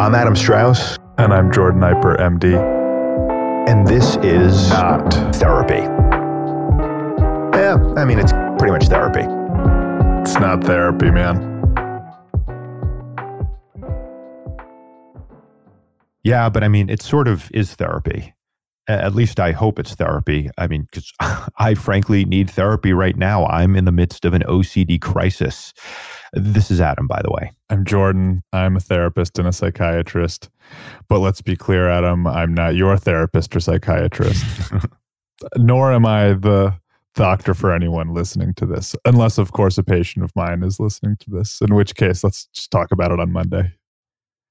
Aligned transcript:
I'm 0.00 0.14
Adam 0.14 0.34
Strauss, 0.34 0.96
And 1.18 1.30
I'm 1.30 1.52
Jordan 1.52 1.82
Eiper, 1.82 2.18
MD. 2.18 2.56
and 3.68 3.86
this 3.86 4.16
is 4.22 4.70
Not. 4.70 5.12
therapy. 5.34 5.82
Yeah, 7.54 7.76
I 7.98 8.06
mean, 8.06 8.18
it's 8.18 8.32
pretty 8.58 8.72
much 8.72 8.86
therapy. 8.88 9.20
It's 10.22 10.40
not 10.40 10.64
therapy, 10.64 11.10
man. 11.10 11.36
Yeah, 16.24 16.48
but 16.48 16.64
I 16.64 16.68
mean, 16.68 16.88
it 16.88 17.02
sort 17.02 17.28
of 17.28 17.50
is 17.52 17.74
therapy. 17.74 18.32
At 18.90 19.14
least 19.14 19.38
I 19.40 19.52
hope 19.52 19.78
it's 19.78 19.94
therapy. 19.94 20.50
I 20.58 20.66
mean, 20.66 20.86
because 20.90 21.12
I 21.58 21.74
frankly 21.74 22.24
need 22.24 22.50
therapy 22.50 22.92
right 22.92 23.16
now. 23.16 23.46
I'm 23.46 23.76
in 23.76 23.84
the 23.84 23.92
midst 23.92 24.24
of 24.24 24.34
an 24.34 24.42
OCD 24.42 25.00
crisis. 25.00 25.72
This 26.32 26.70
is 26.70 26.80
Adam, 26.80 27.06
by 27.06 27.20
the 27.22 27.30
way. 27.30 27.50
I'm 27.70 27.84
Jordan. 27.84 28.42
I'm 28.52 28.76
a 28.76 28.80
therapist 28.80 29.38
and 29.38 29.48
a 29.48 29.52
psychiatrist. 29.52 30.48
But 31.08 31.18
let's 31.18 31.42
be 31.42 31.56
clear, 31.56 31.88
Adam, 31.88 32.26
I'm 32.26 32.54
not 32.54 32.76
your 32.76 32.96
therapist 32.96 33.54
or 33.56 33.60
psychiatrist. 33.60 34.44
Nor 35.56 35.92
am 35.92 36.06
I 36.06 36.34
the 36.34 36.74
doctor 37.14 37.54
for 37.54 37.74
anyone 37.74 38.14
listening 38.14 38.54
to 38.54 38.66
this, 38.66 38.94
unless, 39.04 39.38
of 39.38 39.52
course, 39.52 39.78
a 39.78 39.82
patient 39.82 40.24
of 40.24 40.34
mine 40.36 40.62
is 40.62 40.78
listening 40.78 41.16
to 41.20 41.30
this, 41.30 41.60
in 41.60 41.74
which 41.74 41.94
case, 41.94 42.22
let's 42.22 42.46
just 42.54 42.70
talk 42.70 42.92
about 42.92 43.10
it 43.10 43.20
on 43.20 43.32
Monday. 43.32 43.72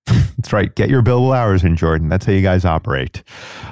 That's 0.38 0.54
right. 0.54 0.74
Get 0.76 0.90
your 0.90 1.02
billable 1.02 1.36
hours 1.36 1.64
in, 1.64 1.76
Jordan. 1.76 2.10
That's 2.10 2.26
how 2.26 2.32
you 2.32 2.42
guys 2.42 2.66
operate. 2.66 3.24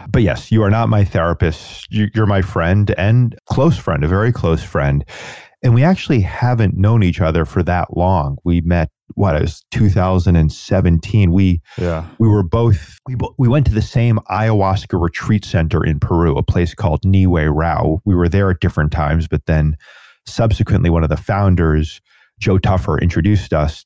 But 0.09 0.22
yes, 0.23 0.52
you 0.52 0.63
are 0.63 0.70
not 0.70 0.90
my 0.90 1.04
therapist. 1.04 1.88
You- 1.91 2.10
You're 2.13 2.26
my 2.26 2.41
friend 2.41 2.94
and 2.98 3.38
close 3.50 3.77
friend, 3.77 4.04
a 4.04 4.08
very 4.08 4.32
close 4.32 4.63
friend. 4.63 5.04
And 5.63 5.73
we 5.73 5.84
actually 5.84 6.22
haven't 6.22 6.77
known 6.77 7.02
each 7.04 7.20
other 7.20 7.44
for 7.44 7.63
that 7.63 7.98
long. 7.98 8.38
We 8.44 8.62
met, 8.62 8.90
what, 9.16 9.36
it 9.36 9.41
was 9.41 9.66
2017. 9.72 11.32
We 11.32 11.62
Yeah. 11.77 12.05
we 12.20 12.27
were 12.27 12.43
both 12.43 12.98
we, 13.08 13.15
we 13.40 13.48
went 13.48 13.65
to 13.68 13.74
the 13.74 13.82
same 13.82 14.20
ayahuasca 14.30 15.02
retreat 15.02 15.43
center 15.46 15.84
in 15.84 15.99
Peru, 15.99 16.38
a 16.38 16.43
place 16.43 16.74
called 16.76 17.02
Nihue 17.04 17.49
Rao. 17.54 18.02
We 18.05 18.13
were 18.15 18.30
there 18.30 18.52
at 18.52 18.60
different 18.60 18.91
times, 18.91 19.27
but 19.27 19.46
then 19.48 19.77
subsequently 20.26 20.90
one 20.90 21.04
of 21.04 21.10
the 21.10 21.18
founders, 21.18 22.02
Joe 22.40 22.58
Tafur, 22.60 23.02
introduced 23.02 23.54
us. 23.54 23.85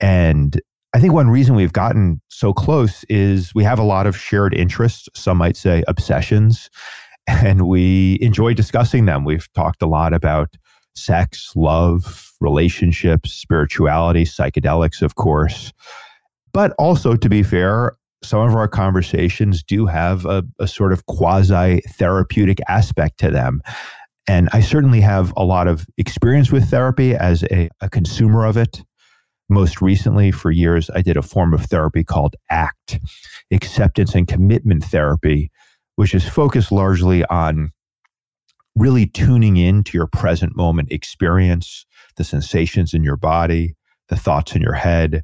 And 0.00 0.60
I 0.94 1.00
think 1.00 1.12
one 1.12 1.28
reason 1.28 1.56
we've 1.56 1.72
gotten 1.72 2.20
so 2.28 2.52
close 2.52 3.02
is 3.08 3.52
we 3.52 3.64
have 3.64 3.80
a 3.80 3.84
lot 3.84 4.06
of 4.06 4.16
shared 4.16 4.54
interests, 4.54 5.08
some 5.14 5.38
might 5.38 5.56
say 5.56 5.82
obsessions, 5.88 6.70
and 7.26 7.66
we 7.66 8.16
enjoy 8.20 8.54
discussing 8.54 9.06
them. 9.06 9.24
We've 9.24 9.52
talked 9.54 9.82
a 9.82 9.86
lot 9.86 10.14
about 10.14 10.54
sex, 10.94 11.52
love, 11.56 12.32
relationships, 12.40 13.32
spirituality, 13.32 14.24
psychedelics, 14.24 15.02
of 15.02 15.16
course. 15.16 15.72
But 16.52 16.72
also, 16.78 17.16
to 17.16 17.28
be 17.28 17.42
fair, 17.42 17.96
some 18.22 18.40
of 18.40 18.54
our 18.54 18.68
conversations 18.68 19.64
do 19.64 19.86
have 19.86 20.24
a, 20.26 20.44
a 20.60 20.68
sort 20.68 20.92
of 20.92 21.06
quasi 21.06 21.80
therapeutic 21.98 22.60
aspect 22.68 23.18
to 23.18 23.32
them. 23.32 23.60
And 24.28 24.48
I 24.52 24.60
certainly 24.60 25.00
have 25.00 25.32
a 25.36 25.44
lot 25.44 25.66
of 25.66 25.86
experience 25.98 26.52
with 26.52 26.70
therapy 26.70 27.16
as 27.16 27.42
a, 27.50 27.68
a 27.80 27.90
consumer 27.90 28.46
of 28.46 28.56
it. 28.56 28.82
Most 29.48 29.82
recently, 29.82 30.30
for 30.30 30.50
years, 30.50 30.90
I 30.94 31.02
did 31.02 31.16
a 31.16 31.22
form 31.22 31.52
of 31.52 31.66
therapy 31.66 32.02
called 32.02 32.34
ACT, 32.50 32.98
acceptance 33.50 34.14
and 34.14 34.26
commitment 34.26 34.84
therapy, 34.84 35.50
which 35.96 36.14
is 36.14 36.26
focused 36.26 36.72
largely 36.72 37.24
on 37.26 37.70
really 38.74 39.06
tuning 39.06 39.56
in 39.56 39.84
to 39.84 39.96
your 39.96 40.06
present 40.06 40.56
moment 40.56 40.90
experience, 40.90 41.86
the 42.16 42.24
sensations 42.24 42.94
in 42.94 43.04
your 43.04 43.16
body, 43.16 43.76
the 44.08 44.16
thoughts 44.16 44.54
in 44.54 44.62
your 44.62 44.74
head, 44.74 45.22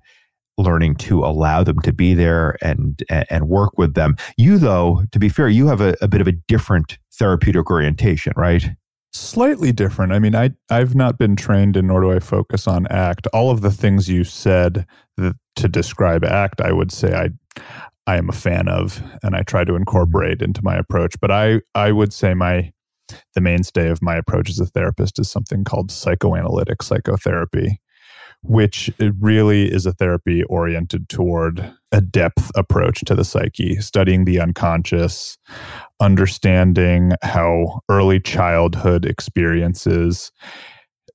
learning 0.59 0.95
to 0.95 1.25
allow 1.25 1.65
them 1.65 1.81
to 1.81 1.93
be 1.93 2.15
there 2.15 2.57
and 2.63 3.03
and 3.09 3.49
work 3.49 3.79
with 3.79 3.95
them. 3.95 4.17
You 4.37 4.59
though, 4.59 5.05
to 5.13 5.19
be 5.19 5.29
fair, 5.29 5.49
you 5.49 5.67
have 5.69 5.81
a, 5.81 5.97
a 6.01 6.09
bit 6.09 6.21
of 6.21 6.29
a 6.29 6.33
different 6.33 6.99
therapeutic 7.15 7.71
orientation, 7.71 8.33
right? 8.37 8.71
Slightly 9.13 9.73
different. 9.73 10.13
I 10.13 10.21
mean, 10.21 10.37
I 10.37 10.51
I've 10.71 10.95
not 10.95 11.19
been 11.19 11.35
trained 11.35 11.77
in 11.77 11.89
nor 11.89 12.01
do 12.01 12.13
I 12.13 12.21
focus 12.21 12.69
on 12.69 12.87
ACT. 12.87 13.27
All 13.29 13.51
of 13.51 13.61
the 13.61 13.73
things 13.73 14.09
you 14.09 14.23
said 14.23 14.87
that, 15.17 15.37
to 15.57 15.69
describe 15.69 16.25
ACT, 16.25 16.61
I 16.61 16.73
would 16.73 16.93
say 16.93 17.13
I 17.13 17.31
I 18.07 18.17
am 18.17 18.29
a 18.29 18.33
fan 18.33 18.69
of 18.69 19.03
and 19.23 19.35
I 19.35 19.43
try 19.43 19.65
to 19.65 19.75
incorporate 19.75 20.43
into 20.43 20.63
my 20.63 20.77
approach. 20.77 21.17
But 21.21 21.33
I 21.33 21.61
I 21.75 21.91
would 21.91 22.13
say 22.13 22.35
my 22.35 22.73
the 23.35 23.41
mainstay 23.41 23.89
of 23.91 24.01
my 24.01 24.15
approach 24.17 24.49
as 24.49 24.61
a 24.61 24.67
therapist 24.67 25.19
is 25.19 25.29
something 25.29 25.65
called 25.65 25.91
psychoanalytic 25.91 26.81
psychotherapy, 26.81 27.81
which 28.43 28.91
really 29.19 29.65
is 29.73 29.87
a 29.87 29.93
therapy 29.93 30.45
oriented 30.45 31.09
toward 31.09 31.75
a 31.93 32.01
depth 32.01 32.51
approach 32.55 33.01
to 33.07 33.15
the 33.15 33.25
psyche, 33.25 33.77
studying 33.81 34.25
the 34.25 34.41
unconscious, 34.41 35.39
understanding 36.01 37.13
how 37.23 37.81
early 37.89 38.21
childhood 38.21 39.05
experiences 39.05 40.31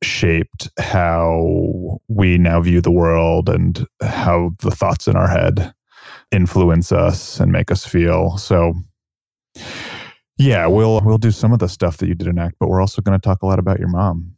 shaped 0.03 0.69
how 0.77 1.99
we 2.07 2.37
now 2.37 2.61
view 2.61 2.81
the 2.81 2.91
world 2.91 3.49
and 3.49 3.85
how 4.01 4.51
the 4.61 4.71
thoughts 4.71 5.07
in 5.07 5.15
our 5.15 5.27
head 5.27 5.73
influence 6.31 6.91
us 6.91 7.39
and 7.39 7.51
make 7.51 7.71
us 7.71 7.85
feel. 7.85 8.37
So 8.37 8.73
yeah, 10.37 10.67
we'll 10.67 11.01
we'll 11.01 11.17
do 11.17 11.31
some 11.31 11.53
of 11.53 11.59
the 11.59 11.69
stuff 11.69 11.97
that 11.97 12.07
you 12.07 12.15
did 12.15 12.27
in 12.27 12.37
ACT, 12.37 12.57
but 12.59 12.67
we're 12.67 12.81
also 12.81 13.01
going 13.01 13.17
to 13.17 13.23
talk 13.23 13.41
a 13.41 13.45
lot 13.45 13.59
about 13.59 13.79
your 13.79 13.87
mom. 13.87 14.35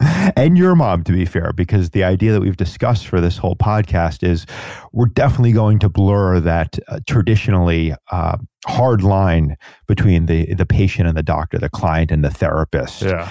and 0.36 0.58
your 0.58 0.74
mom, 0.74 1.02
to 1.04 1.12
be 1.12 1.24
fair, 1.24 1.52
because 1.54 1.90
the 1.90 2.04
idea 2.04 2.32
that 2.32 2.40
we've 2.40 2.56
discussed 2.56 3.06
for 3.06 3.20
this 3.20 3.38
whole 3.38 3.56
podcast 3.56 4.22
is 4.22 4.46
we're 4.92 5.06
definitely 5.06 5.52
going 5.52 5.78
to 5.78 5.88
blur 5.88 6.38
that 6.40 6.78
uh, 6.88 7.00
traditionally 7.06 7.94
uh, 8.10 8.36
hard 8.66 9.02
line 9.02 9.56
between 9.86 10.26
the 10.26 10.52
the 10.54 10.66
patient 10.66 11.08
and 11.08 11.16
the 11.16 11.22
doctor, 11.22 11.58
the 11.58 11.70
client 11.70 12.10
and 12.10 12.24
the 12.24 12.30
therapist. 12.30 13.02
Yeah. 13.02 13.30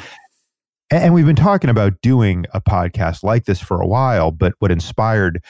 And 0.92 1.04
and 1.04 1.14
we've 1.14 1.26
been 1.26 1.36
talking 1.36 1.70
about 1.70 2.02
doing 2.02 2.46
a 2.54 2.62
podcast 2.62 3.24
like 3.24 3.46
this 3.46 3.60
for 3.60 3.82
a 3.82 3.88
while, 3.88 4.32
but 4.32 4.54
what 4.60 4.72
inspired 4.72 5.42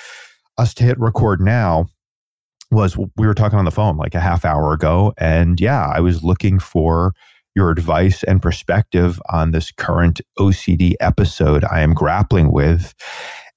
us 0.57 0.73
to 0.75 0.83
hit 0.83 0.99
record 0.99 1.41
now 1.41 1.87
was 2.71 2.97
we 2.97 3.27
were 3.27 3.33
talking 3.33 3.59
on 3.59 3.65
the 3.65 3.71
phone 3.71 3.97
like 3.97 4.15
a 4.15 4.19
half 4.19 4.43
hour 4.43 4.73
ago. 4.73 5.13
And 5.17 5.59
yeah, 5.59 5.91
I 5.93 5.99
was 5.99 6.23
looking 6.23 6.59
for 6.59 7.13
your 7.55 7.71
advice 7.71 8.23
and 8.23 8.41
perspective 8.41 9.19
on 9.29 9.51
this 9.51 9.71
current 9.71 10.21
OCD 10.37 10.93
episode 10.99 11.63
I 11.65 11.81
am 11.81 11.93
grappling 11.93 12.51
with. 12.51 12.93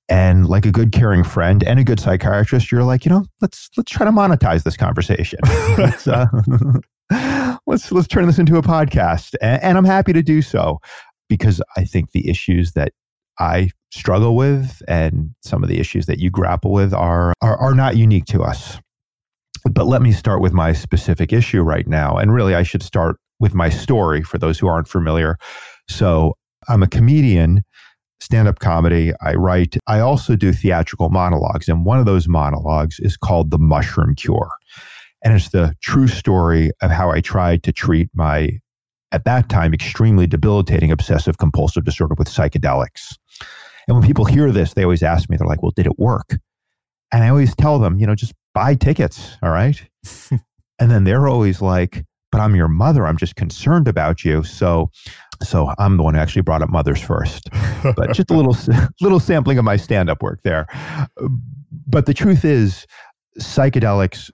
And 0.08 0.48
like 0.48 0.64
a 0.64 0.72
good 0.72 0.92
caring 0.92 1.22
friend 1.22 1.62
and 1.62 1.78
a 1.78 1.84
good 1.84 2.00
psychiatrist, 2.00 2.72
you're 2.72 2.84
like, 2.84 3.04
you 3.04 3.10
know, 3.10 3.26
let's 3.42 3.68
let's 3.76 3.92
try 3.92 4.06
to 4.06 4.12
monetize 4.12 4.62
this 4.62 4.76
conversation. 4.76 5.38
let's, 5.76 6.08
uh, 6.08 6.26
let's 7.66 7.92
let's 7.92 8.08
turn 8.08 8.26
this 8.26 8.38
into 8.38 8.56
a 8.56 8.62
podcast, 8.62 9.34
and, 9.42 9.62
and 9.62 9.76
I'm 9.76 9.84
happy 9.84 10.14
to 10.14 10.22
do 10.22 10.40
so 10.40 10.78
because 11.28 11.60
I 11.76 11.84
think 11.84 12.12
the 12.12 12.26
issues 12.30 12.72
that 12.72 12.92
I 13.38 13.70
struggle 13.90 14.36
with 14.36 14.82
and 14.88 15.34
some 15.42 15.62
of 15.62 15.68
the 15.68 15.78
issues 15.78 16.06
that 16.06 16.18
you 16.18 16.30
grapple 16.30 16.72
with 16.72 16.92
are, 16.92 17.32
are, 17.40 17.56
are 17.56 17.74
not 17.74 17.96
unique 17.96 18.26
to 18.26 18.42
us. 18.42 18.78
But 19.70 19.86
let 19.86 20.02
me 20.02 20.12
start 20.12 20.40
with 20.40 20.52
my 20.52 20.72
specific 20.72 21.32
issue 21.32 21.62
right 21.62 21.86
now. 21.86 22.16
And 22.16 22.32
really, 22.32 22.54
I 22.54 22.62
should 22.62 22.82
start 22.82 23.16
with 23.40 23.54
my 23.54 23.68
story 23.68 24.22
for 24.22 24.38
those 24.38 24.58
who 24.58 24.66
aren't 24.66 24.88
familiar. 24.88 25.36
So, 25.88 26.34
I'm 26.68 26.82
a 26.82 26.88
comedian, 26.88 27.62
stand 28.20 28.48
up 28.48 28.58
comedy. 28.58 29.12
I 29.20 29.34
write. 29.34 29.76
I 29.86 30.00
also 30.00 30.36
do 30.36 30.52
theatrical 30.52 31.08
monologues. 31.08 31.68
And 31.68 31.84
one 31.84 31.98
of 31.98 32.06
those 32.06 32.28
monologues 32.28 32.98
is 33.00 33.16
called 33.16 33.50
The 33.50 33.58
Mushroom 33.58 34.14
Cure. 34.14 34.50
And 35.24 35.34
it's 35.34 35.50
the 35.50 35.74
true 35.82 36.08
story 36.08 36.70
of 36.82 36.90
how 36.90 37.10
I 37.10 37.20
tried 37.20 37.62
to 37.64 37.72
treat 37.72 38.08
my 38.14 38.58
at 39.10 39.24
that 39.24 39.48
time 39.48 39.72
extremely 39.72 40.26
debilitating 40.26 40.92
obsessive 40.92 41.38
compulsive 41.38 41.84
disorder 41.84 42.14
with 42.18 42.28
psychedelics. 42.28 43.16
And 43.86 43.96
when 43.96 44.06
people 44.06 44.26
hear 44.26 44.52
this, 44.52 44.74
they 44.74 44.82
always 44.82 45.02
ask 45.02 45.30
me, 45.30 45.36
they're 45.36 45.46
like, 45.46 45.62
well, 45.62 45.72
did 45.74 45.86
it 45.86 45.98
work? 45.98 46.38
And 47.10 47.24
I 47.24 47.30
always 47.30 47.54
tell 47.54 47.78
them, 47.78 47.98
you 47.98 48.06
know, 48.06 48.14
just 48.14 48.34
buy 48.54 48.74
tickets. 48.74 49.36
All 49.42 49.50
right. 49.50 49.82
and 50.30 50.90
then 50.90 51.04
they're 51.04 51.26
always 51.26 51.62
like, 51.62 52.04
but 52.30 52.40
I'm 52.40 52.54
your 52.54 52.68
mother. 52.68 53.06
I'm 53.06 53.16
just 53.16 53.36
concerned 53.36 53.88
about 53.88 54.24
you. 54.24 54.42
So, 54.44 54.90
so 55.42 55.72
I'm 55.78 55.96
the 55.96 56.02
one 56.02 56.14
who 56.14 56.20
actually 56.20 56.42
brought 56.42 56.62
up 56.62 56.70
mothers 56.70 57.00
first. 57.00 57.48
But 57.82 58.12
just 58.12 58.30
a 58.30 58.34
little, 58.34 58.56
little 59.00 59.20
sampling 59.20 59.58
of 59.58 59.64
my 59.64 59.76
stand 59.76 60.10
up 60.10 60.22
work 60.22 60.42
there. 60.42 60.66
But 61.86 62.06
the 62.06 62.14
truth 62.14 62.44
is, 62.44 62.86
psychedelics 63.38 64.30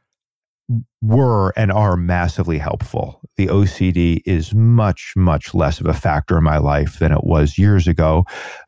were 1.02 1.52
and 1.56 1.70
are 1.70 1.96
massively 1.96 2.58
helpful. 2.58 3.20
The 3.36 3.48
OCD 3.48 4.20
is 4.24 4.54
much, 4.54 5.12
much 5.16 5.54
less 5.54 5.80
of 5.80 5.86
a 5.86 5.92
factor 5.94 6.38
in 6.38 6.44
my 6.44 6.58
life 6.58 6.98
than 6.98 7.12
it 7.12 7.24
was 7.24 7.58
years 7.58 7.86
ago, 7.86 8.24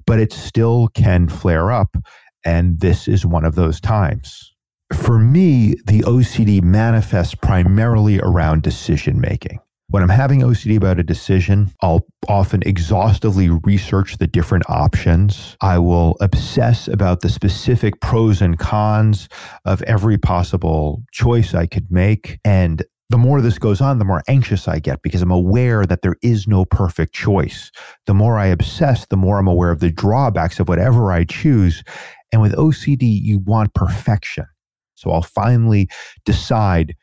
but 0.06 0.18
it 0.18 0.32
still 0.32 0.88
can 0.88 1.28
flare 1.28 1.72
up. 1.72 1.96
And 2.44 2.80
this 2.80 3.08
is 3.08 3.24
one 3.24 3.44
of 3.44 3.54
those 3.54 3.80
times. 3.80 4.52
For 4.92 5.18
me, 5.18 5.74
the 5.86 6.00
OCD 6.02 6.62
manifests 6.62 7.34
primarily 7.34 8.20
around 8.20 8.62
decision 8.62 9.20
making. 9.20 9.60
When 9.88 10.02
I'm 10.02 10.08
having 10.08 10.40
OCD 10.40 10.76
about 10.76 10.98
a 10.98 11.04
decision, 11.04 11.72
I'll 11.80 12.06
often 12.28 12.62
exhaustively 12.66 13.48
research 13.48 14.18
the 14.18 14.26
different 14.26 14.68
options. 14.68 15.56
I 15.60 15.78
will 15.78 16.16
obsess 16.20 16.88
about 16.88 17.20
the 17.20 17.28
specific 17.28 18.00
pros 18.00 18.42
and 18.42 18.58
cons 18.58 19.28
of 19.64 19.82
every 19.82 20.18
possible 20.18 21.02
choice 21.12 21.54
I 21.54 21.66
could 21.66 21.90
make. 21.90 22.40
And 22.44 22.82
the 23.10 23.18
more 23.18 23.40
this 23.40 23.58
goes 23.58 23.80
on, 23.80 24.00
the 24.00 24.04
more 24.04 24.24
anxious 24.26 24.66
I 24.66 24.80
get 24.80 25.02
because 25.02 25.22
I'm 25.22 25.30
aware 25.30 25.86
that 25.86 26.02
there 26.02 26.16
is 26.20 26.48
no 26.48 26.64
perfect 26.64 27.14
choice. 27.14 27.70
The 28.06 28.14
more 28.14 28.38
I 28.38 28.46
obsess, 28.46 29.06
the 29.06 29.16
more 29.16 29.38
I'm 29.38 29.46
aware 29.46 29.70
of 29.70 29.78
the 29.78 29.92
drawbacks 29.92 30.58
of 30.58 30.68
whatever 30.68 31.12
I 31.12 31.22
choose. 31.22 31.84
And 32.32 32.42
with 32.42 32.54
OCD, 32.56 33.02
you 33.22 33.38
want 33.38 33.72
perfection. 33.72 34.46
So 34.96 35.12
I'll 35.12 35.22
finally 35.22 35.88
decide 36.24 36.94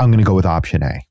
I'm 0.00 0.10
going 0.10 0.18
to 0.18 0.24
go 0.24 0.34
with 0.34 0.46
option 0.46 0.82
A. 0.82 1.02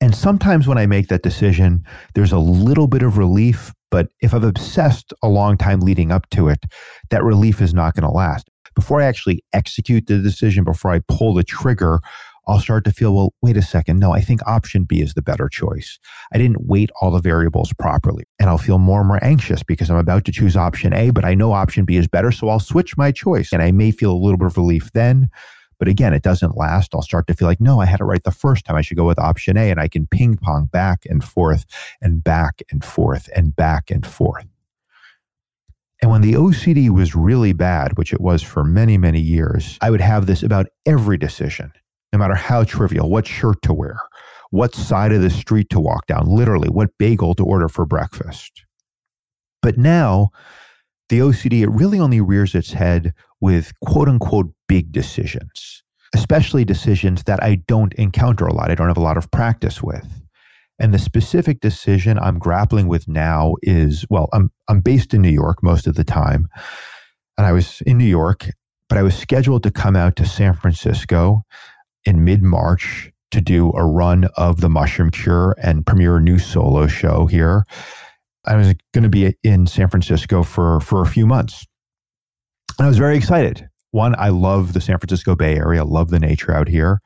And 0.00 0.14
sometimes 0.14 0.66
when 0.66 0.78
I 0.78 0.86
make 0.86 1.08
that 1.08 1.22
decision, 1.22 1.84
there's 2.14 2.32
a 2.32 2.38
little 2.38 2.86
bit 2.86 3.02
of 3.02 3.18
relief. 3.18 3.72
But 3.90 4.08
if 4.22 4.32
I've 4.32 4.44
obsessed 4.44 5.12
a 5.22 5.28
long 5.28 5.58
time 5.58 5.80
leading 5.80 6.10
up 6.10 6.28
to 6.30 6.48
it, 6.48 6.64
that 7.10 7.22
relief 7.22 7.60
is 7.60 7.74
not 7.74 7.94
going 7.94 8.08
to 8.08 8.14
last. 8.14 8.48
Before 8.74 9.00
I 9.02 9.06
actually 9.06 9.44
execute 9.52 10.06
the 10.06 10.18
decision, 10.18 10.64
before 10.64 10.92
I 10.92 11.00
pull 11.08 11.34
the 11.34 11.44
trigger, 11.44 12.00
I'll 12.46 12.58
start 12.58 12.84
to 12.84 12.92
feel, 12.92 13.14
well, 13.14 13.34
wait 13.42 13.56
a 13.56 13.62
second. 13.62 13.98
No, 13.98 14.12
I 14.12 14.20
think 14.20 14.40
option 14.46 14.84
B 14.84 15.00
is 15.00 15.14
the 15.14 15.22
better 15.22 15.48
choice. 15.48 15.98
I 16.32 16.38
didn't 16.38 16.66
weight 16.66 16.90
all 17.00 17.10
the 17.10 17.20
variables 17.20 17.72
properly. 17.74 18.24
And 18.38 18.48
I'll 18.48 18.58
feel 18.58 18.78
more 18.78 19.00
and 19.00 19.08
more 19.08 19.22
anxious 19.22 19.62
because 19.62 19.90
I'm 19.90 19.96
about 19.96 20.24
to 20.24 20.32
choose 20.32 20.56
option 20.56 20.92
A, 20.92 21.10
but 21.10 21.24
I 21.24 21.34
know 21.34 21.52
option 21.52 21.84
B 21.84 21.96
is 21.96 22.08
better. 22.08 22.32
So 22.32 22.48
I'll 22.48 22.60
switch 22.60 22.96
my 22.96 23.12
choice. 23.12 23.52
And 23.52 23.62
I 23.62 23.72
may 23.72 23.90
feel 23.90 24.12
a 24.12 24.18
little 24.18 24.38
bit 24.38 24.46
of 24.46 24.56
relief 24.56 24.90
then. 24.92 25.28
But 25.78 25.88
again, 25.88 26.12
it 26.12 26.22
doesn't 26.22 26.56
last. 26.56 26.94
I'll 26.94 27.02
start 27.02 27.26
to 27.28 27.34
feel 27.34 27.48
like, 27.48 27.60
no, 27.60 27.80
I 27.80 27.86
had 27.86 28.00
it 28.00 28.04
right 28.04 28.22
the 28.22 28.30
first 28.30 28.66
time. 28.66 28.76
I 28.76 28.82
should 28.82 28.98
go 28.98 29.06
with 29.06 29.18
option 29.18 29.56
A. 29.56 29.70
And 29.70 29.80
I 29.80 29.88
can 29.88 30.06
ping 30.06 30.36
pong 30.36 30.66
back 30.66 31.06
and 31.06 31.24
forth 31.24 31.64
and 32.02 32.22
back 32.22 32.62
and 32.70 32.84
forth 32.84 33.28
and 33.34 33.56
back 33.56 33.90
and 33.90 34.06
forth. 34.06 34.46
And 36.02 36.10
when 36.10 36.22
the 36.22 36.32
OCD 36.32 36.88
was 36.88 37.14
really 37.14 37.52
bad, 37.52 37.98
which 37.98 38.12
it 38.12 38.20
was 38.20 38.42
for 38.42 38.64
many, 38.64 38.96
many 38.96 39.20
years, 39.20 39.76
I 39.82 39.90
would 39.90 40.00
have 40.00 40.26
this 40.26 40.42
about 40.42 40.66
every 40.86 41.18
decision, 41.18 41.72
no 42.12 42.18
matter 42.18 42.34
how 42.34 42.64
trivial, 42.64 43.08
what 43.08 43.26
shirt 43.26 43.62
to 43.62 43.74
wear, 43.74 43.98
what 44.50 44.74
side 44.74 45.12
of 45.12 45.22
the 45.22 45.30
street 45.30 45.70
to 45.70 45.80
walk 45.80 46.06
down, 46.06 46.26
literally, 46.26 46.68
what 46.68 46.96
bagel 46.98 47.34
to 47.34 47.44
order 47.44 47.68
for 47.68 47.86
breakfast. 47.86 48.64
But 49.62 49.78
now, 49.78 50.30
the 51.08 51.20
OCD, 51.20 51.62
it 51.62 51.70
really 51.70 51.98
only 51.98 52.20
rears 52.20 52.54
its 52.54 52.72
head 52.72 53.12
with 53.40 53.72
quote 53.80 54.08
unquote 54.08 54.52
big 54.68 54.92
decisions, 54.92 55.82
especially 56.14 56.64
decisions 56.64 57.24
that 57.24 57.42
I 57.42 57.56
don't 57.66 57.92
encounter 57.94 58.46
a 58.46 58.54
lot. 58.54 58.70
I 58.70 58.74
don't 58.74 58.88
have 58.88 58.96
a 58.96 59.02
lot 59.02 59.16
of 59.16 59.30
practice 59.30 59.82
with. 59.82 60.22
And 60.78 60.94
the 60.94 60.98
specific 60.98 61.60
decision 61.60 62.18
I'm 62.18 62.38
grappling 62.38 62.88
with 62.88 63.06
now 63.06 63.56
is 63.62 64.06
well, 64.08 64.28
I'm, 64.32 64.50
I'm 64.68 64.80
based 64.80 65.12
in 65.12 65.20
New 65.20 65.30
York 65.30 65.62
most 65.62 65.86
of 65.86 65.94
the 65.94 66.04
time. 66.04 66.48
And 67.36 67.46
I 67.46 67.52
was 67.52 67.82
in 67.82 67.98
New 67.98 68.06
York, 68.06 68.48
but 68.88 68.96
I 68.96 69.02
was 69.02 69.16
scheduled 69.16 69.62
to 69.64 69.70
come 69.70 69.96
out 69.96 70.16
to 70.16 70.26
San 70.26 70.54
Francisco 70.54 71.42
in 72.04 72.24
mid 72.24 72.42
March 72.42 73.10
to 73.30 73.40
do 73.40 73.72
a 73.72 73.84
run 73.84 74.28
of 74.36 74.60
the 74.60 74.68
Mushroom 74.68 75.10
Cure 75.10 75.54
and 75.62 75.86
premiere 75.86 76.16
a 76.16 76.20
new 76.20 76.38
solo 76.38 76.86
show 76.86 77.26
here. 77.26 77.64
I 78.44 78.56
was 78.56 78.74
going 78.92 79.04
to 79.04 79.08
be 79.08 79.34
in 79.44 79.66
San 79.66 79.88
Francisco 79.88 80.42
for, 80.42 80.80
for 80.80 81.02
a 81.02 81.06
few 81.06 81.26
months. 81.26 81.66
And 82.78 82.86
I 82.86 82.88
was 82.88 82.98
very 82.98 83.16
excited. 83.16 83.68
One, 83.92 84.14
I 84.18 84.28
love 84.28 84.72
the 84.72 84.80
San 84.80 84.98
Francisco 84.98 85.36
Bay 85.36 85.56
Area, 85.56 85.84
love 85.84 86.10
the 86.10 86.18
nature 86.18 86.52
out 86.52 86.68
here. 86.68 87.00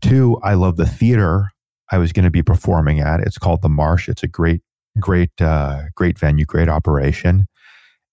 Two, 0.00 0.38
I 0.42 0.54
love 0.54 0.76
the 0.76 0.86
theater 0.86 1.50
I 1.90 1.98
was 1.98 2.12
going 2.12 2.24
to 2.24 2.30
be 2.30 2.42
performing 2.42 3.00
at. 3.00 3.20
It's 3.20 3.38
called 3.38 3.62
The 3.62 3.68
Marsh. 3.68 4.08
It's 4.08 4.22
a 4.22 4.28
great, 4.28 4.62
great, 4.98 5.30
uh, 5.40 5.84
great 5.94 6.18
venue, 6.18 6.44
great 6.44 6.68
operation. 6.68 7.46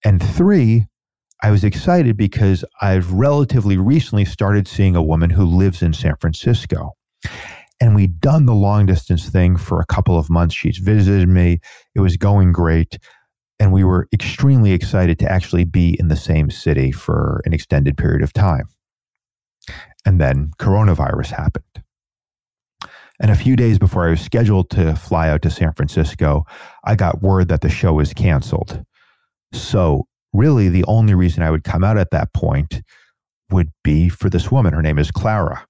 And 0.03 0.21
three, 0.21 0.87
I 1.41 1.51
was 1.51 1.63
excited 1.63 2.17
because 2.17 2.63
I've 2.81 3.11
relatively 3.11 3.77
recently 3.77 4.25
started 4.25 4.67
seeing 4.67 4.95
a 4.95 5.03
woman 5.03 5.31
who 5.31 5.45
lives 5.45 5.81
in 5.81 5.93
San 5.93 6.15
Francisco. 6.17 6.91
And 7.79 7.95
we'd 7.95 8.19
done 8.19 8.45
the 8.45 8.53
long 8.53 8.85
distance 8.85 9.27
thing 9.27 9.57
for 9.57 9.79
a 9.79 9.85
couple 9.85 10.17
of 10.17 10.29
months. 10.29 10.53
She's 10.53 10.77
visited 10.77 11.27
me. 11.27 11.59
It 11.95 11.99
was 11.99 12.15
going 12.15 12.51
great 12.51 12.99
and 13.61 13.71
we 13.71 13.83
were 13.83 14.07
extremely 14.11 14.71
excited 14.71 15.19
to 15.19 15.31
actually 15.31 15.65
be 15.65 15.95
in 15.99 16.07
the 16.07 16.15
same 16.15 16.49
city 16.49 16.91
for 16.91 17.43
an 17.45 17.53
extended 17.53 17.95
period 17.95 18.23
of 18.23 18.33
time. 18.33 18.65
And 20.03 20.19
then 20.19 20.49
coronavirus 20.57 21.27
happened. 21.27 21.83
And 23.21 23.29
a 23.29 23.35
few 23.35 23.55
days 23.55 23.77
before 23.77 24.07
I 24.07 24.09
was 24.09 24.19
scheduled 24.19 24.71
to 24.71 24.95
fly 24.95 25.29
out 25.29 25.43
to 25.43 25.51
San 25.51 25.73
Francisco, 25.73 26.43
I 26.83 26.95
got 26.95 27.21
word 27.21 27.49
that 27.49 27.61
the 27.61 27.69
show 27.69 27.93
was 27.93 28.15
canceled. 28.15 28.83
So, 29.53 30.07
really, 30.33 30.69
the 30.69 30.85
only 30.85 31.13
reason 31.13 31.43
I 31.43 31.51
would 31.51 31.63
come 31.63 31.83
out 31.83 31.97
at 31.97 32.11
that 32.11 32.33
point 32.33 32.81
would 33.49 33.71
be 33.83 34.09
for 34.09 34.29
this 34.29 34.51
woman. 34.51 34.73
Her 34.73 34.81
name 34.81 34.99
is 34.99 35.11
Clara. 35.11 35.65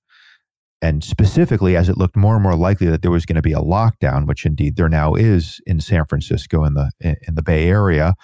And 0.83 1.03
specifically, 1.03 1.75
as 1.75 1.89
it 1.89 1.97
looked 1.97 2.15
more 2.15 2.33
and 2.35 2.43
more 2.43 2.55
likely 2.55 2.87
that 2.87 3.03
there 3.03 3.11
was 3.11 3.25
going 3.25 3.35
to 3.35 3.41
be 3.41 3.53
a 3.53 3.59
lockdown, 3.59 4.27
which 4.27 4.45
indeed 4.45 4.77
there 4.77 4.89
now 4.89 5.13
is 5.13 5.61
in 5.67 5.79
San 5.79 6.05
Francisco 6.05 6.63
in 6.63 6.73
the 6.73 6.91
in 6.99 7.35
the 7.35 7.43
Bay 7.43 7.69
Area, 7.69 8.15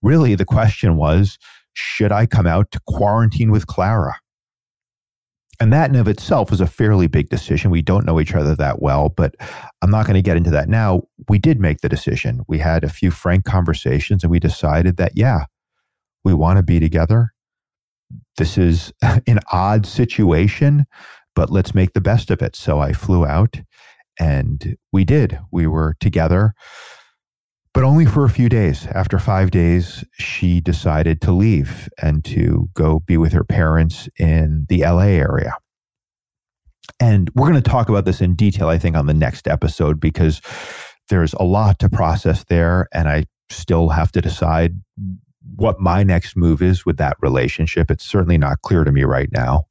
really 0.00 0.36
the 0.36 0.44
question 0.44 0.96
was, 0.96 1.38
should 1.72 2.12
I 2.12 2.26
come 2.26 2.46
out 2.46 2.70
to 2.70 2.80
quarantine 2.86 3.50
with 3.50 3.66
Clara? 3.66 4.14
And 5.60 5.72
that 5.72 5.90
in 5.90 5.96
of 5.96 6.08
itself 6.08 6.50
was 6.50 6.60
a 6.60 6.66
fairly 6.66 7.06
big 7.06 7.28
decision. 7.28 7.70
We 7.70 7.82
don't 7.82 8.06
know 8.06 8.20
each 8.20 8.34
other 8.34 8.54
that 8.56 8.82
well, 8.82 9.08
but 9.08 9.34
I'm 9.82 9.90
not 9.90 10.06
going 10.06 10.14
to 10.14 10.22
get 10.22 10.36
into 10.36 10.50
that 10.50 10.68
now. 10.68 11.02
We 11.28 11.38
did 11.38 11.60
make 11.60 11.80
the 11.80 11.88
decision. 11.88 12.42
We 12.48 12.58
had 12.58 12.82
a 12.82 12.88
few 12.88 13.10
frank 13.10 13.44
conversations 13.44 14.24
and 14.24 14.30
we 14.30 14.40
decided 14.40 14.96
that, 14.96 15.12
yeah, 15.14 15.44
we 16.24 16.34
want 16.34 16.56
to 16.56 16.62
be 16.62 16.80
together. 16.80 17.32
This 18.36 18.58
is 18.58 18.92
an 19.02 19.40
odd 19.52 19.86
situation, 19.86 20.86
but 21.34 21.50
let's 21.50 21.74
make 21.74 21.92
the 21.92 22.00
best 22.00 22.30
of 22.30 22.42
it. 22.42 22.56
So 22.56 22.78
I 22.78 22.92
flew 22.92 23.26
out 23.26 23.60
and 24.18 24.76
we 24.92 25.04
did. 25.04 25.38
We 25.50 25.66
were 25.66 25.96
together, 26.00 26.54
but 27.72 27.82
only 27.82 28.06
for 28.06 28.24
a 28.24 28.30
few 28.30 28.48
days. 28.48 28.86
After 28.86 29.18
five 29.18 29.50
days, 29.50 30.04
she 30.12 30.60
decided 30.60 31.20
to 31.22 31.32
leave 31.32 31.88
and 32.00 32.24
to 32.26 32.70
go 32.74 33.00
be 33.00 33.16
with 33.16 33.32
her 33.32 33.44
parents 33.44 34.08
in 34.18 34.66
the 34.68 34.82
LA 34.82 35.08
area. 35.08 35.56
And 37.00 37.30
we're 37.34 37.50
going 37.50 37.62
to 37.62 37.70
talk 37.70 37.88
about 37.88 38.04
this 38.04 38.20
in 38.20 38.36
detail, 38.36 38.68
I 38.68 38.78
think, 38.78 38.96
on 38.96 39.06
the 39.06 39.14
next 39.14 39.48
episode 39.48 39.98
because 40.00 40.40
there's 41.08 41.34
a 41.34 41.42
lot 41.42 41.78
to 41.80 41.88
process 41.88 42.44
there. 42.44 42.88
And 42.92 43.08
I 43.08 43.24
still 43.50 43.88
have 43.88 44.12
to 44.12 44.20
decide 44.20 44.80
what 45.56 45.80
my 45.80 46.02
next 46.02 46.36
move 46.36 46.62
is 46.62 46.86
with 46.86 46.96
that 46.98 47.16
relationship. 47.20 47.90
It's 47.90 48.04
certainly 48.04 48.38
not 48.38 48.62
clear 48.62 48.84
to 48.84 48.92
me 48.92 49.04
right 49.04 49.30
now. 49.32 49.66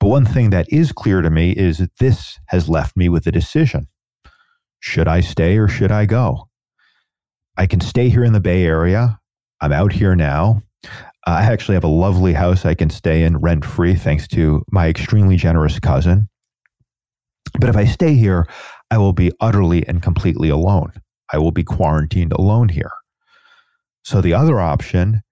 But 0.00 0.08
one 0.08 0.24
thing 0.24 0.50
that 0.50 0.70
is 0.72 0.92
clear 0.92 1.22
to 1.22 1.30
me 1.30 1.52
is 1.52 1.78
that 1.78 1.96
this 1.98 2.38
has 2.48 2.68
left 2.68 2.96
me 2.96 3.08
with 3.08 3.26
a 3.26 3.32
decision. 3.32 3.88
Should 4.80 5.08
I 5.08 5.20
stay 5.20 5.56
or 5.56 5.68
should 5.68 5.90
I 5.90 6.06
go? 6.06 6.48
I 7.56 7.66
can 7.66 7.80
stay 7.80 8.08
here 8.08 8.24
in 8.24 8.32
the 8.32 8.40
Bay 8.40 8.64
Area. 8.64 9.18
I'm 9.60 9.72
out 9.72 9.92
here 9.92 10.14
now. 10.14 10.62
I 11.26 11.42
actually 11.42 11.74
have 11.74 11.84
a 11.84 11.88
lovely 11.88 12.34
house 12.34 12.64
I 12.64 12.74
can 12.74 12.90
stay 12.90 13.22
in 13.22 13.38
rent 13.38 13.64
free 13.64 13.94
thanks 13.94 14.28
to 14.28 14.62
my 14.70 14.88
extremely 14.88 15.36
generous 15.36 15.80
cousin. 15.80 16.28
But 17.58 17.70
if 17.70 17.76
I 17.76 17.86
stay 17.86 18.14
here, 18.14 18.46
I 18.90 18.98
will 18.98 19.14
be 19.14 19.32
utterly 19.40 19.86
and 19.88 20.02
completely 20.02 20.50
alone. 20.50 20.92
I 21.32 21.38
will 21.38 21.50
be 21.50 21.64
quarantined 21.64 22.32
alone 22.32 22.68
here. 22.68 22.92
So 24.06 24.20
the 24.20 24.34
other 24.34 24.60
option 24.60 25.22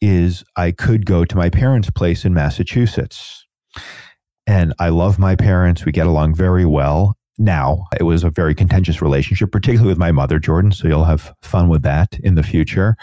is 0.00 0.42
I 0.56 0.72
could 0.72 1.06
go 1.06 1.24
to 1.24 1.36
my 1.36 1.50
parents' 1.50 1.88
place 1.90 2.24
in 2.24 2.34
Massachusetts. 2.34 3.46
And 4.44 4.74
I 4.80 4.88
love 4.88 5.20
my 5.20 5.36
parents. 5.36 5.84
We 5.84 5.92
get 5.92 6.08
along 6.08 6.34
very 6.34 6.66
well. 6.66 7.16
Now, 7.38 7.84
it 7.96 8.02
was 8.02 8.24
a 8.24 8.30
very 8.30 8.52
contentious 8.52 9.00
relationship, 9.00 9.52
particularly 9.52 9.88
with 9.88 9.98
my 9.98 10.10
mother, 10.10 10.40
Jordan. 10.40 10.72
So 10.72 10.88
you'll 10.88 11.04
have 11.04 11.32
fun 11.42 11.68
with 11.68 11.82
that 11.84 12.18
in 12.24 12.34
the 12.34 12.42
future. 12.42 12.96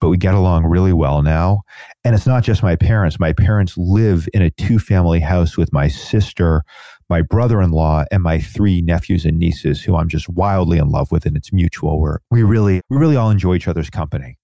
But 0.00 0.10
we 0.10 0.16
get 0.16 0.34
along 0.34 0.64
really 0.66 0.92
well 0.92 1.22
now. 1.22 1.62
And 2.04 2.14
it's 2.14 2.28
not 2.28 2.44
just 2.44 2.62
my 2.62 2.76
parents. 2.76 3.18
My 3.18 3.32
parents 3.32 3.76
live 3.76 4.28
in 4.32 4.42
a 4.42 4.50
two 4.50 4.78
family 4.78 5.18
house 5.18 5.56
with 5.56 5.72
my 5.72 5.88
sister, 5.88 6.62
my 7.10 7.20
brother 7.20 7.60
in 7.60 7.72
law, 7.72 8.04
and 8.12 8.22
my 8.22 8.38
three 8.38 8.80
nephews 8.80 9.24
and 9.24 9.40
nieces 9.40 9.82
who 9.82 9.96
I'm 9.96 10.08
just 10.08 10.28
wildly 10.28 10.78
in 10.78 10.88
love 10.88 11.10
with. 11.10 11.26
And 11.26 11.36
it's 11.36 11.52
mutual. 11.52 11.98
We're, 11.98 12.18
we 12.30 12.44
really, 12.44 12.80
we 12.88 12.96
really 12.96 13.16
all 13.16 13.30
enjoy 13.30 13.56
each 13.56 13.66
other's 13.66 13.90
company. 13.90 14.38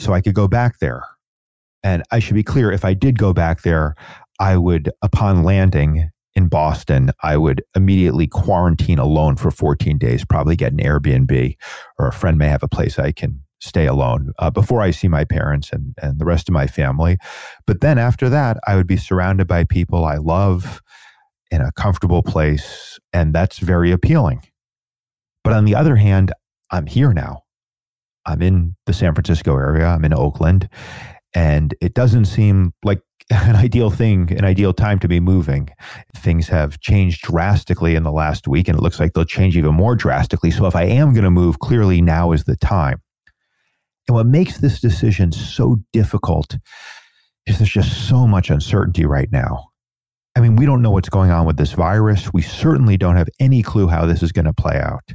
So 0.00 0.12
I 0.12 0.20
could 0.20 0.34
go 0.34 0.48
back 0.48 0.80
there. 0.80 1.04
And 1.84 2.02
I 2.10 2.18
should 2.18 2.34
be 2.34 2.42
clear 2.42 2.72
if 2.72 2.84
I 2.84 2.94
did 2.94 3.18
go 3.18 3.32
back 3.32 3.62
there, 3.62 3.94
I 4.40 4.56
would, 4.56 4.90
upon 5.02 5.44
landing 5.44 6.10
in 6.34 6.48
Boston, 6.48 7.12
I 7.22 7.36
would 7.36 7.62
immediately 7.76 8.26
quarantine 8.26 8.98
alone 8.98 9.36
for 9.36 9.50
14 9.52 9.98
days, 9.98 10.24
probably 10.24 10.56
get 10.56 10.72
an 10.72 10.78
Airbnb, 10.78 11.56
or 11.98 12.08
a 12.08 12.12
friend 12.12 12.38
may 12.38 12.48
have 12.48 12.62
a 12.64 12.68
place 12.68 12.98
I 12.98 13.12
can 13.12 13.42
stay 13.60 13.86
alone 13.86 14.32
uh, 14.38 14.50
before 14.50 14.80
I 14.82 14.90
see 14.90 15.08
my 15.08 15.24
parents 15.24 15.70
and, 15.72 15.94
and 16.02 16.18
the 16.18 16.24
rest 16.24 16.48
of 16.48 16.54
my 16.54 16.66
family. 16.66 17.18
But 17.66 17.80
then 17.80 17.98
after 17.98 18.28
that, 18.30 18.58
I 18.66 18.76
would 18.76 18.86
be 18.88 18.96
surrounded 18.96 19.46
by 19.46 19.64
people 19.64 20.04
I 20.04 20.16
love. 20.16 20.80
in 21.50 21.60
a 21.60 21.72
comfortable 21.72 22.22
place. 22.22 22.98
And 23.12 23.34
that's 23.34 23.58
very 23.58 23.90
appealing. 23.90 24.42
But 25.44 25.52
on 25.52 25.64
the 25.64 25.74
other 25.74 25.96
hand, 25.96 26.32
I'm 26.70 26.86
here 26.86 27.12
now. 27.12 27.42
I'm 28.26 28.42
in 28.42 28.76
the 28.86 28.92
San 28.92 29.14
Francisco 29.14 29.56
area, 29.56 29.86
I'm 29.86 30.04
in 30.04 30.14
Oakland, 30.14 30.68
and 31.34 31.74
it 31.80 31.94
doesn't 31.94 32.26
seem 32.26 32.74
like 32.84 33.00
an 33.30 33.56
ideal 33.56 33.90
thing, 33.90 34.32
an 34.32 34.44
ideal 34.44 34.72
time 34.72 34.98
to 35.00 35.08
be 35.08 35.20
moving. 35.20 35.70
Things 36.16 36.48
have 36.48 36.80
changed 36.80 37.22
drastically 37.22 37.94
in 37.94 38.02
the 38.02 38.12
last 38.12 38.48
week, 38.48 38.68
and 38.68 38.76
it 38.76 38.82
looks 38.82 38.98
like 38.98 39.12
they'll 39.12 39.24
change 39.24 39.56
even 39.56 39.74
more 39.74 39.94
drastically. 39.94 40.50
So, 40.50 40.66
if 40.66 40.74
I 40.76 40.84
am 40.84 41.12
going 41.12 41.24
to 41.24 41.30
move, 41.30 41.58
clearly 41.58 42.02
now 42.02 42.32
is 42.32 42.44
the 42.44 42.56
time. 42.56 43.00
And 44.08 44.16
what 44.16 44.26
makes 44.26 44.58
this 44.58 44.80
decision 44.80 45.30
so 45.30 45.76
difficult 45.92 46.56
is 47.46 47.58
there's 47.58 47.70
just 47.70 48.08
so 48.08 48.26
much 48.26 48.50
uncertainty 48.50 49.04
right 49.04 49.30
now. 49.30 49.68
I 50.36 50.40
mean, 50.40 50.56
we 50.56 50.66
don't 50.66 50.82
know 50.82 50.90
what's 50.90 51.08
going 51.08 51.30
on 51.30 51.46
with 51.46 51.56
this 51.56 51.72
virus. 51.72 52.32
We 52.32 52.42
certainly 52.42 52.96
don't 52.96 53.16
have 53.16 53.28
any 53.38 53.62
clue 53.62 53.88
how 53.88 54.06
this 54.06 54.22
is 54.22 54.32
going 54.32 54.44
to 54.46 54.52
play 54.52 54.80
out. 54.80 55.12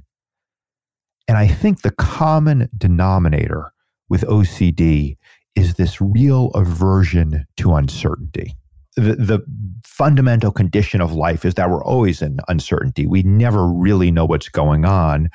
And 1.27 1.37
I 1.37 1.47
think 1.47 1.81
the 1.81 1.91
common 1.91 2.69
denominator 2.77 3.73
with 4.09 4.21
OCD 4.21 5.15
is 5.55 5.75
this 5.75 5.99
real 5.99 6.51
aversion 6.53 7.45
to 7.57 7.73
uncertainty. 7.75 8.55
The, 8.95 9.15
the, 9.15 9.45
fundamental 9.85 10.51
condition 10.51 10.99
of 10.99 11.13
life 11.13 11.45
is 11.45 11.53
that 11.53 11.69
we're 11.69 11.83
always 11.83 12.21
in 12.21 12.37
uncertainty. 12.49 13.07
We 13.07 13.23
never 13.23 13.65
really 13.65 14.11
know 14.11 14.25
what's 14.25 14.49
going 14.49 14.83
on. 14.83 15.29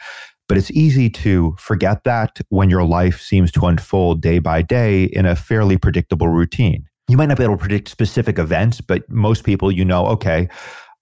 But 0.49 0.59
it's 0.59 0.71
easy 0.73 1.09
to 1.11 1.55
forget 1.59 2.05
that 2.05 2.41
when 2.51 2.69
your 2.69 2.85
life 2.85 3.21
seems 3.21 3.51
to 3.53 3.67
unfold 3.67 4.21
day 4.21 4.39
by 4.39 4.61
day 4.61 5.05
in 5.05 5.25
a 5.25 5.35
fairly 5.35 5.79
predictable 5.79 6.29
routine. 6.29 6.87
You 7.09 7.17
might 7.17 7.27
not 7.27 7.39
be 7.39 7.45
able 7.45 7.55
to 7.55 7.61
predict 7.61 7.89
specific 7.89 8.39
events, 8.39 8.81
but 8.81 9.09
most 9.09 9.45
people, 9.45 9.73
you 9.73 9.85
know, 9.85 10.07
okay, 10.09 10.49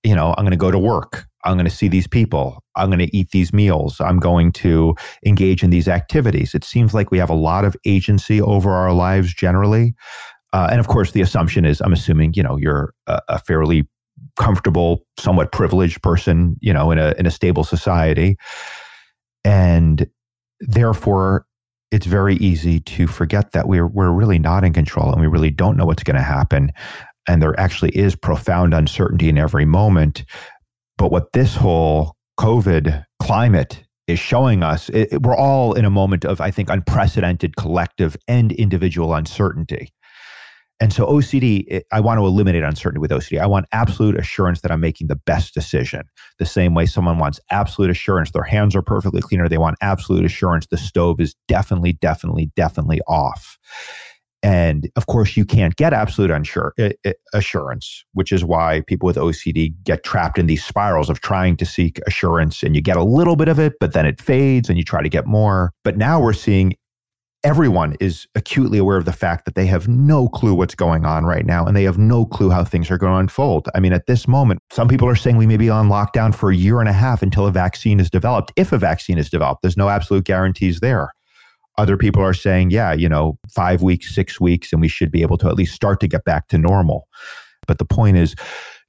you 0.05 0.15
know, 0.15 0.35
I'm 0.37 0.45
going 0.45 0.53
to 0.53 0.57
go 0.57 0.71
to 0.71 0.79
work. 0.79 1.27
I'm 1.49 1.57
going 1.57 1.65
to 1.65 1.75
see 1.75 1.89
these 1.89 2.07
people. 2.07 2.63
I'm 2.77 2.91
going 2.91 2.99
to 2.99 3.17
eat 3.17 3.31
these 3.31 3.55
meals. 3.55 4.01
I'm 4.01 4.19
going 4.19 4.53
to 4.53 4.95
engage 5.25 5.63
in 5.63 5.71
these 5.71 5.89
activities. 5.89 6.55
It 6.55 6.63
seems 6.63 6.93
like 6.93 7.11
we 7.11 7.19
have 7.19 7.31
a 7.31 7.35
lot 7.35 7.65
of 7.65 7.75
agency 7.87 8.41
over 8.41 8.71
our 8.71 8.93
lives 8.93 9.33
generally. 9.33 9.95
Uh, 10.53 10.69
and 10.71 10.79
of 10.79 10.89
course, 10.89 11.13
the 11.13 11.23
assumption 11.23 11.65
is 11.65 11.81
I'm 11.81 11.93
assuming, 11.95 12.35
you 12.35 12.43
know, 12.43 12.59
you're 12.59 12.93
a, 13.07 13.21
a 13.29 13.39
fairly 13.39 13.89
comfortable, 14.39 15.07
somewhat 15.19 15.51
privileged 15.51 16.03
person, 16.03 16.57
you 16.61 16.73
know, 16.73 16.91
in 16.91 16.99
a, 16.99 17.15
in 17.19 17.25
a 17.25 17.31
stable 17.31 17.65
society. 17.65 18.37
And 19.43 20.07
therefore, 20.61 21.47
it's 21.91 22.07
very 22.07 22.37
easy 22.37 22.81
to 22.81 23.07
forget 23.07 23.53
that 23.53 23.69
we're, 23.69 23.87
we're 23.87 24.11
really 24.11 24.39
not 24.39 24.65
in 24.65 24.75
control 24.75 25.11
and 25.13 25.21
we 25.21 25.27
really 25.27 25.51
don't 25.51 25.79
know 25.79 25.87
what's 25.87 26.03
going 26.03 26.17
to 26.17 26.23
happen. 26.23 26.73
And 27.27 27.41
there 27.41 27.59
actually 27.59 27.91
is 27.91 28.15
profound 28.15 28.75
uncertainty 28.75 29.31
in 29.31 29.39
every 29.39 29.65
moment. 29.65 30.25
But 30.99 31.13
what 31.13 31.33
this 31.33 31.55
whole 31.55 32.17
COVID 32.41 33.05
climate 33.23 33.85
is 34.09 34.19
showing 34.19 34.63
us, 34.63 34.89
it, 34.91 35.23
we're 35.23 35.37
all 35.37 35.75
in 35.75 35.85
a 35.85 35.91
moment 35.91 36.25
of, 36.25 36.41
I 36.41 36.51
think, 36.51 36.69
unprecedented 36.69 37.57
collective 37.57 38.17
and 38.27 38.53
individual 38.53 39.15
uncertainty. 39.15 39.93
And 40.81 40.93
so, 40.93 41.07
OCD, 41.07 41.65
it, 41.69 41.87
I 41.93 42.01
want 42.01 42.19
to 42.19 42.27
eliminate 42.27 42.63
uncertainty 42.63 43.01
with 43.01 43.11
OCD. 43.11 43.41
I 43.41 43.47
want 43.47 43.67
absolute 43.73 44.17
assurance 44.17 44.61
that 44.61 44.71
I'm 44.71 44.81
making 44.81 45.09
the 45.09 45.17
best 45.17 45.53
decision. 45.53 46.03
The 46.39 46.47
same 46.47 46.75
way 46.75 46.87
someone 46.87 47.19
wants 47.19 47.41
absolute 47.51 47.91
assurance 47.91 48.31
their 48.31 48.45
hands 48.45 48.77
are 48.77 48.83
perfectly 48.83 49.21
clean, 49.21 49.41
or 49.41 49.49
they 49.49 49.59
want 49.59 49.77
absolute 49.81 50.25
assurance 50.25 50.67
the 50.67 50.77
stove 50.77 51.21
is 51.21 51.35
definitely, 51.49 51.95
definitely, 51.95 52.53
definitely 52.55 53.01
off. 53.09 53.59
And 54.43 54.89
of 54.95 55.07
course, 55.07 55.37
you 55.37 55.45
can't 55.45 55.75
get 55.77 55.93
absolute 55.93 56.31
unsure, 56.31 56.73
uh, 56.79 56.91
uh, 57.05 57.13
assurance, 57.35 58.05
which 58.13 58.31
is 58.31 58.45
why 58.45 58.83
people 58.87 59.07
with 59.07 59.17
OCD 59.17 59.75
get 59.83 60.05
trapped 60.05 60.39
in 60.39 60.47
these 60.47 60.65
spirals 60.65 61.11
of 61.11 61.21
trying 61.21 61.57
to 61.57 61.67
seek 61.67 62.01
assurance. 62.07 62.63
And 62.63 62.77
you 62.77 62.81
get 62.81 62.97
a 62.97 63.03
little 63.03 63.35
bit 63.35 63.49
of 63.49 63.59
it, 63.59 63.75
but 63.81 63.95
then 63.95 64.07
it 64.07 64.21
fades 64.21 64.69
and 64.69 64.79
you 64.79 64.85
try 64.85 65.03
to 65.03 65.09
get 65.09 65.27
more. 65.27 65.73
But 65.83 65.97
now 65.97 66.21
we're 66.21 66.33
seeing 66.35 66.75
everyone 67.45 67.97
is 68.01 68.27
acutely 68.35 68.79
aware 68.79 68.97
of 68.97 69.05
the 69.05 69.13
fact 69.13 69.45
that 69.45 69.55
they 69.55 69.67
have 69.67 69.87
no 69.87 70.29
clue 70.29 70.55
what's 70.55 70.75
going 70.75 71.05
on 71.05 71.25
right 71.25 71.47
now 71.47 71.65
and 71.65 71.77
they 71.77 71.85
have 71.85 71.99
no 71.99 72.25
clue 72.25 72.51
how 72.51 72.65
things 72.65 72.91
are 72.91 72.99
going 72.99 73.13
to 73.13 73.19
unfold. 73.19 73.69
I 73.75 73.81
mean, 73.81 73.93
at 73.93 74.07
this 74.07 74.27
moment, 74.27 74.61
some 74.73 74.89
people 74.89 75.09
are 75.09 75.17
saying 75.17 75.37
we 75.37 75.47
may 75.47 75.57
be 75.57 75.71
on 75.71 75.89
lockdown 75.89 76.35
for 76.35 76.51
a 76.51 76.57
year 76.57 76.81
and 76.81 76.89
a 76.89 76.93
half 76.93 77.23
until 77.23 77.47
a 77.47 77.53
vaccine 77.53 78.01
is 78.01 78.11
developed. 78.11 78.53
If 78.57 78.73
a 78.73 78.79
vaccine 78.79 79.19
is 79.19 79.31
developed, 79.31 79.63
there's 79.63 79.77
no 79.77 79.89
absolute 79.89 80.25
guarantees 80.25 80.81
there. 80.81 81.13
Other 81.79 81.97
people 81.97 82.23
are 82.23 82.35
saying, 82.35 82.71
yeah, 82.71 82.93
you 82.93 83.09
know, 83.09 83.39
five 83.49 83.83
weeks, 83.83 84.15
six 84.15 84.41
weeks, 84.41 84.73
and 84.73 84.83
we 84.83 84.89
should 84.89 85.11
be 85.11 85.23
able 85.23 85.39
to 85.39 85.49
at 85.49 85.55
least 85.55 85.75
start 85.75 86.01
to 86.01 86.09
get 86.09 86.25
back 86.25 86.49
to 86.49 86.59
normal. 86.59 87.09
But 87.67 87.79
the 87.79 87.85
point 87.85 88.17
is, 88.17 88.35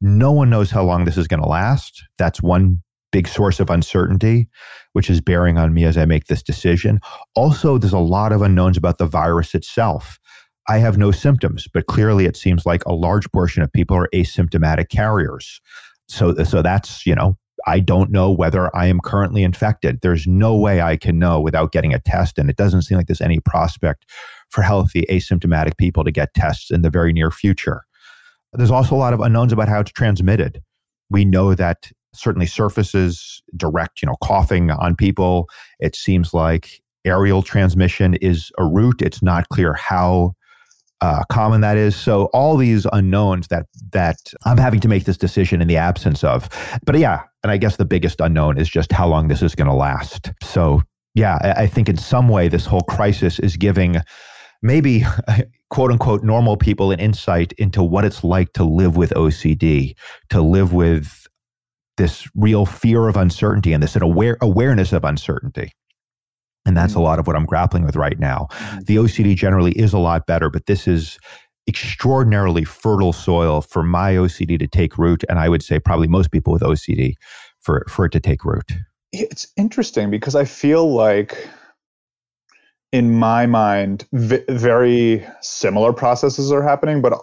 no 0.02 0.32
one 0.32 0.50
knows 0.50 0.72
how 0.72 0.84
long 0.84 1.06
this 1.06 1.18
is 1.18 1.28
going 1.28 1.42
to 1.42 1.48
last. 1.48 2.04
That's 2.18 2.42
one 2.42 2.82
big 3.12 3.28
source 3.28 3.60
of 3.60 3.70
uncertainty, 3.70 4.48
which 4.94 5.10
is 5.10 5.22
bearing 5.22 5.58
on 5.58 5.74
me 5.74 5.84
as 5.84 5.98
I 5.98 6.06
make 6.06 6.26
this 6.26 6.44
decision. 6.44 7.00
Also, 7.36 7.78
there's 7.78 7.94
a 7.94 8.00
lot 8.00 8.32
of 8.32 8.42
unknowns 8.42 8.78
about 8.78 8.98
the 8.98 9.06
virus 9.06 9.56
itself. 9.56 10.20
I 10.68 10.78
have 10.78 10.98
no 10.98 11.12
symptoms, 11.12 11.68
but 11.74 11.88
clearly 11.88 12.26
it 12.26 12.38
seems 12.38 12.66
like 12.66 12.86
a 12.86 12.94
large 12.94 13.30
portion 13.32 13.64
of 13.64 13.74
people 13.74 13.98
are 13.98 14.10
asymptomatic 14.14 14.90
carriers. 14.90 15.62
So, 16.08 16.36
so 16.44 16.62
that's, 16.62 17.06
you 17.06 17.16
know, 17.16 17.38
I 17.68 17.80
don't 17.80 18.12
know 18.12 18.32
whether 18.32 18.76
I 18.76 18.88
am 18.88 19.00
currently 19.00 19.44
infected. 19.44 20.00
There's 20.02 20.28
no 20.28 20.56
way 20.56 20.82
I 20.82 20.98
can 20.98 21.20
know 21.20 21.40
without 21.40 21.72
getting 21.72 21.94
a 21.94 22.00
test. 22.00 22.38
And 22.38 22.50
it 22.50 22.56
doesn't 22.56 22.84
seem 22.84 22.98
like 22.98 23.08
there's 23.08 23.22
any 23.22 23.40
prospect 23.40 24.06
for 24.50 24.62
healthy 24.62 25.06
asymptomatic 25.10 25.78
people 25.78 26.04
to 26.04 26.12
get 26.12 26.34
tests 26.34 26.72
in 26.72 26.82
the 26.82 26.90
very 26.90 27.14
near 27.14 27.32
future. 27.32 27.84
There's 28.54 28.72
also 28.72 28.96
a 28.96 28.98
lot 28.98 29.14
of 29.14 29.20
unknowns 29.20 29.54
about 29.54 29.70
how 29.70 29.80
it's 29.80 29.92
transmitted. 29.92 30.62
We 31.10 31.26
know 31.26 31.54
that 31.54 31.92
certainly 32.14 32.48
surfaces 32.48 33.42
direct, 33.56 34.02
you 34.02 34.08
know, 34.08 34.16
coughing 34.24 34.72
on 34.72 34.96
people. 34.96 35.48
It 35.80 35.96
seems 35.96 36.34
like 36.34 36.82
aerial 37.06 37.42
transmission 37.44 38.16
is 38.16 38.52
a 38.58 38.66
route. 38.66 39.02
It's 39.02 39.22
not 39.22 39.50
clear 39.50 39.74
how 39.74 40.34
uh, 41.02 41.24
common 41.30 41.62
that 41.62 41.78
is. 41.78 41.96
So 41.96 42.26
all 42.26 42.58
these 42.58 42.86
unknowns 42.92 43.48
that 43.48 43.68
that 43.92 44.18
I'm 44.46 44.58
having 44.58 44.80
to 44.82 44.88
make 44.88 45.06
this 45.06 45.18
decision 45.18 45.62
in 45.62 45.68
the 45.68 45.78
absence 45.78 46.24
of. 46.24 46.50
But 46.86 46.98
yeah, 46.98 47.24
and 47.44 47.52
I 47.52 47.58
guess 47.58 47.78
the 47.78 47.86
biggest 47.86 48.20
unknown 48.20 48.58
is 48.58 48.70
just 48.70 48.92
how 48.92 49.08
long 49.08 49.28
this 49.28 49.42
is 49.42 49.56
going 49.56 49.70
to 49.70 49.74
last. 49.74 50.32
So 50.44 50.82
yeah, 51.16 51.38
I, 51.42 51.64
I 51.64 51.68
think 51.68 51.90
in 51.90 51.98
some 51.98 52.30
way 52.30 52.48
this 52.48 52.66
whole 52.66 52.82
crisis 52.82 53.40
is 53.40 53.58
giving 53.58 53.98
maybe 54.62 55.04
quote 55.70 55.92
unquote 55.92 56.24
normal 56.24 56.58
people 56.58 56.92
an 56.92 57.00
insight 57.00 57.54
into 57.54 57.84
what 57.84 58.06
it's 58.06 58.24
like 58.24 58.54
to 58.54 58.64
live 58.64 58.98
with 58.98 59.12
OCD, 59.12 59.96
to 60.30 60.42
live 60.42 60.74
with 60.74 61.28
this 61.98 62.28
real 62.34 62.66
fear 62.66 63.08
of 63.08 63.18
uncertainty 63.18 63.74
and 63.74 63.84
this 63.84 63.96
an 63.96 64.02
aware 64.02 64.38
awareness 64.42 64.94
of 64.94 65.04
uncertainty. 65.04 65.74
And 66.70 66.78
that's 66.78 66.92
mm-hmm. 66.94 67.02
a 67.02 67.04
lot 67.04 67.18
of 67.18 67.26
what 67.26 67.36
I'm 67.36 67.48
grappling 67.48 67.84
with 67.84 67.96
right 67.96 68.20
now. 68.20 68.48
Mm-hmm. 68.52 68.80
The 68.82 68.96
OCD 68.98 69.36
generally 69.36 69.72
is 69.72 69.92
a 69.92 69.98
lot 69.98 70.28
better, 70.28 70.52
but 70.52 70.68
this 70.68 70.88
is 70.88 71.18
extraordinarily 71.68 72.64
fertile 72.64 73.12
soil 73.12 73.62
for 73.62 73.82
my 73.82 74.14
OCD 74.14 74.60
to 74.60 74.68
take 74.68 74.96
root. 75.00 75.24
And 75.28 75.40
I 75.40 75.50
would 75.50 75.64
say 75.64 75.80
probably 75.80 76.08
most 76.08 76.30
people 76.30 76.54
with 76.54 76.62
OCD 76.62 77.16
for, 77.60 77.86
for 77.90 78.06
it 78.06 78.12
to 78.12 78.20
take 78.20 78.46
root. 78.46 78.72
It's 79.12 79.48
interesting 79.58 80.12
because 80.12 80.36
I 80.36 80.46
feel 80.46 80.94
like 80.94 81.50
in 82.92 83.16
my 83.16 83.48
mind, 83.48 84.08
v- 84.14 84.44
very 84.48 85.26
similar 85.42 85.92
processes 85.92 86.52
are 86.52 86.62
happening, 86.62 87.02
but 87.02 87.20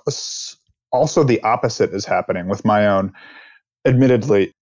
also 0.91 1.23
the 1.23 1.41
opposite 1.43 1.95
is 1.95 2.05
happening 2.05 2.49
with 2.49 2.65
my 2.65 2.85
own, 2.85 3.13
admittedly, 3.85 4.53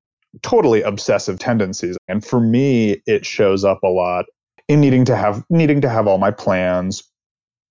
totally 0.42 0.82
obsessive 0.82 1.38
tendencies. 1.38 1.96
And 2.06 2.22
for 2.22 2.38
me, 2.38 3.00
it 3.06 3.24
shows 3.24 3.64
up 3.64 3.82
a 3.82 3.88
lot 3.88 4.26
in 4.68 4.80
needing 4.80 5.04
to 5.04 5.16
have 5.16 5.44
needing 5.50 5.80
to 5.80 5.88
have 5.88 6.06
all 6.06 6.18
my 6.18 6.30
plans 6.30 7.02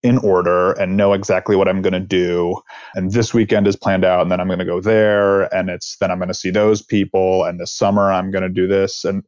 in 0.03 0.17
order 0.17 0.73
and 0.73 0.97
know 0.97 1.13
exactly 1.13 1.55
what 1.55 1.69
I'm 1.69 1.81
going 1.81 1.93
to 1.93 1.99
do. 1.99 2.61
And 2.93 3.13
this 3.13 3.33
weekend 3.33 3.67
is 3.67 3.77
planned 3.77 4.03
out, 4.03 4.21
and 4.21 4.29
then 4.29 4.41
I'm 4.41 4.47
going 4.47 4.59
to 4.59 4.65
go 4.65 4.81
there, 4.81 5.43
and 5.55 5.69
it's 5.69 5.95
then 5.99 6.11
I'm 6.11 6.19
going 6.19 6.27
to 6.27 6.33
see 6.33 6.51
those 6.51 6.81
people, 6.81 7.45
and 7.45 7.59
this 7.59 7.73
summer 7.73 8.11
I'm 8.11 8.29
going 8.29 8.43
to 8.43 8.49
do 8.49 8.67
this, 8.67 9.05
and 9.05 9.23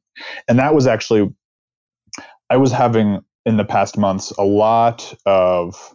and 0.48 0.60
that 0.60 0.76
was 0.76 0.86
actually 0.86 1.34
I 2.50 2.58
was 2.58 2.72
having 2.72 3.22
in 3.46 3.58
the 3.58 3.66
past 3.66 3.98
months 3.98 4.32
a 4.32 4.44
lot 4.44 5.14
of 5.26 5.95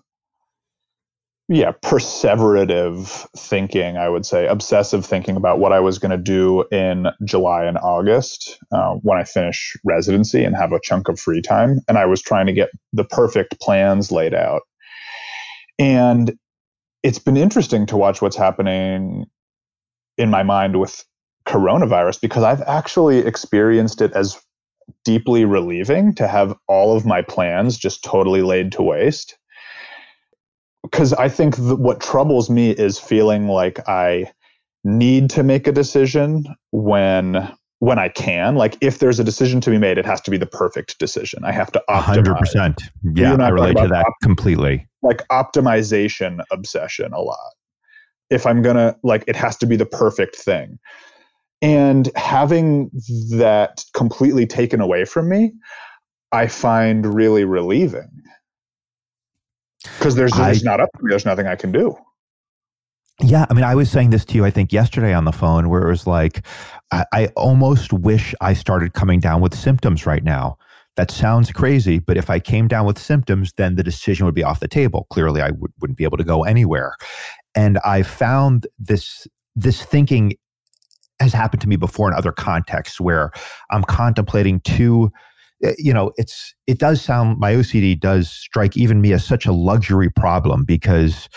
yeah, 1.52 1.73
perseverative 1.83 3.26
thinking, 3.37 3.97
I 3.97 4.09
would 4.09 4.25
say, 4.25 4.47
obsessive 4.47 5.04
thinking 5.04 5.35
about 5.35 5.59
what 5.59 5.73
I 5.73 5.80
was 5.80 5.99
going 5.99 6.12
to 6.12 6.16
do 6.16 6.64
in 6.71 7.09
July 7.25 7.64
and 7.64 7.76
August 7.78 8.57
uh, 8.71 8.95
when 9.02 9.19
I 9.19 9.25
finish 9.25 9.76
residency 9.85 10.45
and 10.45 10.54
have 10.54 10.71
a 10.71 10.78
chunk 10.80 11.09
of 11.09 11.19
free 11.19 11.42
time. 11.42 11.80
And 11.88 11.99
I 11.99 12.07
was 12.07 12.23
trying 12.23 12.47
to 12.47 12.52
get 12.52 12.71
the 12.92 13.02
perfect 13.02 13.61
plans 13.61 14.12
laid 14.12 14.33
out. 14.33 14.62
And 15.76 16.38
it's 17.02 17.19
been 17.19 17.37
interesting 17.37 17.85
to 17.87 17.97
watch 17.97 18.23
what's 18.23 18.37
happening 18.37 19.26
in 20.19 20.30
my 20.30 20.45
mind 20.45 20.78
with 20.78 21.04
coronavirus 21.49 22.21
because 22.21 22.45
I've 22.45 22.62
actually 22.62 23.19
experienced 23.26 24.00
it 24.00 24.12
as 24.12 24.40
deeply 25.04 25.45
relieving 25.45 26.14
to 26.14 26.28
have 26.28 26.57
all 26.69 26.97
of 26.97 27.04
my 27.04 27.23
plans 27.23 27.76
just 27.76 28.04
totally 28.04 28.42
laid 28.42 28.71
to 28.73 28.83
waste 28.83 29.37
because 30.82 31.12
I 31.12 31.28
think 31.28 31.56
what 31.56 32.00
troubles 32.00 32.50
me 32.50 32.70
is 32.70 32.99
feeling 32.99 33.49
like 33.49 33.87
I 33.88 34.30
need 34.84 35.30
to 35.30 35.42
make 35.42 35.66
a 35.66 35.72
decision 35.72 36.44
when 36.72 37.50
when 37.80 37.99
I 37.99 38.08
can. 38.08 38.56
Like 38.56 38.76
if 38.80 38.99
there's 38.99 39.18
a 39.18 39.25
decision 39.25 39.60
to 39.62 39.70
be 39.70 39.78
made, 39.78 39.99
it 39.99 40.06
has 40.06 40.20
to 40.22 40.30
be 40.30 40.37
the 40.37 40.46
perfect 40.46 40.99
decision. 40.99 41.44
I 41.44 41.52
have 41.52 41.72
to 41.72 41.82
100%. 41.88 42.76
Yeah, 43.14 43.34
I 43.34 43.49
relate 43.49 43.76
to 43.78 43.88
that 43.88 44.06
completely. 44.22 44.87
Like 45.02 45.26
optimization 45.28 46.40
obsession 46.50 47.12
a 47.12 47.20
lot. 47.20 47.52
If 48.28 48.46
I'm 48.46 48.62
gonna 48.62 48.96
like, 49.02 49.25
it 49.26 49.34
has 49.34 49.56
to 49.58 49.66
be 49.66 49.76
the 49.76 49.87
perfect 49.87 50.37
thing. 50.37 50.78
And 51.62 52.10
having 52.16 52.90
that 53.32 53.84
completely 53.92 54.46
taken 54.46 54.80
away 54.80 55.04
from 55.04 55.28
me, 55.28 55.52
I 56.32 56.46
find 56.46 57.14
really 57.14 57.44
relieving. 57.44 58.08
Because 59.82 60.14
there's 60.14 60.32
I- 60.32 60.50
it's 60.50 60.64
not 60.64 60.80
up 60.80 60.90
to 60.96 61.02
me. 61.02 61.10
There's 61.10 61.26
nothing 61.26 61.46
I 61.46 61.56
can 61.56 61.72
do. 61.72 61.96
Yeah, 63.22 63.44
I 63.50 63.54
mean, 63.54 63.64
I 63.64 63.75
was 63.75 63.90
saying 63.90 64.10
this 64.10 64.25
to 64.26 64.34
you, 64.34 64.46
I 64.46 64.50
think, 64.50 64.72
yesterday 64.72 65.12
on 65.12 65.26
the 65.26 65.32
phone, 65.32 65.68
where 65.68 65.82
it 65.82 65.90
was 65.90 66.06
like, 66.06 66.46
I, 66.90 67.04
I 67.12 67.26
almost 67.37 67.92
wish 67.92 68.34
I 68.40 68.54
started 68.54 68.94
coming 68.94 69.20
down 69.20 69.42
with 69.42 69.54
symptoms 69.54 70.06
right 70.06 70.25
now. 70.25 70.56
That 70.96 71.10
sounds 71.10 71.52
crazy, 71.52 71.99
but 71.99 72.16
if 72.16 72.30
I 72.30 72.40
came 72.40 72.66
down 72.66 72.87
with 72.87 72.99
symptoms, 72.99 73.52
then 73.56 73.76
the 73.76 73.82
decision 73.82 74.25
would 74.26 74.34
be 74.34 74.42
off 74.42 74.60
the 74.60 74.68
table. 74.68 75.06
Clearly, 75.10 75.42
I 75.42 75.50
would, 75.50 75.70
wouldn't 75.80 75.99
be 75.99 76.04
able 76.04 76.16
to 76.16 76.25
go 76.25 76.44
anywhere. 76.44 76.94
And 77.54 77.78
I 77.84 78.02
found 78.02 78.66
this 78.78 79.26
this 79.54 79.82
thinking 79.84 80.34
has 81.20 81.32
happened 81.32 81.60
to 81.62 81.68
me 81.68 81.76
before 81.76 82.08
in 82.08 82.14
other 82.14 82.32
contexts 82.32 83.00
where 83.00 83.30
I'm 83.70 83.84
contemplating 83.84 84.60
two. 84.60 85.12
Eh, 85.62 85.75
You 85.79 85.93
know, 85.95 86.12
it's 86.17 86.55
it 86.67 86.79
does 86.79 87.00
sound 87.02 87.38
my 87.38 87.52
OCD 87.55 87.99
does 87.99 88.31
strike 88.31 88.76
even 88.76 89.00
me 89.00 89.12
as 89.12 89.25
such 89.25 89.47
a 89.47 89.52
luxury 89.52 90.11
problem 90.11 90.64
because 90.64 91.29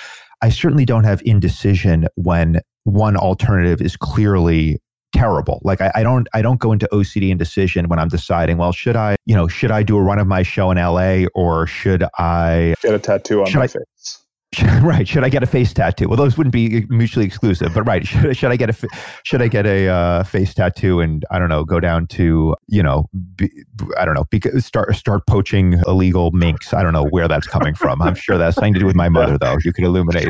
I 0.42 0.50
certainly 0.50 0.86
don't 0.86 1.04
have 1.06 1.22
indecision 1.26 2.08
when 2.16 2.60
one 2.84 3.16
alternative 3.16 3.82
is 3.82 3.96
clearly 3.96 4.80
terrible. 5.16 5.62
Like 5.64 5.80
I, 5.80 5.92
I 5.96 6.04
don't 6.04 6.28
I 6.34 6.42
don't 6.42 6.60
go 6.60 6.72
into 6.72 6.88
OCD 6.92 7.30
indecision 7.30 7.88
when 7.88 8.00
I'm 8.00 8.10
deciding, 8.10 8.58
well, 8.58 8.72
should 8.72 8.96
I, 8.96 9.16
you 9.26 9.36
know, 9.36 9.48
should 9.48 9.72
I 9.72 9.84
do 9.84 9.96
a 9.98 10.02
run 10.02 10.20
of 10.20 10.28
my 10.28 10.44
show 10.44 10.72
in 10.72 10.78
LA 10.78 11.26
or 11.36 11.68
should 11.68 12.04
I 12.18 12.74
Get 12.82 12.94
a 12.94 13.00
tattoo 13.00 13.44
on 13.44 13.54
my 13.54 13.62
I- 13.64 13.68
face. 13.68 14.20
right, 14.82 15.08
should 15.08 15.24
I 15.24 15.30
get 15.30 15.44
a 15.44 15.48
face 15.48 15.74
tattoo? 15.74 16.08
Well, 16.08 16.18
those 16.18 16.38
wouldn't 16.38 16.54
be 16.54 16.86
mutually 16.90 17.26
exclusive, 17.26 17.74
but 17.74 17.84
right, 17.84 18.06
should, 18.08 18.36
should 18.36 18.52
I 18.52 18.56
get 18.56 18.70
a 18.70 18.88
should 19.24 19.42
I 19.42 19.48
get 19.48 19.66
a 19.66 19.88
uh, 19.88 20.24
face 20.24 20.54
tattoo 20.54 21.00
and 21.00 21.26
I 21.32 21.40
don't 21.40 21.50
know, 21.50 21.64
go 21.64 21.80
down 21.80 22.08
to, 22.08 22.56
you 22.68 22.84
know, 22.84 23.10
be, 23.36 23.50
I 23.98 24.06
don't 24.06 24.16
know, 24.16 24.26
because 24.30 24.66
start 24.66 24.96
start 24.96 25.26
poaching 25.28 25.82
illegal 25.88 26.32
minks. 26.32 26.74
I 26.74 26.84
don't 26.84 26.94
know 26.94 27.06
where 27.06 27.28
that's 27.28 27.48
coming 27.48 27.74
from. 27.74 28.02
I'm 28.02 28.16
sure 28.16 28.38
that's 28.38 28.56
something 28.56 28.74
to 28.74 28.80
do 28.80 28.86
with 28.86 28.96
my 28.96 29.10
mother 29.10 29.38
though. 29.38 29.58
You 29.64 29.74
could 29.74 29.86
illuminate. 29.86 30.28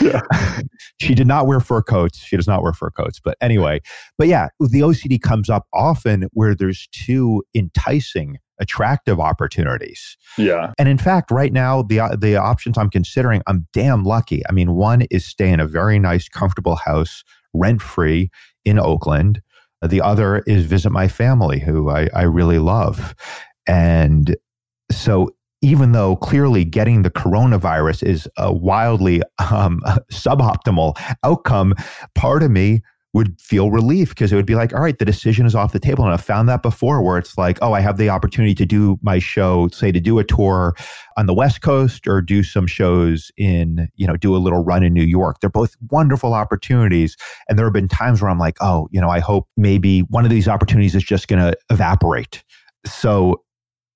yeah. 0.00 0.20
she 1.00 1.14
did 1.14 1.26
not 1.26 1.46
wear 1.46 1.60
fur 1.60 1.82
coats. 1.82 2.18
She 2.18 2.36
does 2.36 2.46
not 2.46 2.62
wear 2.62 2.72
fur 2.72 2.90
coats. 2.90 3.20
But 3.22 3.36
anyway, 3.40 3.80
but 4.18 4.28
yeah, 4.28 4.48
the 4.60 4.80
OCD 4.80 5.20
comes 5.20 5.50
up 5.50 5.66
often 5.72 6.28
where 6.32 6.54
there's 6.54 6.88
two 6.92 7.42
enticing, 7.54 8.38
attractive 8.60 9.18
opportunities. 9.20 10.16
Yeah. 10.38 10.72
And 10.78 10.88
in 10.88 10.98
fact, 10.98 11.30
right 11.30 11.52
now, 11.52 11.82
the 11.82 12.16
the 12.18 12.36
options 12.36 12.78
I'm 12.78 12.90
considering, 12.90 13.42
I'm 13.46 13.66
damn 13.72 14.04
lucky. 14.04 14.42
I 14.48 14.52
mean, 14.52 14.74
one 14.74 15.02
is 15.10 15.24
stay 15.24 15.50
in 15.50 15.60
a 15.60 15.66
very 15.66 15.98
nice, 15.98 16.28
comfortable 16.28 16.76
house, 16.76 17.24
rent 17.52 17.82
free 17.82 18.30
in 18.64 18.78
Oakland. 18.78 19.42
The 19.82 20.00
other 20.00 20.38
is 20.46 20.64
visit 20.64 20.90
my 20.90 21.08
family, 21.08 21.58
who 21.58 21.90
I, 21.90 22.08
I 22.14 22.22
really 22.22 22.58
love. 22.58 23.14
And 23.66 24.36
so, 24.90 25.30
even 25.60 25.92
though 25.92 26.16
clearly 26.16 26.64
getting 26.64 27.02
the 27.02 27.10
coronavirus 27.10 28.02
is 28.02 28.28
a 28.36 28.52
wildly 28.52 29.22
um, 29.38 29.80
suboptimal 30.12 30.96
outcome, 31.24 31.74
part 32.14 32.42
of 32.42 32.50
me 32.50 32.82
would 33.14 33.38
feel 33.40 33.70
relief 33.70 34.10
because 34.10 34.32
it 34.32 34.36
would 34.36 34.46
be 34.46 34.54
like, 34.54 34.72
all 34.72 34.80
right, 34.80 34.98
the 34.98 35.04
decision 35.04 35.44
is 35.44 35.54
off 35.54 35.72
the 35.72 35.78
table. 35.78 36.04
And 36.04 36.14
I've 36.14 36.24
found 36.24 36.48
that 36.48 36.62
before 36.62 37.02
where 37.02 37.18
it's 37.18 37.36
like, 37.36 37.58
oh, 37.60 37.74
I 37.74 37.80
have 37.80 37.98
the 37.98 38.08
opportunity 38.08 38.54
to 38.54 38.64
do 38.64 38.98
my 39.02 39.18
show, 39.18 39.68
say 39.68 39.92
to 39.92 40.00
do 40.00 40.18
a 40.18 40.24
tour 40.24 40.74
on 41.18 41.26
the 41.26 41.34
West 41.34 41.60
Coast 41.60 42.08
or 42.08 42.22
do 42.22 42.42
some 42.42 42.66
shows 42.66 43.30
in, 43.36 43.88
you 43.96 44.06
know, 44.06 44.16
do 44.16 44.34
a 44.34 44.38
little 44.38 44.64
run 44.64 44.82
in 44.82 44.94
New 44.94 45.04
York. 45.04 45.40
They're 45.40 45.50
both 45.50 45.76
wonderful 45.90 46.32
opportunities. 46.32 47.16
And 47.48 47.58
there 47.58 47.66
have 47.66 47.74
been 47.74 47.88
times 47.88 48.22
where 48.22 48.30
I'm 48.30 48.38
like, 48.38 48.56
oh, 48.62 48.88
you 48.90 49.00
know, 49.00 49.10
I 49.10 49.20
hope 49.20 49.46
maybe 49.58 50.00
one 50.00 50.24
of 50.24 50.30
these 50.30 50.48
opportunities 50.48 50.94
is 50.94 51.04
just 51.04 51.28
going 51.28 51.42
to 51.42 51.56
evaporate. 51.70 52.42
So, 52.86 53.42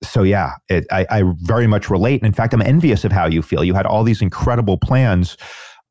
so 0.03 0.25
yeah, 0.25 0.53
it, 0.69 0.85
I, 0.93 1.07
I 1.11 1.23
very 1.39 1.67
much 1.67 1.89
relate. 1.89 2.21
And 2.21 2.27
in 2.27 2.35
fact, 2.35 2.53
I'm 2.53 2.61
envious 2.61 3.03
of 3.05 3.13
how 3.13 3.27
you 3.27 3.41
feel. 3.41 3.65
You 3.65 3.73
had 3.73 3.87
all 3.87 4.05
these 4.05 4.21
incredible 4.21 4.77
plans 4.77 5.39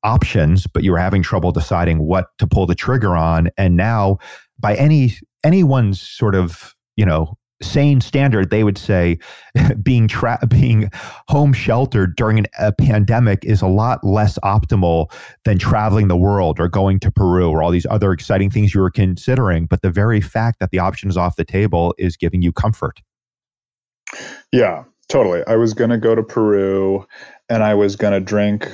options, 0.06 0.68
but 0.68 0.84
you 0.84 0.92
were 0.92 1.00
having 1.00 1.24
trouble 1.24 1.52
deciding 1.52 2.00
what 2.00 2.28
to 2.38 2.48
pull 2.48 2.66
the 2.66 2.76
trigger 2.76 3.16
on. 3.16 3.50
And 3.58 3.76
now, 3.76 4.20
by 4.60 4.76
any 4.76 5.14
anyone's 5.44 6.00
sort 6.00 6.36
of 6.36 6.76
you 6.96 7.06
know 7.06 7.38
sane 7.62 8.02
standard, 8.02 8.50
they 8.50 8.64
would 8.64 8.78
say 8.78 9.18
being 9.84 10.08
tra- 10.08 10.40
being 10.48 10.90
home 11.28 11.54
sheltered 11.54 12.16
during 12.16 12.40
an, 12.40 12.46
a 12.60 12.72
pandemic 12.72 13.44
is 13.44 13.62
a 13.62 13.68
lot 13.68 14.04
less 14.04 14.38
optimal 14.40 15.12
than 15.44 15.58
traveling 15.58 16.08
the 16.08 16.18
world 16.18 16.60
or 16.60 16.68
going 16.68 17.00
to 17.00 17.12
Peru 17.12 17.50
or 17.50 17.64
all 17.64 17.72
these 17.72 17.88
other 17.90 18.12
exciting 18.12 18.50
things 18.50 18.74
you 18.74 18.82
were 18.82 18.92
considering. 18.92 19.66
But 19.66 19.82
the 19.82 19.92
very 19.92 20.22
fact 20.22 20.60
that 20.60 20.72
the 20.72 20.80
option 20.80 21.10
is 21.10 21.18
off 21.18 21.36
the 21.36 21.46
table 21.46 21.96
is 21.98 22.16
giving 22.16 22.42
you 22.42 22.52
comfort. 22.52 23.02
Yeah, 24.52 24.84
totally. 25.10 25.42
I 25.48 25.56
was 25.56 25.74
going 25.74 25.90
to 25.90 25.98
go 25.98 26.14
to 26.14 26.24
Peru 26.24 27.06
and 27.50 27.64
I 27.64 27.74
was 27.74 27.96
going 27.96 28.14
to 28.14 28.20
drink 28.20 28.70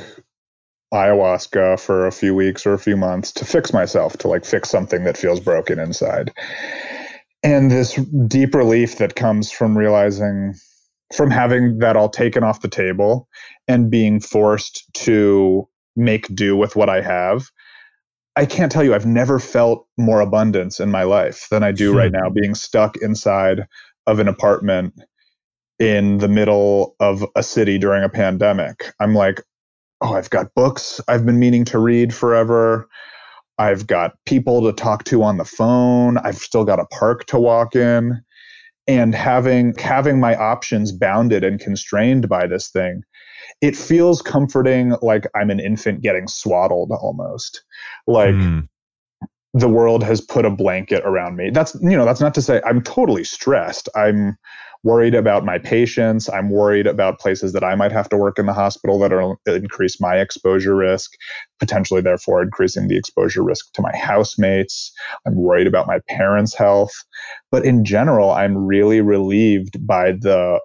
ayahuasca 0.93 1.79
for 1.79 2.05
a 2.05 2.11
few 2.11 2.35
weeks 2.35 2.65
or 2.65 2.73
a 2.73 2.79
few 2.79 2.97
months 2.97 3.31
to 3.31 3.45
fix 3.45 3.73
myself, 3.73 4.17
to 4.17 4.27
like 4.27 4.45
fix 4.45 4.69
something 4.69 5.03
that 5.03 5.17
feels 5.17 5.39
broken 5.39 5.79
inside. 5.79 6.31
And 7.43 7.71
this 7.71 7.95
deep 8.27 8.53
relief 8.53 8.97
that 8.97 9.15
comes 9.15 9.51
from 9.51 9.77
realizing, 9.77 10.53
from 11.15 11.31
having 11.31 11.79
that 11.79 11.95
all 11.95 12.09
taken 12.09 12.43
off 12.43 12.61
the 12.61 12.67
table 12.67 13.27
and 13.67 13.89
being 13.89 14.19
forced 14.19 14.83
to 14.93 15.67
make 15.95 16.33
do 16.35 16.55
with 16.55 16.75
what 16.75 16.89
I 16.89 17.01
have. 17.01 17.49
I 18.35 18.45
can't 18.45 18.71
tell 18.71 18.83
you, 18.83 18.93
I've 18.93 19.05
never 19.05 19.39
felt 19.39 19.87
more 19.97 20.21
abundance 20.21 20.79
in 20.79 20.89
my 20.89 21.03
life 21.03 21.47
than 21.51 21.63
I 21.63 21.71
do 21.71 21.91
hmm. 21.91 21.97
right 21.97 22.11
now, 22.11 22.29
being 22.29 22.55
stuck 22.55 22.97
inside 22.97 23.65
of 24.07 24.19
an 24.19 24.27
apartment 24.27 24.93
in 25.79 26.19
the 26.19 26.27
middle 26.27 26.95
of 26.99 27.25
a 27.35 27.43
city 27.43 27.77
during 27.77 28.03
a 28.03 28.09
pandemic. 28.09 28.93
I'm 28.99 29.15
like, 29.15 29.41
oh, 30.01 30.15
I've 30.15 30.29
got 30.29 30.53
books 30.55 30.99
I've 31.07 31.25
been 31.25 31.39
meaning 31.39 31.65
to 31.65 31.79
read 31.79 32.13
forever. 32.13 32.87
I've 33.57 33.85
got 33.85 34.13
people 34.25 34.61
to 34.63 34.73
talk 34.73 35.03
to 35.05 35.23
on 35.23 35.37
the 35.37 35.45
phone. 35.45 36.17
I've 36.19 36.37
still 36.37 36.65
got 36.65 36.79
a 36.79 36.85
park 36.85 37.25
to 37.27 37.39
walk 37.39 37.75
in. 37.75 38.21
And 38.87 39.13
having 39.13 39.75
having 39.77 40.19
my 40.19 40.35
options 40.35 40.91
bounded 40.91 41.43
and 41.43 41.59
constrained 41.59 42.27
by 42.27 42.47
this 42.47 42.69
thing, 42.69 43.03
it 43.61 43.75
feels 43.77 44.21
comforting 44.21 44.95
like 45.01 45.27
I'm 45.35 45.51
an 45.51 45.59
infant 45.59 46.01
getting 46.01 46.27
swaddled 46.27 46.91
almost. 46.91 47.63
Like 48.07 48.33
Hmm. 48.35 48.61
the 49.53 49.69
world 49.69 50.03
has 50.03 50.21
put 50.21 50.45
a 50.45 50.49
blanket 50.49 51.03
around 51.05 51.35
me. 51.35 51.49
That's 51.51 51.75
you 51.81 51.97
know, 51.97 52.05
that's 52.05 52.21
not 52.21 52.33
to 52.35 52.41
say 52.41 52.61
I'm 52.65 52.81
totally 52.81 53.23
stressed. 53.23 53.89
I'm 53.95 54.37
worried 54.83 55.13
about 55.13 55.45
my 55.45 55.57
patients. 55.57 56.29
I'm 56.29 56.49
worried 56.49 56.87
about 56.87 57.19
places 57.19 57.53
that 57.53 57.63
I 57.63 57.75
might 57.75 57.91
have 57.91 58.09
to 58.09 58.17
work 58.17 58.39
in 58.39 58.45
the 58.45 58.53
hospital 58.53 58.99
that 58.99 59.13
are 59.13 59.35
increase 59.45 60.01
my 60.01 60.15
exposure 60.15 60.75
risk, 60.75 61.11
potentially 61.59 62.01
therefore 62.01 62.41
increasing 62.41 62.87
the 62.87 62.97
exposure 62.97 63.43
risk 63.43 63.71
to 63.73 63.81
my 63.81 63.95
housemates. 63.95 64.91
I'm 65.25 65.35
worried 65.35 65.67
about 65.67 65.87
my 65.87 65.99
parents' 66.09 66.55
health. 66.55 66.93
But 67.51 67.65
in 67.65 67.85
general, 67.85 68.31
I'm 68.31 68.57
really 68.57 69.01
relieved 69.01 69.85
by 69.85 70.13
the 70.13 70.59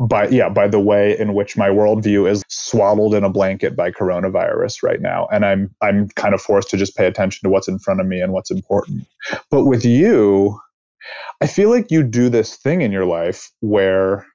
by 0.00 0.26
yeah 0.28 0.48
by 0.48 0.66
the 0.66 0.80
way 0.80 1.16
in 1.18 1.34
which 1.34 1.56
my 1.56 1.68
worldview 1.68 2.28
is 2.28 2.42
swaddled 2.48 3.14
in 3.14 3.22
a 3.22 3.30
blanket 3.30 3.76
by 3.76 3.92
coronavirus 3.92 4.82
right 4.82 5.00
now 5.00 5.28
and 5.30 5.46
i'm 5.46 5.72
i'm 5.82 6.08
kind 6.16 6.34
of 6.34 6.42
forced 6.42 6.68
to 6.68 6.76
just 6.76 6.96
pay 6.96 7.06
attention 7.06 7.40
to 7.44 7.48
what's 7.48 7.68
in 7.68 7.78
front 7.78 8.00
of 8.00 8.06
me 8.08 8.20
and 8.20 8.32
what's 8.32 8.50
important 8.50 9.06
but 9.50 9.66
with 9.66 9.84
you 9.84 10.58
i 11.40 11.46
feel 11.46 11.70
like 11.70 11.90
you 11.90 12.02
do 12.02 12.28
this 12.28 12.56
thing 12.56 12.82
in 12.82 12.92
your 12.92 13.04
life 13.04 13.50
where 13.60 14.26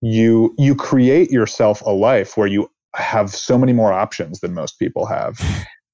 you 0.00 0.54
you 0.58 0.74
create 0.74 1.30
yourself 1.30 1.80
a 1.82 1.90
life 1.90 2.36
where 2.36 2.46
you 2.46 2.68
have 2.94 3.34
so 3.34 3.58
many 3.58 3.72
more 3.72 3.92
options 3.92 4.40
than 4.40 4.54
most 4.54 4.78
people 4.78 5.06
have 5.06 5.40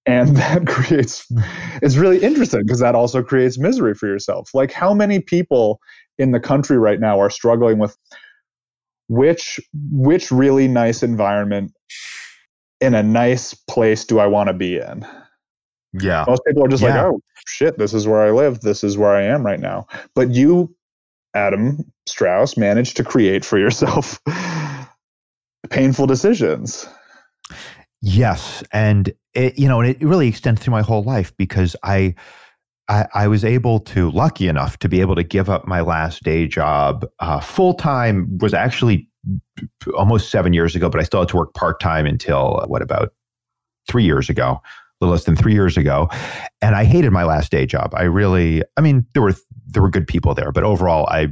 and 0.07 0.37
that 0.37 0.67
creates 0.67 1.27
it's 1.83 1.97
really 1.97 2.19
interesting 2.19 2.63
because 2.65 2.81
that 2.81 2.95
also 2.95 3.23
creates 3.23 3.59
misery 3.59 3.95
for 3.95 4.07
yourself 4.07 4.51
like 4.55 4.73
how 4.73 4.93
many 4.93 5.21
people 5.21 5.81
in 6.19 6.33
the 6.33 6.41
country 6.41 6.79
right 6.79 7.01
now 7.01 7.19
are 7.21 7.31
struggling 7.31 7.79
with 7.79 7.97
which 9.09 9.59
which 9.91 10.31
really 10.31 10.69
nice 10.69 11.03
environment 11.03 11.73
in 12.81 12.95
a 12.95 13.03
nice 13.03 13.55
place 13.55 14.05
do 14.05 14.19
I 14.19 14.27
want 14.27 14.49
to 14.49 14.55
be 14.55 14.77
in? 14.77 15.05
Yeah. 15.93 16.25
Most 16.27 16.43
people 16.47 16.65
are 16.65 16.69
just 16.69 16.83
like, 16.83 16.95
oh 16.95 17.21
shit, 17.47 17.79
this 17.79 17.95
is 17.95 18.07
where 18.07 18.21
I 18.21 18.31
live. 18.31 18.61
This 18.61 18.85
is 18.85 18.97
where 18.97 19.11
I 19.11 19.23
am 19.23 19.45
right 19.45 19.61
now. 19.61 19.87
But 20.15 20.31
you, 20.31 20.75
Adam 21.35 21.79
Strauss, 22.07 22.57
managed 22.57 22.97
to 22.99 23.05
create 23.05 23.45
for 23.45 23.59
yourself 23.59 24.21
painful 25.71 26.07
decisions. 26.07 26.89
Yes, 28.03 28.63
and 28.73 29.13
it, 29.35 29.59
you 29.59 29.69
know, 29.69 29.81
and 29.81 29.91
it 29.91 30.01
really 30.01 30.29
extends 30.29 30.63
through 30.63 30.73
my 30.73 30.83
whole 30.83 31.03
life 31.03 31.37
because 31.37 31.77
I, 31.83 32.15
I, 32.89 33.07
I 33.15 33.29
was 33.29 33.45
able 33.45 33.79
to, 33.81 34.11
lucky 34.11 34.49
enough, 34.49 34.79
to 34.79 34.89
be 34.89 35.01
able 35.01 35.17
to 35.17 35.23
give 35.23 35.51
up 35.51 35.67
my 35.67 35.81
last 35.81 36.23
day 36.23 36.47
job 36.47 37.07
uh, 37.19 37.41
full 37.41 37.75
time. 37.75 38.39
Was 38.39 38.55
actually 38.55 39.09
almost 39.97 40.31
seven 40.31 40.53
years 40.53 40.75
ago, 40.75 40.89
but 40.89 41.01
I 41.01 41.05
still 41.05 41.21
had 41.21 41.29
to 41.31 41.37
work 41.37 41.53
part 41.55 41.79
time 41.81 42.07
until 42.07 42.65
what 42.69 42.81
about 42.81 43.13
three 43.87 44.05
years 44.05 44.31
ago, 44.31 44.61
little 45.01 45.13
less 45.13 45.25
than 45.25 45.37
three 45.37 45.55
years 45.55 45.77
ago, 45.77 46.09
and 46.61 46.75
I 46.75 46.85
hated 46.85 47.11
my 47.11 47.25
last 47.25 47.51
day 47.51 47.67
job. 47.67 47.93
I 47.95 48.03
really, 48.05 48.63
I 48.77 48.81
mean, 48.81 49.07
there 49.15 49.23
were 49.23 49.35
there 49.67 49.83
were 49.83 49.91
good 49.91 50.07
people 50.07 50.35
there, 50.35 50.53
but 50.53 50.65
overall, 50.65 51.07
I 51.09 51.29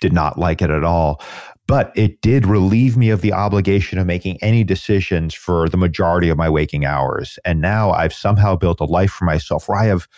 did 0.00 0.12
not 0.12 0.38
like 0.38 0.60
it 0.60 0.70
at 0.70 0.82
all 0.82 1.22
but 1.66 1.92
it 1.94 2.20
did 2.20 2.46
relieve 2.46 2.96
me 2.96 3.10
of 3.10 3.20
the 3.20 3.32
obligation 3.32 3.98
of 3.98 4.06
making 4.06 4.36
any 4.42 4.64
decisions 4.64 5.34
for 5.34 5.68
the 5.68 5.76
majority 5.76 6.28
of 6.28 6.36
my 6.36 6.48
waking 6.48 6.84
hours. 6.84 7.38
And 7.44 7.60
now 7.60 7.92
I've 7.92 8.12
somehow 8.12 8.56
built 8.56 8.80
a 8.80 8.84
life 8.84 9.12
for 9.12 9.24
myself 9.24 9.68
where 9.68 9.78
I 9.78 9.86
have 9.86 10.08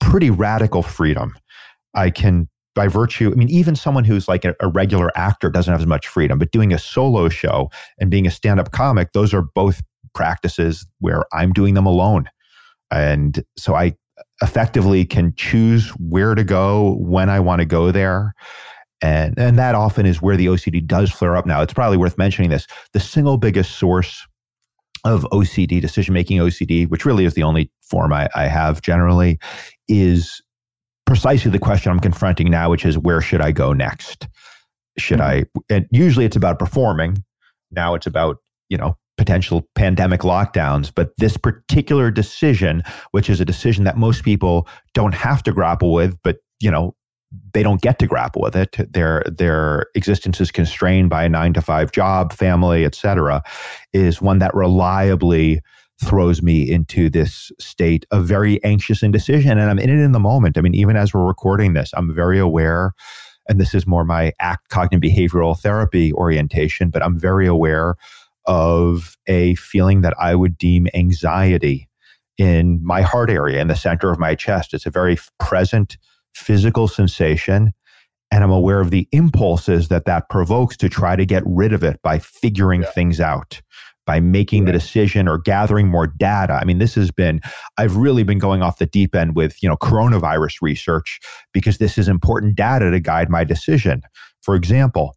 pretty 0.00 0.30
radical 0.30 0.82
freedom. 0.82 1.34
I 1.94 2.10
can, 2.10 2.48
by 2.74 2.88
virtue, 2.88 3.30
I 3.32 3.34
mean, 3.34 3.48
even 3.48 3.76
someone 3.76 4.04
who's 4.04 4.28
like 4.28 4.44
a, 4.44 4.54
a 4.60 4.68
regular 4.68 5.10
actor 5.16 5.48
doesn't 5.48 5.72
have 5.72 5.80
as 5.80 5.86
much 5.86 6.06
freedom, 6.06 6.38
but 6.38 6.50
doing 6.50 6.72
a 6.72 6.78
solo 6.78 7.28
show 7.28 7.70
and 7.98 8.10
being 8.10 8.26
a 8.26 8.30
stand 8.30 8.60
up 8.60 8.72
comic, 8.72 9.12
those 9.12 9.32
are 9.32 9.42
both 9.42 9.82
practices 10.14 10.86
where 11.00 11.24
I'm 11.32 11.52
doing 11.52 11.74
them 11.74 11.86
alone. 11.86 12.26
And 12.90 13.44
so 13.56 13.74
I 13.74 13.94
effectively 14.42 15.04
can 15.04 15.34
choose 15.36 15.90
where 15.98 16.34
to 16.34 16.44
go 16.44 16.96
when 17.00 17.28
I 17.28 17.40
want 17.40 17.60
to 17.60 17.66
go 17.66 17.90
there. 17.90 18.34
And, 19.02 19.38
and 19.38 19.58
that 19.58 19.74
often 19.74 20.06
is 20.06 20.22
where 20.22 20.36
the 20.36 20.46
OCD 20.46 20.86
does 20.86 21.10
flare 21.10 21.36
up 21.36 21.46
now. 21.46 21.60
It's 21.60 21.74
probably 21.74 21.96
worth 21.96 22.16
mentioning 22.16 22.50
this. 22.50 22.66
The 22.92 23.00
single 23.00 23.36
biggest 23.36 23.72
source 23.78 24.26
of 25.04 25.24
OCD, 25.32 25.80
decision 25.80 26.14
making 26.14 26.38
OCD, 26.38 26.88
which 26.88 27.04
really 27.04 27.24
is 27.24 27.34
the 27.34 27.42
only 27.42 27.70
form 27.82 28.12
I, 28.12 28.28
I 28.34 28.46
have 28.46 28.80
generally, 28.80 29.38
is 29.88 30.40
precisely 31.04 31.50
the 31.50 31.58
question 31.58 31.92
I'm 31.92 32.00
confronting 32.00 32.50
now, 32.50 32.70
which 32.70 32.86
is 32.86 32.96
where 32.96 33.20
should 33.20 33.42
I 33.42 33.52
go 33.52 33.72
next? 33.72 34.26
Should 34.96 35.18
mm-hmm. 35.18 35.44
I? 35.70 35.74
And 35.74 35.86
usually 35.90 36.24
it's 36.24 36.36
about 36.36 36.58
performing. 36.58 37.22
Now 37.70 37.94
it's 37.94 38.06
about, 38.06 38.38
you 38.70 38.78
know, 38.78 38.96
potential 39.16 39.68
pandemic 39.74 40.20
lockdowns. 40.20 40.92
But 40.94 41.12
this 41.18 41.36
particular 41.36 42.10
decision, 42.10 42.82
which 43.12 43.30
is 43.30 43.40
a 43.40 43.44
decision 43.44 43.84
that 43.84 43.96
most 43.96 44.24
people 44.24 44.68
don't 44.92 45.14
have 45.14 45.42
to 45.44 45.52
grapple 45.52 45.92
with, 45.92 46.16
but, 46.22 46.38
you 46.60 46.70
know, 46.70 46.94
they 47.52 47.62
don't 47.62 47.80
get 47.80 47.98
to 47.98 48.06
grapple 48.06 48.42
with 48.42 48.56
it. 48.56 48.76
Their 48.92 49.24
their 49.26 49.86
existence 49.94 50.40
is 50.40 50.50
constrained 50.50 51.10
by 51.10 51.24
a 51.24 51.28
nine 51.28 51.52
to 51.54 51.62
five 51.62 51.92
job, 51.92 52.32
family, 52.32 52.84
etc. 52.84 53.42
Is 53.92 54.22
one 54.22 54.38
that 54.38 54.54
reliably 54.54 55.60
throws 56.02 56.42
me 56.42 56.70
into 56.70 57.08
this 57.08 57.52
state 57.58 58.04
of 58.10 58.26
very 58.26 58.62
anxious 58.64 59.02
indecision, 59.02 59.58
and 59.58 59.70
I'm 59.70 59.78
in 59.78 59.90
it 59.90 60.02
in 60.02 60.12
the 60.12 60.20
moment. 60.20 60.58
I 60.58 60.60
mean, 60.60 60.74
even 60.74 60.96
as 60.96 61.14
we're 61.14 61.26
recording 61.26 61.72
this, 61.72 61.90
I'm 61.96 62.14
very 62.14 62.38
aware, 62.38 62.92
and 63.48 63.60
this 63.60 63.74
is 63.74 63.86
more 63.86 64.04
my 64.04 64.32
ACT 64.40 64.68
cognitive 64.68 65.00
behavioral 65.10 65.58
therapy 65.58 66.12
orientation, 66.12 66.90
but 66.90 67.02
I'm 67.02 67.18
very 67.18 67.46
aware 67.46 67.96
of 68.46 69.16
a 69.26 69.54
feeling 69.56 70.02
that 70.02 70.14
I 70.20 70.34
would 70.34 70.58
deem 70.58 70.86
anxiety 70.94 71.88
in 72.36 72.84
my 72.84 73.02
heart 73.02 73.30
area, 73.30 73.60
in 73.60 73.68
the 73.68 73.76
center 73.76 74.10
of 74.10 74.18
my 74.18 74.34
chest. 74.34 74.74
It's 74.74 74.86
a 74.86 74.90
very 74.90 75.16
present 75.38 75.96
physical 76.34 76.88
sensation 76.88 77.72
and 78.34 78.42
I'm 78.42 78.50
aware 78.50 78.80
of 78.80 78.90
the 78.90 79.06
impulses 79.12 79.88
that 79.88 80.06
that 80.06 80.28
provokes 80.28 80.76
to 80.78 80.88
try 80.88 81.14
to 81.14 81.24
get 81.24 81.44
rid 81.46 81.72
of 81.72 81.84
it 81.84 82.00
by 82.02 82.18
figuring 82.18 82.82
yeah. 82.82 82.90
things 82.90 83.20
out, 83.20 83.62
by 84.06 84.18
making 84.18 84.64
right. 84.64 84.72
the 84.72 84.78
decision 84.78 85.28
or 85.28 85.38
gathering 85.38 85.86
more 85.86 86.08
data. 86.08 86.54
I 86.54 86.64
mean, 86.64 86.78
this 86.78 86.96
has 86.96 87.12
been, 87.12 87.40
I've 87.78 87.96
really 87.96 88.24
been 88.24 88.40
going 88.40 88.60
off 88.60 88.78
the 88.78 88.86
deep 88.86 89.14
end 89.14 89.36
with, 89.36 89.62
you 89.62 89.68
know, 89.68 89.76
coronavirus 89.76 90.56
research 90.62 91.20
because 91.52 91.78
this 91.78 91.96
is 91.96 92.08
important 92.08 92.56
data 92.56 92.90
to 92.90 92.98
guide 92.98 93.30
my 93.30 93.44
decision. 93.44 94.02
For 94.42 94.56
example, 94.56 95.16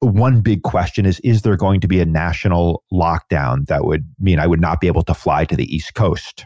one 0.00 0.40
big 0.40 0.62
question 0.62 1.06
is 1.06 1.20
Is 1.20 1.42
there 1.42 1.56
going 1.56 1.80
to 1.80 1.88
be 1.88 2.00
a 2.00 2.06
national 2.06 2.82
lockdown 2.92 3.66
that 3.66 3.84
would 3.84 4.08
mean 4.18 4.38
I 4.38 4.46
would 4.46 4.60
not 4.60 4.80
be 4.80 4.86
able 4.86 5.02
to 5.04 5.14
fly 5.14 5.44
to 5.44 5.56
the 5.56 5.74
East 5.74 5.94
Coast? 5.94 6.44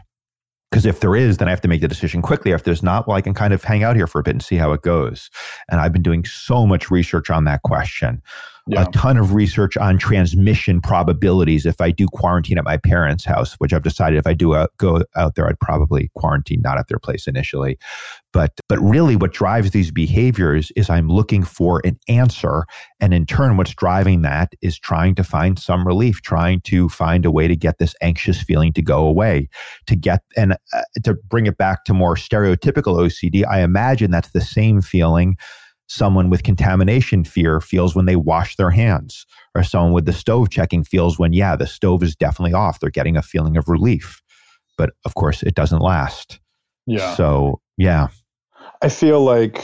Because 0.69 0.85
if 0.85 1.01
there 1.01 1.17
is, 1.17 1.37
then 1.37 1.49
I 1.49 1.51
have 1.51 1.61
to 1.61 1.67
make 1.67 1.81
the 1.81 1.87
decision 1.87 2.21
quickly. 2.21 2.51
If 2.51 2.63
there's 2.63 2.81
not, 2.81 3.05
well, 3.05 3.17
I 3.17 3.21
can 3.21 3.33
kind 3.33 3.53
of 3.53 3.61
hang 3.61 3.83
out 3.83 3.97
here 3.97 4.07
for 4.07 4.19
a 4.19 4.23
bit 4.23 4.31
and 4.31 4.41
see 4.41 4.55
how 4.55 4.71
it 4.71 4.83
goes. 4.83 5.29
And 5.69 5.81
I've 5.81 5.91
been 5.91 6.01
doing 6.01 6.23
so 6.23 6.65
much 6.65 6.89
research 6.89 7.29
on 7.29 7.43
that 7.43 7.63
question 7.63 8.21
yeah. 8.71 8.83
a 8.83 8.91
ton 8.91 9.17
of 9.17 9.33
research 9.33 9.75
on 9.77 9.97
transmission 9.97 10.79
probabilities 10.81 11.65
if 11.65 11.81
I 11.81 11.91
do 11.91 12.07
quarantine 12.07 12.57
at 12.57 12.63
my 12.63 12.77
parents' 12.77 13.25
house, 13.25 13.53
which 13.55 13.73
I've 13.73 13.83
decided 13.83 14.17
if 14.17 14.25
I 14.25 14.33
do 14.33 14.53
uh, 14.53 14.67
go 14.77 15.03
out 15.15 15.35
there, 15.35 15.47
I'd 15.47 15.59
probably 15.59 16.09
quarantine 16.15 16.61
not 16.61 16.77
at 16.77 16.87
their 16.87 16.99
place 16.99 17.27
initially. 17.27 17.77
But 18.33 18.53
but 18.69 18.79
really, 18.79 19.17
what 19.17 19.33
drives 19.33 19.71
these 19.71 19.91
behaviors 19.91 20.71
is 20.77 20.89
I'm 20.89 21.09
looking 21.09 21.43
for 21.43 21.81
an 21.83 21.99
answer, 22.07 22.65
and 23.01 23.13
in 23.13 23.25
turn, 23.25 23.57
what's 23.57 23.73
driving 23.73 24.21
that 24.21 24.53
is 24.61 24.79
trying 24.79 25.15
to 25.15 25.23
find 25.23 25.59
some 25.59 25.85
relief, 25.85 26.21
trying 26.21 26.61
to 26.61 26.87
find 26.87 27.25
a 27.25 27.31
way 27.31 27.49
to 27.49 27.57
get 27.57 27.77
this 27.77 27.93
anxious 28.01 28.41
feeling 28.41 28.71
to 28.73 28.81
go 28.81 29.05
away, 29.05 29.49
to 29.87 29.97
get 29.97 30.21
and 30.37 30.53
uh, 30.53 30.81
to 31.03 31.15
bring 31.29 31.45
it 31.45 31.57
back 31.57 31.83
to 31.85 31.93
more 31.93 32.15
stereotypical 32.15 32.97
OCD. 32.97 33.45
I 33.45 33.61
imagine 33.61 34.11
that's 34.11 34.31
the 34.31 34.39
same 34.39 34.81
feeling 34.81 35.35
someone 35.91 36.29
with 36.29 36.43
contamination 36.43 37.25
fear 37.25 37.59
feels 37.59 37.95
when 37.95 38.05
they 38.05 38.15
wash 38.15 38.55
their 38.55 38.71
hands, 38.71 39.25
or 39.53 39.63
someone 39.63 39.91
with 39.91 40.05
the 40.05 40.13
stove 40.13 40.49
checking 40.49 40.83
feels 40.83 41.19
when, 41.19 41.33
yeah, 41.33 41.55
the 41.55 41.67
stove 41.67 42.01
is 42.01 42.15
definitely 42.15 42.53
off. 42.53 42.79
They're 42.79 42.89
getting 42.89 43.17
a 43.17 43.21
feeling 43.21 43.57
of 43.57 43.67
relief. 43.67 44.21
But 44.77 44.91
of 45.05 45.15
course, 45.15 45.43
it 45.43 45.53
doesn't 45.53 45.81
last. 45.81 46.39
Yeah. 46.87 47.13
So, 47.15 47.59
yeah. 47.77 48.07
I 48.81 48.87
feel 48.87 49.21
like 49.21 49.63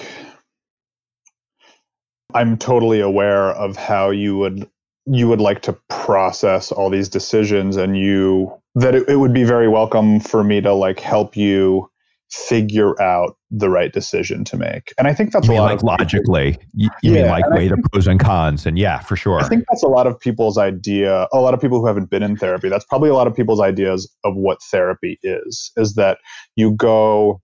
I'm 2.33 2.57
totally 2.57 2.99
aware 2.99 3.51
of 3.51 3.77
how 3.77 4.09
you 4.09 4.37
would 4.37 4.69
you 5.09 5.29
would 5.29 5.39
like 5.39 5.61
to 5.61 5.71
process 5.89 6.73
all 6.73 6.89
these 6.89 7.07
decisions 7.07 7.77
and 7.77 7.97
you 7.97 8.53
that 8.75 8.93
it, 8.93 9.07
it 9.07 9.15
would 9.15 9.33
be 9.33 9.45
very 9.45 9.69
welcome 9.69 10.19
for 10.19 10.43
me 10.43 10.59
to 10.59 10.73
like 10.73 10.99
help 10.99 11.37
you 11.37 11.89
figure 12.31 12.99
out 13.01 13.37
the 13.49 13.69
right 13.69 13.93
decision 13.93 14.43
to 14.43 14.57
make. 14.57 14.93
And 14.97 15.07
I 15.07 15.13
think 15.13 15.31
that's 15.31 15.47
you 15.47 15.53
a 15.53 15.55
lot 15.55 15.65
like 15.65 15.77
of 15.77 15.83
logically. 15.83 16.57
You, 16.73 16.89
you 17.01 17.13
yeah, 17.13 17.21
mean 17.21 17.31
like 17.31 17.49
weigh 17.49 17.67
the 17.69 17.81
pros 17.91 18.07
and 18.07 18.19
cons 18.19 18.65
and 18.65 18.77
yeah, 18.77 18.99
for 18.99 19.15
sure. 19.15 19.39
I 19.39 19.47
think 19.47 19.63
that's 19.69 19.83
a 19.83 19.87
lot 19.87 20.07
of 20.07 20.19
people's 20.19 20.57
idea, 20.57 21.27
a 21.31 21.39
lot 21.39 21.53
of 21.53 21.61
people 21.61 21.79
who 21.79 21.87
haven't 21.87 22.09
been 22.09 22.23
in 22.23 22.35
therapy, 22.35 22.69
that's 22.69 22.85
probably 22.85 23.09
a 23.09 23.13
lot 23.13 23.27
of 23.27 23.35
people's 23.35 23.61
ideas 23.61 24.11
of 24.25 24.35
what 24.35 24.61
therapy 24.63 25.19
is, 25.23 25.71
is 25.77 25.95
that 25.95 26.17
you 26.55 26.71
go 26.71 27.41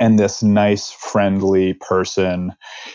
and 0.00 0.18
this 0.18 0.42
nice 0.42 0.90
friendly 0.90 1.74
person 1.74 2.52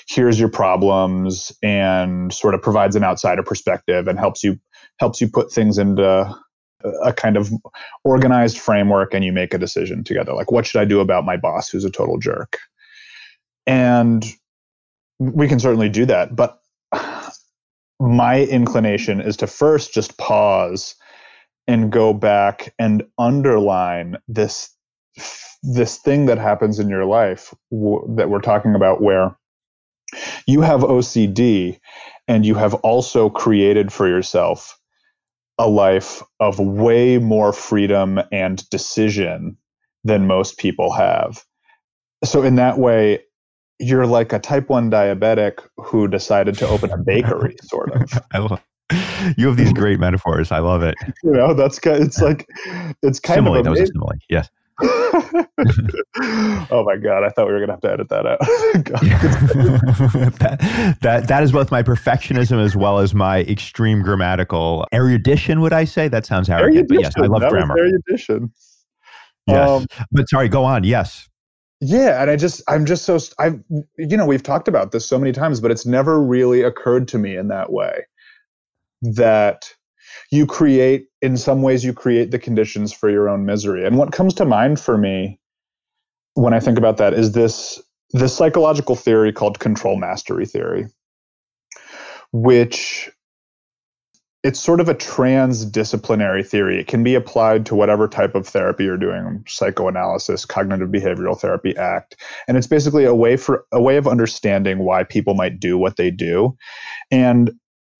hears 0.08 0.40
your 0.40 0.50
problems 0.50 1.52
and 1.64 2.34
sort 2.34 2.54
of 2.54 2.62
provides 2.62 2.96
an 2.96 3.04
outsider 3.04 3.44
perspective 3.44 4.08
and 4.08 4.20
helps 4.20 4.44
you 4.44 4.58
helps 5.00 5.22
you 5.22 5.30
put 5.30 5.52
things 5.52 5.78
into 5.78 6.36
a 7.04 7.13
kind 7.13 7.38
of 7.38 7.52
organized 8.04 8.58
framework 8.58 9.13
and 9.13 9.24
you 9.24 9.32
make 9.32 9.54
a 9.54 9.58
decision 9.58 10.04
together. 10.04 10.34
Like 10.34 10.52
what 10.52 10.65
should 10.65 10.82
i 10.82 10.86
do 10.86 11.00
about 11.00 11.26
my 11.26 11.38
boss 11.38 11.70
who's 11.70 11.86
a 11.86 11.91
total 11.91 12.17
jerk? 12.17 12.58
And 13.67 14.26
we 15.22 15.48
can 15.48 15.60
certainly 15.60 15.89
do 15.89 16.06
that 16.06 16.36
but 16.36 16.60
my 18.00 18.41
inclination 18.46 19.22
is 19.22 19.38
to 19.38 19.48
first 19.48 19.94
just 19.94 20.17
pause 20.17 20.96
and 21.67 21.91
go 21.91 22.13
back 22.13 22.74
and 22.80 23.04
underline 23.20 24.17
this 24.28 24.76
this 25.63 25.98
thing 25.98 26.26
that 26.26 26.39
happens 26.39 26.80
in 26.80 26.89
your 26.89 27.06
life 27.06 27.54
w- 27.72 28.04
that 28.15 28.30
we're 28.30 28.41
talking 28.41 28.74
about 28.74 29.02
where 29.02 29.36
you 30.48 30.62
have 30.62 30.82
OCD 30.82 31.80
and 32.28 32.46
you 32.46 32.56
have 32.56 32.74
also 32.76 33.30
created 33.30 33.94
for 33.94 34.08
yourself 34.08 34.80
a 35.62 35.69
life 35.69 36.24
of 36.39 36.60
way 36.60 37.19
more 37.19 37.54
freedom 37.54 38.19
and 38.32 38.67
decision 38.71 39.56
than 40.04 40.26
most 40.26 40.58
people 40.58 40.91
have. 40.91 41.45
So, 42.24 42.41
in 42.41 42.56
that 42.56 42.80
way, 42.80 43.19
you're 43.80 44.08
like 44.08 44.34
a 44.34 44.39
type 44.39 44.69
1 44.69 44.89
diabetic 44.89 45.60
who 45.78 46.08
decided 46.08 46.58
to 46.58 46.67
open 46.67 46.91
a 46.91 46.97
bakery, 46.97 47.56
sort 47.63 47.91
of. 47.91 48.12
I 48.34 48.39
love, 48.39 48.62
you 49.38 49.47
have 49.47 49.58
these 49.58 49.71
great 49.71 50.00
metaphors. 50.00 50.52
I 50.52 50.60
love 50.60 50.82
it. 50.82 50.95
You 51.24 51.32
know, 51.32 51.54
that's 51.54 51.78
kind. 51.78 52.04
It's 52.04 52.19
like 52.19 52.47
it's 53.04 53.19
kind 53.19 53.38
simile, 53.38 53.60
of 53.60 53.67
amazing. 53.67 53.74
That 53.74 53.82
was 53.82 53.89
a 53.89 53.93
simile. 53.93 54.12
Yes. 54.30 54.50
oh 56.72 56.84
my 56.86 56.98
god! 56.98 57.24
I 57.24 57.30
thought 57.30 57.48
we 57.48 57.54
were 57.54 57.60
gonna 57.60 57.74
have 57.74 57.82
to 57.82 57.91
edit 57.91 58.10
that 58.10 58.26
out. 58.26 58.39
that, 60.39 60.98
that 61.02 61.28
that 61.28 61.44
is 61.44 61.52
both 61.52 61.72
my 61.72 61.84
perfectionism 61.84 62.63
as 62.63 62.76
well 62.76 63.00
as 63.00 63.13
my 63.13 63.41
extreme 63.41 64.02
grammatical 64.02 64.86
erudition. 64.94 65.62
Would 65.62 65.74
I 65.74 65.86
say 65.86 66.08
that 66.08 66.26
sounds 66.26 66.50
arrogant? 66.50 66.89
But 66.89 67.02
yes, 67.02 67.13
I 67.17 67.28
love 67.28 67.48
grammar. 67.50 67.78
erudition. 67.78 68.52
Yes, 69.48 69.70
um, 69.70 69.88
but 70.12 70.30
sorry. 70.30 70.50
Go 70.50 70.63
on. 70.63 70.84
Yes. 70.84 71.28
Yeah, 71.80 72.22
and 72.22 72.30
I 72.30 72.36
just 72.36 72.62
I'm 72.67 72.86
just 72.86 73.06
so 73.06 73.17
I 73.39 73.54
you 73.98 74.17
know 74.17 74.26
we've 74.26 74.44
talked 74.44 74.67
about 74.67 74.91
this 74.91 75.06
so 75.06 75.17
many 75.17 75.32
times, 75.32 75.60
but 75.60 75.72
it's 75.72 75.86
never 75.86 76.22
really 76.22 76.62
occurred 76.62 77.08
to 77.10 77.17
me 77.17 77.36
in 77.36 77.48
that 77.48 77.72
way 77.72 78.06
that 79.02 79.74
you 80.32 80.45
create 80.45 81.08
in 81.21 81.38
some 81.38 81.62
ways 81.62 81.84
you 81.84 81.93
create 81.93 82.32
the 82.32 82.39
conditions 82.39 82.91
for 82.93 83.10
your 83.10 83.30
own 83.30 83.45
misery 83.45 83.86
and 83.86 83.97
what 83.97 84.12
comes 84.12 84.34
to 84.34 84.45
mind 84.45 84.80
for 84.80 84.97
me 84.97 85.39
when 86.34 86.54
i 86.54 86.60
think 86.60 86.78
about 86.78 86.97
that 86.97 87.13
is 87.13 87.34
this 87.34 87.82
this 88.12 88.36
psychological 88.36 88.95
theory 88.95 89.32
called 89.32 89.60
control 89.60 89.97
mastery 89.97 90.45
theory 90.45 90.86
which 92.32 93.12
it's 94.43 94.60
sort 94.60 94.80
of 94.80 94.89
a 94.89 94.95
transdisciplinary 94.95 96.45
theory. 96.45 96.80
It 96.80 96.88
can 96.88 97.04
be 97.04 97.13
applied 97.13 97.65
to 97.67 97.76
whatever 97.76 98.08
type 98.08 98.34
of 98.34 98.47
therapy 98.47 98.86
you're 98.86 98.97
doing, 98.97 99.43
psychoanalysis, 99.47 100.45
cognitive 100.45 100.89
behavioral 100.89 101.39
therapy, 101.39 101.78
ACT. 101.78 102.15
And 102.47 102.58
it's 102.58 102.65
basically 102.65 103.06
a 103.06 103.13
way 103.13 103.38
for 103.38 103.65
a 103.71 103.82
way 103.82 103.97
of 103.97 104.08
understanding 104.08 104.80
why 104.80 105.04
people 105.04 105.36
might 105.36 105.60
do 105.60 105.78
what 105.78 105.97
they 105.97 106.10
do. 106.10 106.58
And 107.12 107.52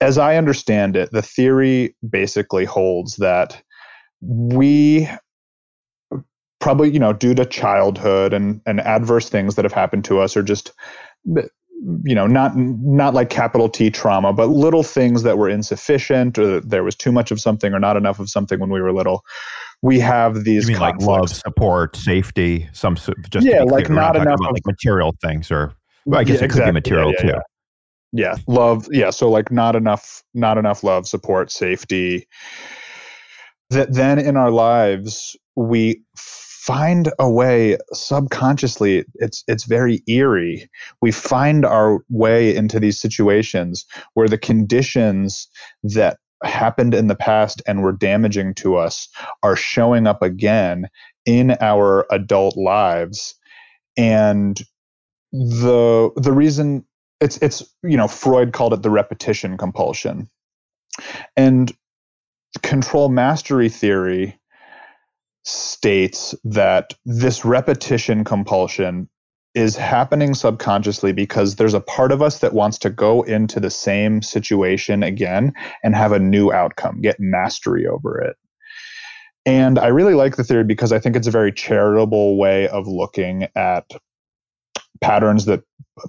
as 0.02 0.18
I 0.18 0.36
understand 0.36 0.96
it, 0.96 1.12
the 1.12 1.22
theory 1.22 1.96
basically 2.10 2.66
holds 2.66 3.18
that 3.18 3.62
we 4.20 5.08
probably, 6.60 6.90
you 6.90 7.00
know, 7.00 7.14
due 7.14 7.36
to 7.36 7.46
childhood 7.46 8.34
and, 8.34 8.62
and 8.66 8.82
adverse 8.82 9.30
things 9.30 9.56
that 9.56 9.66
have 9.66 9.74
happened 9.74 10.04
to 10.06 10.20
us 10.20 10.36
or 10.36 10.44
just 10.44 10.72
you 12.04 12.14
know 12.14 12.28
not 12.28 12.56
not 12.56 13.14
like 13.14 13.30
capital 13.30 13.68
T 13.68 13.90
trauma, 13.90 14.34
but 14.34 14.48
little 14.48 14.84
things 14.84 15.24
that 15.24 15.38
were 15.38 15.50
insufficient 15.50 16.38
or 16.38 16.60
there 16.60 16.84
was 16.84 16.96
too 16.96 17.12
much 17.12 17.32
of 17.32 17.40
something 17.40 17.74
or 17.74 17.80
not 17.80 17.98
enough 17.98 18.20
of 18.20 18.30
something 18.30 18.60
when 18.60 18.70
we 18.70 18.82
were 18.82 18.94
little. 18.94 19.24
We 19.82 20.00
have 20.00 20.44
these 20.44 20.68
you 20.68 20.74
mean 20.74 20.82
like 20.82 20.98
love, 21.02 21.32
support, 21.32 21.96
safety, 21.96 22.70
some 22.72 22.96
just 22.96 23.48
yeah, 23.48 23.64
like 23.64 23.90
not 23.90 24.16
enough 24.16 24.40
of, 24.40 24.52
like 24.52 24.66
material 24.66 25.16
things 25.22 25.50
or 25.50 25.74
well, 26.06 26.20
I 26.20 26.24
guess 26.24 26.40
yeah, 26.40 26.46
it 26.46 26.52
could 26.52 26.66
be 26.66 26.72
material 26.72 27.14
yeah, 27.20 27.26
yeah, 27.26 27.32
too. 27.34 27.42
Yeah. 28.12 28.36
love. 28.48 28.88
Yeah, 28.92 29.10
so 29.10 29.30
like 29.30 29.52
not 29.52 29.76
enough, 29.76 30.24
not 30.34 30.58
enough 30.58 30.84
love, 30.84 31.08
support, 31.08 31.52
safety. 31.52 32.28
That 33.70 33.94
then 33.94 34.20
in 34.20 34.36
our 34.36 34.52
lives 34.52 35.36
we 35.56 36.02
find 36.62 37.12
a 37.18 37.28
way 37.30 37.76
subconsciously 37.92 39.04
it's 39.16 39.44
it's 39.48 39.64
very 39.64 40.04
eerie 40.08 40.70
we 41.02 41.12
find 41.12 41.66
our 41.66 42.06
way 42.10 42.56
into 42.56 42.80
these 42.80 43.02
situations 43.02 43.84
where 44.14 44.28
the 44.28 44.38
conditions 44.38 45.48
that 45.82 46.18
happened 46.44 46.94
in 46.94 47.08
the 47.08 47.16
past 47.16 47.64
and 47.66 47.82
were 47.82 47.92
damaging 47.92 48.54
to 48.54 48.76
us 48.76 49.10
are 49.42 49.56
showing 49.56 50.06
up 50.06 50.22
again 50.22 50.88
in 51.26 51.58
our 51.62 52.06
adult 52.12 52.56
lives 52.56 53.34
and 53.98 54.62
the 55.32 56.12
the 56.16 56.32
reason 56.32 56.86
it's 57.22 57.38
it's 57.38 57.64
you 57.84 57.96
know 57.96 58.08
freud 58.08 58.52
called 58.54 58.74
it 58.74 58.82
the 58.82 58.90
repetition 58.90 59.58
compulsion 59.58 60.30
and 61.38 61.72
control 62.62 63.10
mastery 63.10 63.70
theory 63.70 64.38
states 65.44 66.36
that 66.44 66.94
this 67.06 67.46
repetition 67.46 68.24
compulsion 68.24 69.10
is 69.54 69.76
happening 69.76 70.34
subconsciously 70.34 71.12
because 71.12 71.56
there's 71.56 71.74
a 71.74 71.82
part 71.82 72.12
of 72.12 72.22
us 72.22 72.40
that 72.40 72.54
wants 72.54 72.78
to 72.78 72.90
go 72.90 73.22
into 73.24 73.60
the 73.60 73.70
same 73.70 74.22
situation 74.22 75.04
again 75.04 75.52
and 75.84 75.96
have 75.96 76.14
a 76.14 76.20
new 76.20 76.52
outcome, 76.52 77.02
get 77.02 77.20
mastery 77.20 77.86
over 77.86 78.20
it. 78.22 78.38
And 79.46 79.78
I 79.78 79.88
really 79.88 80.14
like 80.14 80.38
the 80.38 80.44
theory 80.44 80.64
because 80.64 80.94
I 80.94 81.00
think 81.00 81.16
it's 81.16 81.28
a 81.28 81.32
very 81.32 81.52
charitable 81.52 82.38
way 82.38 82.68
of 82.70 82.88
looking 82.88 83.48
at 83.56 83.86
patterns 85.02 85.46
that 85.46 85.64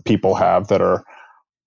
people 0.04 0.34
have 0.34 0.68
that 0.68 0.80
are 0.80 1.04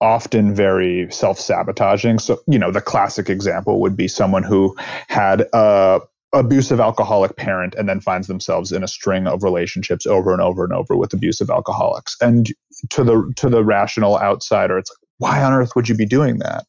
often 0.01 0.53
very 0.53 1.09
self-sabotaging. 1.11 2.19
So 2.19 2.39
you 2.47 2.59
know 2.59 2.71
the 2.71 2.81
classic 2.81 3.29
example 3.29 3.79
would 3.81 3.97
be 3.97 4.07
someone 4.07 4.43
who 4.43 4.75
had 5.07 5.45
a 5.53 6.01
abusive 6.33 6.81
alcoholic 6.81 7.37
parent 7.37 7.75
and 7.75 7.87
then 7.87 8.01
finds 8.01 8.27
themselves 8.27 8.71
in 8.71 8.83
a 8.83 8.87
string 8.87 9.25
of 9.25 9.41
relationships 9.41 10.05
over 10.05 10.33
and 10.33 10.41
over 10.41 10.65
and 10.65 10.73
over 10.73 10.97
with 10.97 11.13
abusive 11.13 11.49
alcoholics. 11.49 12.17
And 12.21 12.49
to 12.89 13.03
the 13.03 13.33
to 13.37 13.49
the 13.49 13.63
rational 13.63 14.17
outsider 14.17 14.77
it's 14.77 14.91
like 14.91 14.97
why 15.17 15.41
on 15.41 15.53
earth 15.53 15.75
would 15.75 15.87
you 15.87 15.95
be 15.95 16.05
doing 16.05 16.39
that? 16.39 16.65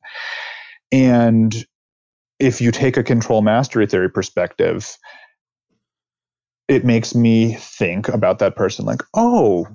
And 0.92 1.66
if 2.38 2.61
you 2.61 2.71
take 2.71 2.97
a 2.97 3.03
control 3.03 3.42
mastery 3.42 3.87
theory 3.87 4.11
perspective 4.11 4.97
it 6.69 6.85
makes 6.85 7.14
me 7.14 7.55
think 7.55 8.09
about 8.09 8.38
that 8.38 8.57
person 8.57 8.85
like 8.85 9.03
oh 9.14 9.66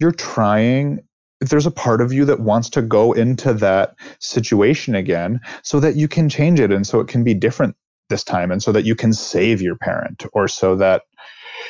you're 0.00 0.12
trying 0.12 1.00
there's 1.40 1.66
a 1.66 1.70
part 1.70 2.02
of 2.02 2.12
you 2.12 2.24
that 2.26 2.40
wants 2.40 2.68
to 2.68 2.82
go 2.82 3.12
into 3.12 3.54
that 3.54 3.94
situation 4.18 4.94
again 4.94 5.40
so 5.62 5.80
that 5.80 5.96
you 5.96 6.06
can 6.06 6.28
change 6.28 6.60
it 6.60 6.70
and 6.70 6.86
so 6.86 7.00
it 7.00 7.08
can 7.08 7.24
be 7.24 7.32
different 7.32 7.74
this 8.10 8.24
time 8.24 8.50
and 8.50 8.62
so 8.62 8.72
that 8.72 8.84
you 8.84 8.94
can 8.94 9.12
save 9.12 9.62
your 9.62 9.76
parent 9.76 10.24
or 10.32 10.48
so 10.48 10.76
that 10.76 11.02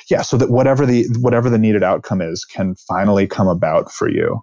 yeah 0.08 0.22
so 0.22 0.36
that 0.36 0.50
whatever 0.50 0.84
the 0.86 1.06
whatever 1.20 1.48
the 1.48 1.58
needed 1.58 1.82
outcome 1.82 2.20
is 2.20 2.44
can 2.44 2.74
finally 2.88 3.26
come 3.26 3.48
about 3.48 3.92
for 3.92 4.10
you. 4.10 4.40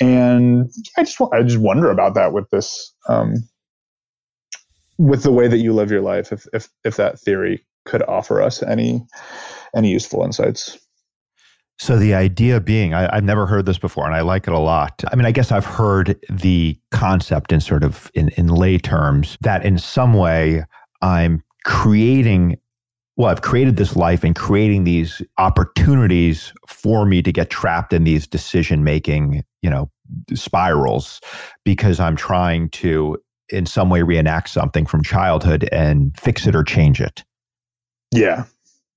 And 0.00 0.70
i 0.96 1.02
just 1.02 1.20
i 1.32 1.42
just 1.42 1.58
wonder 1.58 1.90
about 1.90 2.14
that 2.14 2.32
with 2.32 2.48
this 2.50 2.94
um 3.08 3.34
with 4.98 5.22
the 5.22 5.32
way 5.32 5.48
that 5.48 5.58
you 5.58 5.72
live 5.72 5.90
your 5.90 6.02
life 6.02 6.32
if 6.32 6.46
if 6.52 6.68
if 6.84 6.96
that 6.96 7.18
theory 7.18 7.64
could 7.86 8.02
offer 8.04 8.40
us 8.40 8.62
any 8.62 9.04
any 9.74 9.90
useful 9.90 10.22
insights 10.22 10.78
so 11.80 11.96
the 11.96 12.12
idea 12.12 12.60
being, 12.60 12.92
I, 12.92 13.14
have 13.14 13.24
never 13.24 13.46
heard 13.46 13.64
this 13.64 13.78
before, 13.78 14.04
and 14.04 14.14
I 14.14 14.20
like 14.20 14.46
it 14.46 14.52
a 14.52 14.58
lot. 14.58 15.02
I 15.10 15.16
mean, 15.16 15.24
I 15.24 15.32
guess 15.32 15.50
I've 15.50 15.64
heard 15.64 16.22
the 16.28 16.78
concept 16.90 17.52
in 17.52 17.60
sort 17.60 17.84
of 17.84 18.10
in, 18.12 18.28
in 18.36 18.48
lay 18.48 18.76
terms 18.76 19.38
that 19.40 19.64
in 19.64 19.78
some 19.78 20.12
way 20.12 20.62
I'm 21.00 21.42
creating 21.64 22.58
well, 23.16 23.30
I've 23.30 23.42
created 23.42 23.76
this 23.76 23.96
life 23.96 24.24
and 24.24 24.36
creating 24.36 24.84
these 24.84 25.22
opportunities 25.38 26.52
for 26.66 27.06
me 27.06 27.22
to 27.22 27.32
get 27.32 27.48
trapped 27.48 27.92
in 27.94 28.04
these 28.04 28.26
decision 28.26 28.84
making, 28.84 29.42
you 29.62 29.70
know, 29.70 29.90
spirals 30.34 31.20
because 31.64 31.98
I'm 31.98 32.16
trying 32.16 32.68
to 32.70 33.18
in 33.48 33.64
some 33.64 33.88
way 33.88 34.02
reenact 34.02 34.50
something 34.50 34.84
from 34.84 35.02
childhood 35.02 35.68
and 35.72 36.14
fix 36.18 36.46
it 36.46 36.54
or 36.54 36.62
change 36.62 37.00
it. 37.00 37.24
Yeah. 38.12 38.44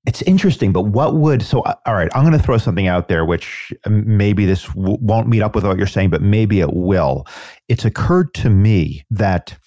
It's 0.06 0.22
interesting, 0.24 0.74
but 0.74 0.82
what 0.82 1.16
would 1.16 1.42
so? 1.42 1.62
Uh, 1.62 1.76
all 1.86 1.94
right, 1.94 2.10
I'm 2.14 2.24
going 2.24 2.38
to 2.38 2.44
throw 2.44 2.58
something 2.58 2.88
out 2.88 3.08
there, 3.08 3.24
which 3.24 3.72
um, 3.86 4.04
maybe 4.18 4.46
this 4.46 4.66
w- 4.68 4.98
won't 5.00 5.30
meet 5.30 5.42
up 5.42 5.56
with 5.56 5.66
what 5.66 5.78
you're 5.78 5.88
saying, 5.88 6.10
but 6.10 6.22
maybe 6.22 6.60
it 6.60 6.74
will. 6.74 7.26
It's 7.70 7.86
occurred 7.86 8.34
to 8.36 8.50
me 8.50 9.06
that 9.12 9.58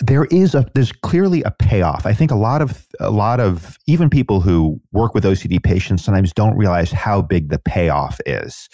there 0.00 0.24
is 0.26 0.54
a 0.54 0.66
there's 0.74 0.92
clearly 0.92 1.42
a 1.42 1.50
payoff. 1.50 2.04
I 2.04 2.12
think 2.12 2.30
a 2.30 2.36
lot 2.36 2.60
of 2.60 2.86
a 3.00 3.10
lot 3.10 3.40
of 3.40 3.78
even 3.86 4.10
people 4.10 4.40
who 4.40 4.80
work 4.92 5.14
with 5.14 5.24
OCD 5.24 5.62
patients 5.62 6.04
sometimes 6.04 6.32
don't 6.32 6.56
realize 6.56 6.90
how 6.92 7.22
big 7.22 7.48
the 7.48 7.58
payoff 7.58 8.20
is. 8.26 8.68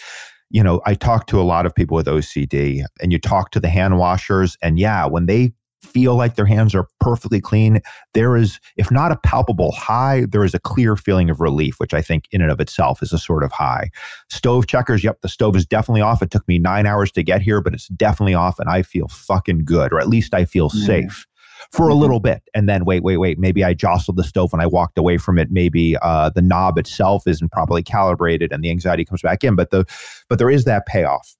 You 0.49 0.63
know, 0.63 0.81
I 0.85 0.95
talk 0.95 1.27
to 1.27 1.39
a 1.39 1.43
lot 1.43 1.65
of 1.65 1.75
people 1.75 1.95
with 1.95 2.07
OCD 2.07 2.83
and 3.01 3.11
you 3.11 3.19
talk 3.19 3.51
to 3.51 3.59
the 3.59 3.69
hand 3.69 3.97
washers 3.97 4.57
and 4.61 4.79
yeah, 4.79 5.05
when 5.05 5.27
they 5.27 5.53
feel 5.81 6.15
like 6.15 6.35
their 6.35 6.45
hands 6.45 6.75
are 6.75 6.87
perfectly 6.99 7.39
clean, 7.39 7.81
there 8.13 8.35
is, 8.35 8.59
if 8.77 8.91
not 8.91 9.11
a 9.11 9.17
palpable 9.17 9.71
high, 9.71 10.25
there 10.29 10.43
is 10.43 10.53
a 10.53 10.59
clear 10.59 10.95
feeling 10.95 11.29
of 11.29 11.39
relief, 11.39 11.79
which 11.79 11.93
I 11.93 12.01
think 12.01 12.25
in 12.31 12.41
and 12.41 12.51
of 12.51 12.59
itself 12.59 13.01
is 13.01 13.13
a 13.13 13.17
sort 13.17 13.43
of 13.43 13.51
high. 13.51 13.89
Stove 14.29 14.67
checkers, 14.67 15.03
yep, 15.03 15.21
the 15.21 15.29
stove 15.29 15.55
is 15.55 15.65
definitely 15.65 16.01
off. 16.01 16.21
It 16.21 16.31
took 16.31 16.47
me 16.47 16.59
nine 16.59 16.85
hours 16.85 17.11
to 17.13 17.23
get 17.23 17.41
here, 17.41 17.61
but 17.61 17.73
it's 17.73 17.87
definitely 17.89 18.33
off 18.33 18.59
and 18.59 18.69
I 18.69 18.81
feel 18.81 19.07
fucking 19.07 19.65
good, 19.65 19.93
or 19.93 19.99
at 19.99 20.07
least 20.07 20.33
I 20.33 20.45
feel 20.45 20.69
mm. 20.69 20.85
safe 20.85 21.25
for 21.71 21.87
a 21.87 21.91
mm-hmm. 21.91 22.01
little 22.01 22.19
bit 22.19 22.41
and 22.53 22.67
then 22.69 22.85
wait 22.85 23.03
wait 23.03 23.17
wait 23.17 23.37
maybe 23.37 23.63
i 23.63 23.73
jostled 23.73 24.17
the 24.17 24.23
stove 24.23 24.51
when 24.53 24.61
i 24.61 24.65
walked 24.65 24.97
away 24.97 25.17
from 25.17 25.37
it 25.37 25.49
maybe 25.51 25.97
uh, 26.01 26.29
the 26.29 26.41
knob 26.41 26.77
itself 26.77 27.27
isn't 27.27 27.51
properly 27.51 27.83
calibrated 27.83 28.51
and 28.51 28.63
the 28.63 28.69
anxiety 28.69 29.03
comes 29.03 29.21
back 29.21 29.43
in 29.43 29.55
but 29.55 29.69
the 29.69 29.85
but 30.29 30.39
there 30.39 30.49
is 30.49 30.63
that 30.63 30.85
payoff 30.85 31.35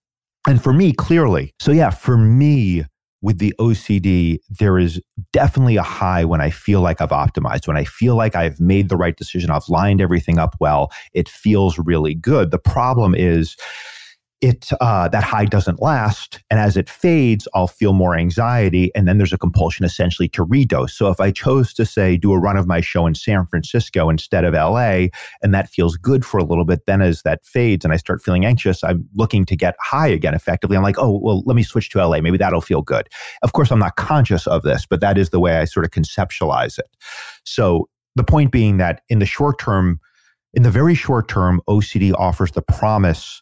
and 0.48 0.62
for 0.62 0.74
me 0.74 0.92
clearly 0.92 1.54
so 1.60 1.72
yeah 1.72 1.90
for 1.90 2.18
me 2.18 2.84
with 3.22 3.40
the 3.40 3.54
OCD, 3.60 4.40
there 4.50 4.78
is 4.78 5.02
definitely 5.34 5.76
a 5.76 5.84
high 5.84 6.24
when 6.24 6.42
I 6.42 6.50
feel 6.50 6.82
like 6.82 7.02
I've 7.02 7.10
optimized, 7.10 7.68
when 7.68 7.78
I 7.78 7.84
feel 7.84 8.16
like 8.16 8.36
I've 8.36 8.60
made 8.60 8.90
the 8.90 8.98
right 8.98 9.16
decision, 9.16 9.50
I've 9.50 9.68
lined 9.68 10.02
everything 10.02 10.40
up 10.40 10.56
well. 10.60 10.92
It 11.14 11.28
feels 11.28 11.78
really 11.78 12.16
good. 12.16 12.52
The 12.52 12.60
problem 12.60 13.14
is, 13.16 13.58
it 14.42 14.70
uh, 14.80 15.08
that 15.10 15.24
high 15.24 15.46
doesn't 15.46 15.82
last 15.82 16.42
and 16.50 16.60
as 16.60 16.78
it 16.78 16.90
fades 16.90 17.48
i'll 17.54 17.68
feel 17.68 17.94
more 17.94 18.16
anxiety 18.16 18.92
and 18.96 19.08
then 19.08 19.18
there's 19.18 19.34
a 19.34 19.38
compulsion 19.38 19.86
essentially 19.86 20.30
to 20.30 20.46
redose. 20.46 20.92
So 20.92 21.10
if 21.10 21.20
i 21.20 21.32
chose 21.32 21.74
to 21.74 21.86
say 21.86 22.16
do 22.16 22.32
a 22.32 22.40
run 22.40 22.58
of 22.58 22.68
my 22.68 22.82
show 22.82 23.06
in 23.06 23.16
san 23.16 23.46
francisco 23.46 24.10
instead 24.10 24.46
of 24.46 24.54
la 24.54 25.08
and 25.42 25.54
that 25.54 25.70
feels 25.70 25.98
good 25.98 26.26
for 26.26 26.38
a 26.38 26.44
little 26.44 26.66
bit 26.66 26.86
then 26.86 27.02
as 27.02 27.22
that 27.24 27.46
fades 27.46 27.84
and 27.84 27.94
i 27.94 27.98
start 27.98 28.22
feeling 28.22 28.46
anxious 28.46 28.84
i'm 28.84 29.08
looking 29.16 29.46
to 29.46 29.56
get 29.56 29.76
high 29.82 30.08
again 30.08 30.34
effectively. 30.34 30.78
I'm 30.78 30.84
like 30.84 31.00
oh 31.00 31.20
well 31.22 31.44
let 31.46 31.56
me 31.56 31.64
switch 31.64 31.90
to 31.92 32.06
la 32.06 32.22
maybe 32.22 32.38
that'll 32.38 32.62
feel 32.62 32.82
good. 32.82 33.10
Of 33.42 33.54
course 33.54 33.72
i'm 33.72 33.80
not 33.80 33.98
conscious 33.98 34.48
of 34.48 34.64
this 34.64 34.86
but 34.86 35.02
that 35.02 35.18
is 35.18 35.32
the 35.32 35.40
way 35.40 35.58
i 35.58 35.66
sort 35.66 35.86
of 35.86 35.92
conceptualize 35.92 36.80
it. 36.80 36.88
So 37.44 37.90
the 38.16 38.24
point 38.24 38.52
being 38.52 38.78
that 38.78 39.02
in 39.10 39.20
the 39.20 39.26
short 39.26 39.60
term 39.60 40.00
in 40.54 40.64
the 40.64 40.72
very 40.72 40.96
short 40.96 41.28
term 41.28 41.62
ocd 41.68 42.14
offers 42.16 42.52
the 42.52 42.62
promise 42.62 43.42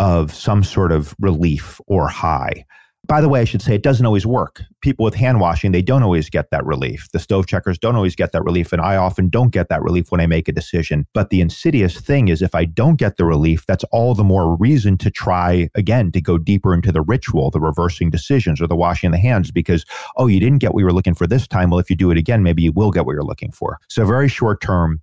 of 0.00 0.34
some 0.34 0.64
sort 0.64 0.90
of 0.90 1.14
relief 1.20 1.78
or 1.86 2.08
high. 2.08 2.64
By 3.06 3.20
the 3.20 3.28
way, 3.28 3.40
I 3.40 3.44
should 3.44 3.60
say 3.60 3.74
it 3.74 3.82
doesn't 3.82 4.06
always 4.06 4.24
work. 4.24 4.62
People 4.80 5.04
with 5.04 5.14
hand 5.14 5.40
washing, 5.40 5.72
they 5.72 5.82
don't 5.82 6.02
always 6.02 6.30
get 6.30 6.50
that 6.50 6.64
relief. 6.64 7.08
The 7.12 7.18
stove 7.18 7.46
checkers 7.46 7.78
don't 7.78 7.96
always 7.96 8.14
get 8.14 8.32
that 8.32 8.42
relief. 8.42 8.72
And 8.72 8.80
I 8.80 8.96
often 8.96 9.28
don't 9.28 9.50
get 9.50 9.68
that 9.68 9.82
relief 9.82 10.10
when 10.10 10.20
I 10.20 10.26
make 10.26 10.48
a 10.48 10.52
decision. 10.52 11.06
But 11.12 11.28
the 11.28 11.40
insidious 11.40 12.00
thing 12.00 12.28
is, 12.28 12.40
if 12.40 12.54
I 12.54 12.64
don't 12.64 12.96
get 12.96 13.16
the 13.16 13.24
relief, 13.26 13.66
that's 13.66 13.84
all 13.90 14.14
the 14.14 14.24
more 14.24 14.56
reason 14.56 14.96
to 14.98 15.10
try 15.10 15.68
again 15.74 16.12
to 16.12 16.20
go 16.20 16.38
deeper 16.38 16.72
into 16.72 16.92
the 16.92 17.02
ritual, 17.02 17.50
the 17.50 17.60
reversing 17.60 18.10
decisions 18.10 18.60
or 18.60 18.66
the 18.66 18.76
washing 18.76 19.10
the 19.10 19.18
hands, 19.18 19.50
because, 19.50 19.84
oh, 20.16 20.28
you 20.28 20.40
didn't 20.40 20.60
get 20.60 20.72
what 20.72 20.80
you 20.80 20.86
were 20.86 20.92
looking 20.92 21.14
for 21.14 21.26
this 21.26 21.46
time. 21.46 21.70
Well, 21.70 21.80
if 21.80 21.90
you 21.90 21.96
do 21.96 22.10
it 22.10 22.16
again, 22.16 22.42
maybe 22.42 22.62
you 22.62 22.72
will 22.72 22.90
get 22.90 23.04
what 23.04 23.12
you're 23.12 23.22
looking 23.22 23.52
for. 23.52 23.78
So, 23.88 24.06
very 24.06 24.28
short 24.28 24.62
term, 24.62 25.02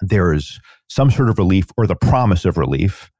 there's 0.00 0.58
some 0.88 1.10
sort 1.10 1.28
of 1.28 1.38
relief 1.38 1.66
or 1.76 1.86
the 1.86 1.96
promise 1.96 2.44
of 2.44 2.56
relief 2.56 3.11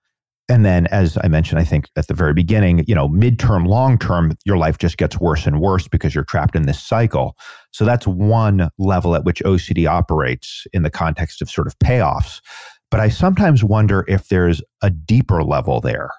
and 0.52 0.66
then, 0.66 0.86
as 0.88 1.16
I 1.24 1.28
mentioned, 1.28 1.58
I 1.58 1.64
think 1.64 1.88
at 1.96 2.08
the 2.08 2.14
very 2.14 2.34
beginning, 2.34 2.84
you 2.86 2.94
know, 2.94 3.08
midterm, 3.08 3.66
long 3.66 3.98
term, 3.98 4.36
your 4.44 4.58
life 4.58 4.76
just 4.76 4.98
gets 4.98 5.18
worse 5.18 5.46
and 5.46 5.62
worse 5.62 5.88
because 5.88 6.14
you're 6.14 6.24
trapped 6.24 6.54
in 6.54 6.66
this 6.66 6.78
cycle. 6.78 7.38
So 7.70 7.86
that's 7.86 8.06
one 8.06 8.68
level 8.76 9.14
at 9.14 9.24
which 9.24 9.42
OCD 9.44 9.88
operates 9.88 10.66
in 10.74 10.82
the 10.82 10.90
context 10.90 11.40
of 11.40 11.48
sort 11.48 11.68
of 11.68 11.78
payoffs. 11.78 12.42
But 12.90 13.00
I 13.00 13.08
sometimes 13.08 13.64
wonder 13.64 14.04
if 14.08 14.28
there's 14.28 14.60
a 14.82 14.90
deeper 14.90 15.42
level 15.42 15.80
there, 15.80 16.10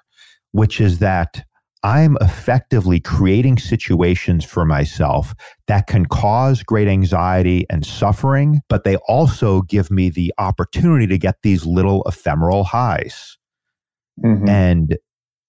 which 0.50 0.80
is 0.80 0.98
that 0.98 1.44
I'm 1.84 2.16
effectively 2.20 2.98
creating 2.98 3.58
situations 3.58 4.44
for 4.44 4.64
myself 4.64 5.32
that 5.68 5.86
can 5.86 6.06
cause 6.06 6.64
great 6.64 6.88
anxiety 6.88 7.66
and 7.70 7.86
suffering, 7.86 8.62
but 8.68 8.82
they 8.82 8.96
also 9.06 9.62
give 9.62 9.92
me 9.92 10.10
the 10.10 10.34
opportunity 10.38 11.06
to 11.06 11.18
get 11.18 11.36
these 11.44 11.64
little 11.64 12.02
ephemeral 12.04 12.64
highs. 12.64 13.38
Mm-hmm. 14.22 14.48
And 14.48 14.98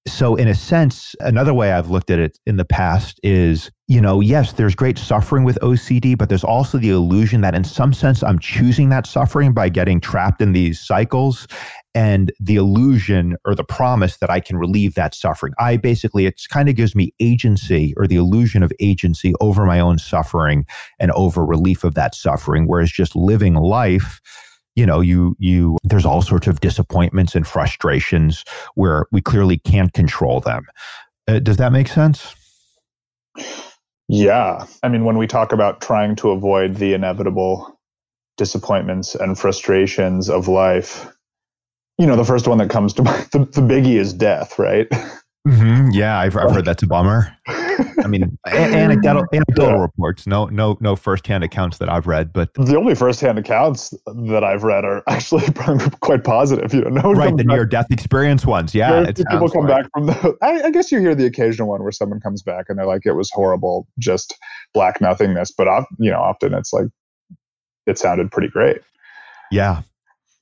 so, 0.07 0.35
in 0.35 0.47
a 0.47 0.53
sense, 0.53 1.15
another 1.21 1.53
way 1.53 1.71
I've 1.71 1.89
looked 1.89 2.11
at 2.11 2.19
it 2.19 2.37
in 2.45 2.57
the 2.57 2.65
past 2.65 3.19
is, 3.23 3.71
you 3.87 3.99
know, 3.99 4.21
yes, 4.21 4.53
there's 4.53 4.75
great 4.75 4.99
suffering 4.99 5.43
with 5.43 5.57
OCD, 5.63 6.15
but 6.15 6.29
there's 6.29 6.43
also 6.43 6.77
the 6.77 6.91
illusion 6.91 7.41
that 7.41 7.55
in 7.55 7.63
some 7.63 7.91
sense 7.91 8.21
I'm 8.21 8.37
choosing 8.37 8.89
that 8.89 9.07
suffering 9.07 9.51
by 9.51 9.69
getting 9.69 9.99
trapped 9.99 10.41
in 10.41 10.51
these 10.51 10.79
cycles 10.79 11.47
and 11.95 12.31
the 12.39 12.55
illusion 12.55 13.35
or 13.45 13.55
the 13.55 13.63
promise 13.63 14.17
that 14.17 14.29
I 14.29 14.41
can 14.41 14.57
relieve 14.57 14.93
that 14.93 15.15
suffering. 15.15 15.53
I 15.57 15.77
basically, 15.77 16.27
it 16.27 16.39
kind 16.49 16.69
of 16.69 16.75
gives 16.75 16.93
me 16.93 17.13
agency 17.19 17.95
or 17.97 18.05
the 18.05 18.17
illusion 18.17 18.61
of 18.61 18.71
agency 18.79 19.33
over 19.41 19.65
my 19.65 19.79
own 19.79 19.97
suffering 19.97 20.65
and 20.99 21.11
over 21.13 21.43
relief 21.43 21.83
of 21.83 21.95
that 21.95 22.13
suffering. 22.13 22.67
Whereas 22.67 22.91
just 22.91 23.15
living 23.15 23.55
life, 23.55 24.21
you 24.75 24.85
know 24.85 25.01
you 25.01 25.35
you 25.39 25.77
there's 25.83 26.05
all 26.05 26.21
sorts 26.21 26.47
of 26.47 26.59
disappointments 26.59 27.35
and 27.35 27.47
frustrations 27.47 28.43
where 28.75 29.05
we 29.11 29.21
clearly 29.21 29.57
can't 29.57 29.93
control 29.93 30.39
them. 30.39 30.65
Uh, 31.27 31.39
does 31.39 31.57
that 31.57 31.71
make 31.71 31.87
sense? 31.87 32.35
Yeah. 34.07 34.65
I 34.83 34.89
mean 34.89 35.05
when 35.05 35.17
we 35.17 35.27
talk 35.27 35.51
about 35.51 35.81
trying 35.81 36.15
to 36.17 36.31
avoid 36.31 36.75
the 36.75 36.93
inevitable 36.93 37.79
disappointments 38.37 39.15
and 39.15 39.39
frustrations 39.39 40.29
of 40.29 40.47
life 40.47 41.07
you 41.97 42.05
know 42.05 42.15
the 42.15 42.25
first 42.25 42.47
one 42.47 42.57
that 42.57 42.69
comes 42.69 42.93
to 42.93 43.03
mind 43.03 43.27
the, 43.31 43.39
the 43.39 43.61
biggie 43.61 43.97
is 43.97 44.13
death 44.13 44.59
right 44.59 44.87
mm-hmm. 45.45 45.89
yeah 45.91 46.19
I've, 46.19 46.35
I've 46.35 46.51
heard 46.51 46.65
that's 46.65 46.83
a 46.83 46.87
bummer 46.87 47.35
I 48.05 48.07
mean, 48.07 48.37
anecdotal 48.47 49.25
anecdotal 49.33 49.75
yeah. 49.75 49.81
reports, 49.81 50.27
no 50.27 50.45
no 50.45 50.77
no 50.79 50.95
firsthand 50.95 51.43
accounts 51.43 51.77
that 51.79 51.89
I've 51.89 52.07
read, 52.07 52.31
but 52.31 52.53
the 52.53 52.77
only 52.77 52.95
firsthand 52.95 53.39
accounts 53.39 53.93
that 54.27 54.43
I've 54.43 54.63
read 54.63 54.85
are 54.85 55.03
actually 55.09 55.43
quite 56.01 56.23
positive. 56.23 56.73
You 56.73 56.81
know, 56.81 57.01
no 57.01 57.13
right 57.13 57.35
the 57.35 57.43
near 57.43 57.65
death 57.65 57.87
experience 57.89 58.45
ones. 58.45 58.73
Yeah, 58.73 59.11
people 59.11 59.49
come 59.49 59.65
like. 59.65 59.83
back 59.83 59.91
from 59.93 60.05
the. 60.07 60.37
I, 60.41 60.63
I, 60.63 60.71
guess 60.71 60.91
you 60.91 60.99
hear 60.99 61.15
the 61.15 61.25
occasional 61.25 61.67
one 61.67 61.81
where 61.83 61.91
someone 61.91 62.19
comes 62.19 62.41
back 62.41 62.65
and 62.69 62.77
they're 62.77 62.85
like, 62.85 63.05
"It 63.05 63.13
was 63.13 63.29
horrible, 63.33 63.87
just 63.99 64.35
black 64.73 65.01
nothingness," 65.01 65.51
but 65.51 65.67
you 65.99 66.11
know, 66.11 66.19
often 66.19 66.53
it's 66.53 66.71
like 66.71 66.87
it 67.87 67.97
sounded 67.97 68.31
pretty 68.31 68.49
great. 68.49 68.81
Yeah, 69.51 69.81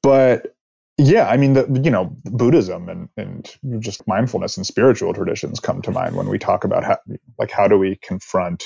but 0.01 0.52
yeah, 0.97 1.27
I 1.27 1.37
mean, 1.37 1.53
the, 1.53 1.81
you 1.83 1.89
know, 1.89 2.15
Buddhism 2.25 2.87
and, 2.87 3.09
and 3.17 3.49
just 3.79 4.07
mindfulness 4.07 4.57
and 4.57 4.65
spiritual 4.65 5.13
traditions 5.13 5.59
come 5.59 5.81
to 5.81 5.91
mind 5.91 6.15
when 6.15 6.29
we 6.29 6.37
talk 6.37 6.63
about 6.63 6.83
how, 6.83 6.97
like, 7.39 7.51
how 7.51 7.67
do 7.67 7.77
we 7.77 7.97
confront, 8.03 8.63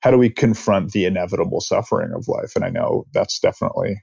how 0.00 0.10
do 0.10 0.16
we 0.18 0.30
confront 0.30 0.92
the 0.92 1.04
inevitable 1.04 1.60
suffering 1.60 2.12
of 2.14 2.28
life? 2.28 2.52
And 2.56 2.64
I 2.64 2.70
know 2.70 3.04
that's 3.12 3.38
definitely, 3.38 4.02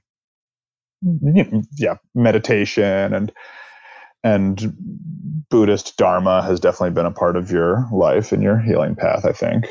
yeah, 1.76 1.96
meditation 2.14 3.14
and 3.14 3.32
and 4.24 4.74
Buddhist 5.48 5.96
Dharma 5.96 6.42
has 6.42 6.58
definitely 6.58 6.90
been 6.90 7.06
a 7.06 7.12
part 7.12 7.36
of 7.36 7.52
your 7.52 7.86
life 7.92 8.32
and 8.32 8.42
your 8.42 8.58
healing 8.58 8.96
path. 8.96 9.24
I 9.24 9.32
think 9.32 9.66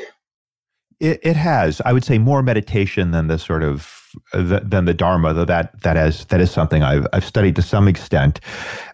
it, 1.00 1.20
it 1.22 1.36
has. 1.36 1.80
I 1.84 1.92
would 1.92 2.04
say 2.04 2.18
more 2.18 2.42
meditation 2.42 3.10
than 3.10 3.28
the 3.28 3.38
sort 3.38 3.62
of 3.62 4.07
than 4.32 4.84
the 4.84 4.94
Dharma, 4.94 5.32
though 5.34 5.44
that 5.44 5.80
that 5.82 5.96
is 5.96 6.24
that 6.26 6.40
is 6.40 6.50
something 6.50 6.82
I've 6.82 7.06
I've 7.12 7.24
studied 7.24 7.56
to 7.56 7.62
some 7.62 7.88
extent. 7.88 8.40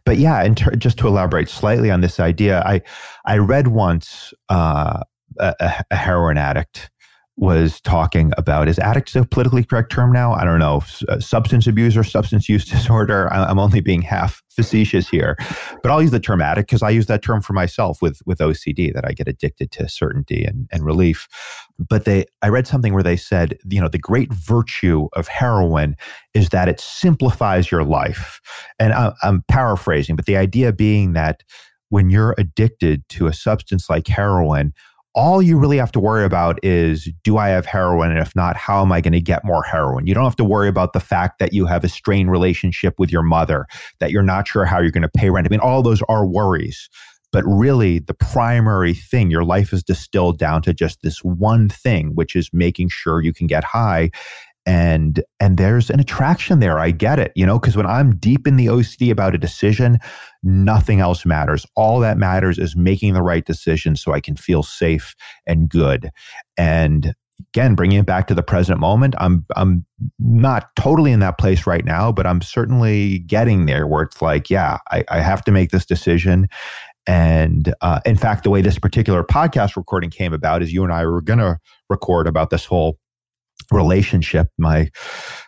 But 0.04 0.18
yeah, 0.18 0.42
and 0.42 0.56
ter- 0.56 0.76
just 0.76 0.98
to 0.98 1.06
elaborate 1.06 1.48
slightly 1.48 1.90
on 1.90 2.00
this 2.00 2.20
idea, 2.20 2.62
I 2.64 2.82
I 3.24 3.38
read 3.38 3.68
once 3.68 4.32
uh, 4.48 5.00
a, 5.38 5.84
a 5.90 5.96
heroin 5.96 6.38
addict 6.38 6.90
was 7.36 7.80
talking 7.80 8.32
about 8.38 8.68
is 8.68 8.78
addict 8.78 9.14
a 9.16 9.24
politically 9.24 9.64
correct 9.64 9.90
term 9.90 10.12
now? 10.12 10.32
I 10.32 10.44
don't 10.44 10.60
know. 10.60 10.82
Uh, 11.08 11.18
substance 11.18 11.66
abuse 11.66 11.96
or 11.96 12.04
substance 12.04 12.48
use 12.48 12.64
disorder? 12.70 13.32
I'm 13.32 13.58
only 13.58 13.80
being 13.80 14.02
half 14.02 14.42
facetious 14.48 15.08
here. 15.08 15.36
But 15.82 15.90
i'll 15.90 16.00
use 16.00 16.12
the 16.12 16.20
term 16.20 16.40
addict 16.40 16.68
because 16.68 16.82
i 16.82 16.90
use 16.90 17.06
that 17.06 17.22
term 17.22 17.42
for 17.42 17.52
myself 17.52 18.00
with 18.00 18.20
with 18.24 18.38
ocd 18.38 18.94
that 18.94 19.04
i 19.04 19.12
get 19.12 19.26
addicted 19.26 19.72
to 19.72 19.88
certainty 19.88 20.44
and, 20.44 20.68
and 20.70 20.84
relief. 20.84 21.26
But 21.78 22.04
they 22.04 22.26
i 22.42 22.48
read 22.48 22.68
something 22.68 22.94
where 22.94 23.02
they 23.02 23.16
said 23.16 23.58
you 23.68 23.80
know 23.80 23.88
the 23.88 23.98
great 23.98 24.32
virtue 24.32 25.08
of 25.14 25.26
heroin 25.26 25.96
is 26.34 26.50
that 26.50 26.68
it 26.68 26.80
simplifies 26.80 27.70
your 27.70 27.84
life. 27.84 28.40
And 28.78 28.92
I, 28.92 29.12
i'm 29.22 29.42
paraphrasing 29.48 30.14
but 30.14 30.26
the 30.26 30.36
idea 30.36 30.72
being 30.72 31.14
that 31.14 31.42
when 31.88 32.10
you're 32.10 32.34
addicted 32.38 33.08
to 33.08 33.26
a 33.26 33.32
substance 33.32 33.90
like 33.90 34.06
heroin 34.06 34.72
all 35.14 35.40
you 35.40 35.56
really 35.56 35.76
have 35.76 35.92
to 35.92 36.00
worry 36.00 36.24
about 36.24 36.58
is 36.64 37.08
do 37.22 37.38
I 37.38 37.48
have 37.48 37.66
heroin? 37.66 38.10
And 38.10 38.18
if 38.18 38.34
not, 38.34 38.56
how 38.56 38.82
am 38.82 38.90
I 38.90 39.00
going 39.00 39.12
to 39.12 39.20
get 39.20 39.44
more 39.44 39.62
heroin? 39.62 40.06
You 40.06 40.14
don't 40.14 40.24
have 40.24 40.36
to 40.36 40.44
worry 40.44 40.68
about 40.68 40.92
the 40.92 41.00
fact 41.00 41.38
that 41.38 41.52
you 41.52 41.66
have 41.66 41.84
a 41.84 41.88
strained 41.88 42.30
relationship 42.30 42.94
with 42.98 43.12
your 43.12 43.22
mother, 43.22 43.66
that 44.00 44.10
you're 44.10 44.22
not 44.22 44.48
sure 44.48 44.64
how 44.64 44.80
you're 44.80 44.90
going 44.90 45.02
to 45.02 45.08
pay 45.08 45.30
rent. 45.30 45.46
I 45.46 45.50
mean, 45.50 45.60
all 45.60 45.82
those 45.82 46.02
are 46.08 46.26
worries. 46.26 46.88
But 47.30 47.44
really, 47.46 47.98
the 47.98 48.14
primary 48.14 48.94
thing, 48.94 49.30
your 49.30 49.44
life 49.44 49.72
is 49.72 49.82
distilled 49.82 50.38
down 50.38 50.62
to 50.62 50.72
just 50.72 51.02
this 51.02 51.18
one 51.24 51.68
thing, 51.68 52.12
which 52.14 52.36
is 52.36 52.48
making 52.52 52.90
sure 52.90 53.20
you 53.20 53.32
can 53.32 53.48
get 53.48 53.64
high 53.64 54.10
and 54.66 55.22
and 55.40 55.56
there's 55.56 55.90
an 55.90 56.00
attraction 56.00 56.60
there. 56.60 56.78
I 56.78 56.90
get 56.90 57.18
it 57.18 57.32
you 57.34 57.46
know 57.46 57.58
because 57.58 57.76
when 57.76 57.86
i'm 57.86 58.16
deep 58.16 58.46
in 58.46 58.56
the 58.56 58.66
ocd 58.66 59.10
about 59.10 59.34
a 59.34 59.38
decision 59.38 59.98
nothing 60.42 61.00
else 61.00 61.24
matters. 61.24 61.66
All 61.74 62.00
that 62.00 62.18
matters 62.18 62.58
is 62.58 62.76
making 62.76 63.14
the 63.14 63.22
right 63.22 63.44
decision 63.44 63.96
so 63.96 64.12
i 64.12 64.20
can 64.20 64.36
feel 64.36 64.62
safe 64.62 65.14
and 65.46 65.68
good. 65.68 66.10
And 66.56 67.14
again 67.52 67.74
bringing 67.74 67.98
it 67.98 68.06
back 68.06 68.28
to 68.28 68.34
the 68.34 68.44
present 68.44 68.78
moment 68.78 69.14
i'm 69.18 69.44
i'm 69.56 69.84
not 70.20 70.68
totally 70.76 71.10
in 71.10 71.18
that 71.18 71.36
place 71.36 71.66
right 71.66 71.84
now 71.84 72.12
but 72.12 72.26
i'm 72.26 72.40
certainly 72.40 73.18
getting 73.20 73.66
there 73.66 73.88
where 73.88 74.04
it's 74.04 74.22
like 74.22 74.48
yeah 74.48 74.78
i, 74.92 75.04
I 75.08 75.20
have 75.20 75.42
to 75.44 75.52
make 75.52 75.70
this 75.70 75.84
decision. 75.84 76.48
And 77.06 77.74
uh, 77.82 78.00
in 78.06 78.16
fact 78.16 78.44
the 78.44 78.50
way 78.50 78.62
this 78.62 78.78
particular 78.78 79.22
podcast 79.22 79.76
recording 79.76 80.08
came 80.08 80.32
about 80.32 80.62
is 80.62 80.72
you 80.72 80.84
and 80.84 80.92
i 80.92 81.04
were 81.04 81.20
going 81.20 81.40
to 81.40 81.58
record 81.90 82.26
about 82.26 82.50
this 82.50 82.64
whole 82.64 82.98
relationship 83.70 84.48
my 84.58 84.90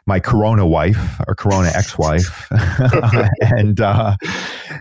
my 0.07 0.20
corona 0.20 0.66
wife 0.66 1.20
or 1.26 1.35
corona 1.35 1.70
ex-wife. 1.74 2.48
And 3.40 3.81
uh 3.81 4.16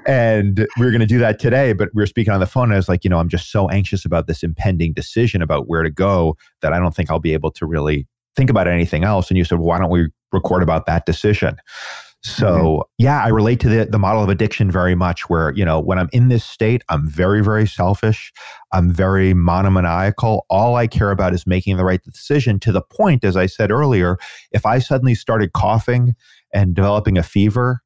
and 0.06 0.68
we 0.78 0.86
were 0.86 0.92
going 0.92 1.00
to 1.02 1.06
do 1.06 1.20
that 1.20 1.40
today 1.40 1.74
but 1.74 1.90
we 1.94 2.02
were 2.02 2.08
speaking 2.08 2.34
on 2.34 2.40
the 2.40 2.46
phone 2.46 2.66
and 2.66 2.74
i 2.74 2.78
was 2.78 2.90
like 2.90 3.04
you 3.04 3.10
know 3.10 3.18
i'm 3.18 3.30
just 3.30 3.52
so 3.52 3.70
anxious 3.70 4.06
about 4.06 4.28
this 4.28 4.44
impending 4.44 4.94
decision 4.94 5.42
about 5.42 5.68
where 5.68 5.84
to 5.84 5.90
go 5.90 6.36
that 6.62 6.74
i 6.74 6.80
don't 6.80 6.96
think 6.96 7.10
i'll 7.10 7.20
be 7.20 7.34
able 7.34 7.52
to 7.52 7.66
really 7.66 8.08
think 8.36 8.50
about 8.50 8.68
anything 8.68 9.04
else. 9.04 9.30
And 9.30 9.38
you 9.38 9.46
said 9.46 9.60
well, 9.60 9.68
why 9.68 9.80
don't 9.80 9.90
we 9.90 10.10
record 10.32 10.62
about 10.62 10.86
that 10.86 11.06
decision 11.06 11.58
so 12.26 12.48
mm-hmm. 12.48 12.82
yeah, 12.98 13.24
I 13.24 13.28
relate 13.28 13.60
to 13.60 13.70
the 13.70 13.86
the 13.86 14.00
model 14.00 14.24
of 14.24 14.30
addiction 14.30 14.72
very 14.72 14.96
much. 14.96 15.30
Where 15.30 15.54
you 15.54 15.64
know 15.64 15.80
when 15.80 16.00
I'm 16.00 16.10
in 16.12 16.30
this 16.30 16.44
state, 16.44 16.84
I'm 16.90 17.08
very 17.08 17.44
very 17.44 17.68
selfish. 17.68 18.34
I'm 18.74 18.92
very 18.92 19.36
monomaniacal. 19.36 20.48
All 20.50 20.76
I 20.76 20.88
care 20.88 21.12
about 21.12 21.36
is 21.36 21.46
making 21.46 21.78
the 21.78 21.86
right 21.86 22.02
decision. 22.02 22.60
To 22.62 22.72
the 22.72 22.82
point, 22.82 23.24
as 23.24 23.38
I 23.38 23.46
said 23.46 23.70
earlier, 23.70 24.18
if 24.52 24.66
I 24.66 24.80
suddenly 24.80 25.14
started 25.14 25.54
coughing 25.54 26.16
and 26.52 26.74
developing 26.74 27.16
a 27.16 27.24
fever, 27.24 27.82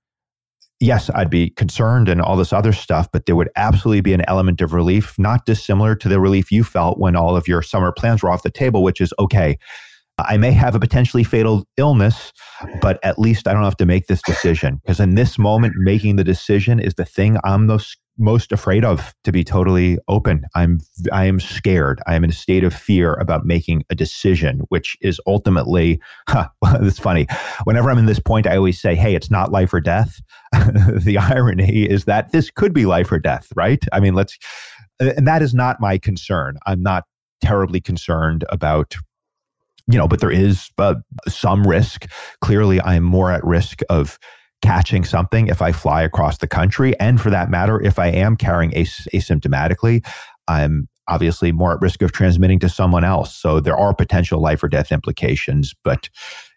yes, 0.79 1.09
I'd 1.13 1.29
be 1.29 1.49
concerned 1.49 2.07
and 2.07 2.21
all 2.21 2.37
this 2.37 2.53
other 2.53 2.71
stuff, 2.71 3.09
but 3.11 3.25
there 3.25 3.35
would 3.35 3.49
absolutely 3.57 4.01
be 4.01 4.13
an 4.13 4.23
element 4.25 4.61
of 4.61 4.71
relief, 4.71 5.19
not 5.19 5.45
dissimilar 5.45 5.95
to 5.95 6.07
the 6.07 6.19
relief 6.21 6.49
you 6.49 6.63
felt 6.63 6.97
when 6.97 7.17
all 7.17 7.35
of 7.35 7.45
your 7.45 7.61
summer 7.61 7.91
plans 7.91 8.23
were 8.23 8.31
off 8.31 8.43
the 8.43 8.49
table, 8.49 8.83
which 8.83 9.01
is 9.01 9.13
okay. 9.19 9.57
I 10.27 10.37
may 10.37 10.51
have 10.51 10.75
a 10.75 10.79
potentially 10.79 11.23
fatal 11.23 11.65
illness, 11.77 12.31
but 12.81 12.99
at 13.03 13.19
least 13.19 13.47
I 13.47 13.53
don't 13.53 13.63
have 13.63 13.77
to 13.77 13.85
make 13.85 14.07
this 14.07 14.21
decision 14.21 14.81
because 14.83 14.99
in 14.99 15.15
this 15.15 15.37
moment, 15.37 15.75
making 15.77 16.15
the 16.15 16.23
decision 16.23 16.79
is 16.79 16.95
the 16.95 17.05
thing 17.05 17.37
I'm 17.43 17.65
most 17.65 17.97
most 18.21 18.51
afraid 18.51 18.83
of 18.83 19.15
to 19.23 19.31
be 19.31 19.43
totally 19.43 19.97
open. 20.09 20.43
I'm 20.53 20.79
i 21.11 21.25
am 21.25 21.39
scared. 21.39 22.01
I 22.05 22.15
am 22.15 22.23
in 22.23 22.29
a 22.29 22.33
state 22.33 22.63
of 22.63 22.73
fear 22.73 23.13
about 23.13 23.45
making 23.45 23.83
a 23.89 23.95
decision 23.95 24.61
which 24.67 24.97
is 25.01 25.21
ultimately 25.25 26.01
huh, 26.27 26.49
it's 26.81 26.99
funny. 26.99 27.27
Whenever 27.63 27.89
i'm 27.89 27.97
in 27.97 28.05
this 28.05 28.19
point 28.19 28.45
i 28.45 28.57
always 28.57 28.79
say 28.79 28.93
hey 28.95 29.15
it's 29.15 29.31
not 29.31 29.51
life 29.51 29.73
or 29.73 29.81
death. 29.81 30.21
The 30.99 31.17
irony 31.17 31.85
is 31.85 32.05
that 32.05 32.31
this 32.31 32.51
could 32.51 32.73
be 32.73 32.85
life 32.85 33.11
or 33.11 33.19
death 33.19 33.47
right? 33.55 33.83
I 33.93 33.99
mean 33.99 34.15
let's 34.15 34.37
and 34.99 35.25
that 35.27 35.41
is 35.41 35.53
not 35.53 35.79
my 35.79 35.97
concern. 35.97 36.57
I'm 36.65 36.83
not 36.83 37.05
terribly 37.41 37.79
concerned 37.79 38.43
about 38.49 38.95
you 39.89 39.97
know 39.97 40.07
but 40.07 40.19
there 40.19 40.31
is 40.31 40.69
uh, 40.77 40.95
some 41.27 41.65
risk 41.67 42.05
clearly 42.41 42.81
i'm 42.81 43.03
more 43.03 43.31
at 43.31 43.43
risk 43.43 43.81
of 43.89 44.17
catching 44.61 45.05
something 45.05 45.47
if 45.47 45.61
I 45.61 45.71
fly 45.71 46.01
across 46.01 46.37
the 46.39 46.47
country. 46.47 46.97
And 46.99 47.19
for 47.19 47.29
that 47.29 47.49
matter, 47.49 47.81
if 47.81 47.97
I 47.97 48.07
am 48.07 48.35
carrying 48.35 48.75
as- 48.75 49.07
asymptomatically, 49.13 50.05
I'm 50.47 50.89
obviously 51.07 51.51
more 51.51 51.73
at 51.73 51.81
risk 51.81 52.01
of 52.01 52.11
transmitting 52.11 52.59
to 52.59 52.69
someone 52.69 53.03
else. 53.03 53.35
So 53.35 53.59
there 53.59 53.77
are 53.77 53.93
potential 53.93 54.41
life 54.41 54.63
or 54.63 54.67
death 54.67 54.91
implications. 54.91 55.73
But 55.83 56.09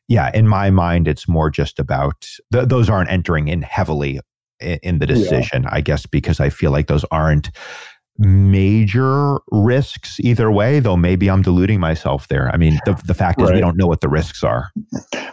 yeah, 0.09 0.31
in 0.35 0.49
my 0.49 0.71
mind, 0.71 1.09
it's 1.09 1.29
more 1.29 1.49
just 1.49 1.79
about 1.79 2.29
th- 2.53 2.69
those 2.69 2.91
aren't 2.91 3.11
entering 3.11 3.49
in 3.49 3.63
heavily 3.63 4.21
in, 4.61 4.79
in 4.83 4.99
the 4.99 5.07
decision, 5.07 5.63
yeah. 5.63 5.71
I 5.73 5.81
guess, 5.81 6.05
because 6.07 6.41
I 6.41 6.51
feel 6.51 6.71
like 6.71 6.89
those 6.89 7.05
aren't 7.11 7.51
major 8.19 9.39
risks 9.51 10.21
either 10.21 10.51
way, 10.51 10.81
though 10.81 10.97
maybe 10.97 11.31
I'm 11.31 11.43
deluding 11.43 11.81
myself 11.81 12.29
there. 12.29 12.51
I 12.53 12.57
mean, 12.57 12.79
the, 12.85 13.01
the 13.07 13.15
fact 13.15 13.41
is, 13.41 13.49
right. 13.49 13.55
we 13.55 13.61
don't 13.61 13.77
know 13.77 13.87
what 13.87 14.01
the 14.01 14.09
risks 14.09 14.45
are. 14.45 14.71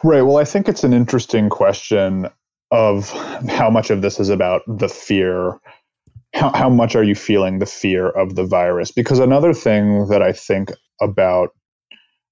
Right. 0.04 0.22
Well, 0.22 0.38
I 0.38 0.46
think 0.46 0.68
it's 0.68 0.84
an 0.84 0.94
interesting 0.94 1.50
question 1.50 2.28
of 2.72 3.10
how 3.50 3.70
much 3.70 3.90
of 3.90 4.02
this 4.02 4.20
is 4.20 4.30
about 4.30 4.62
the 4.68 4.90
fear 4.90 5.60
how, 6.36 6.52
how 6.54 6.70
much 6.70 6.96
are 6.96 7.04
you 7.04 7.16
feeling 7.16 7.60
the 7.60 7.66
fear 7.66 8.10
of 8.10 8.36
the 8.36 8.44
virus 8.44 8.92
because 8.92 9.20
another 9.20 9.54
thing 9.54 10.08
that 10.08 10.22
i 10.22 10.32
think 10.32 10.72
about 11.02 11.50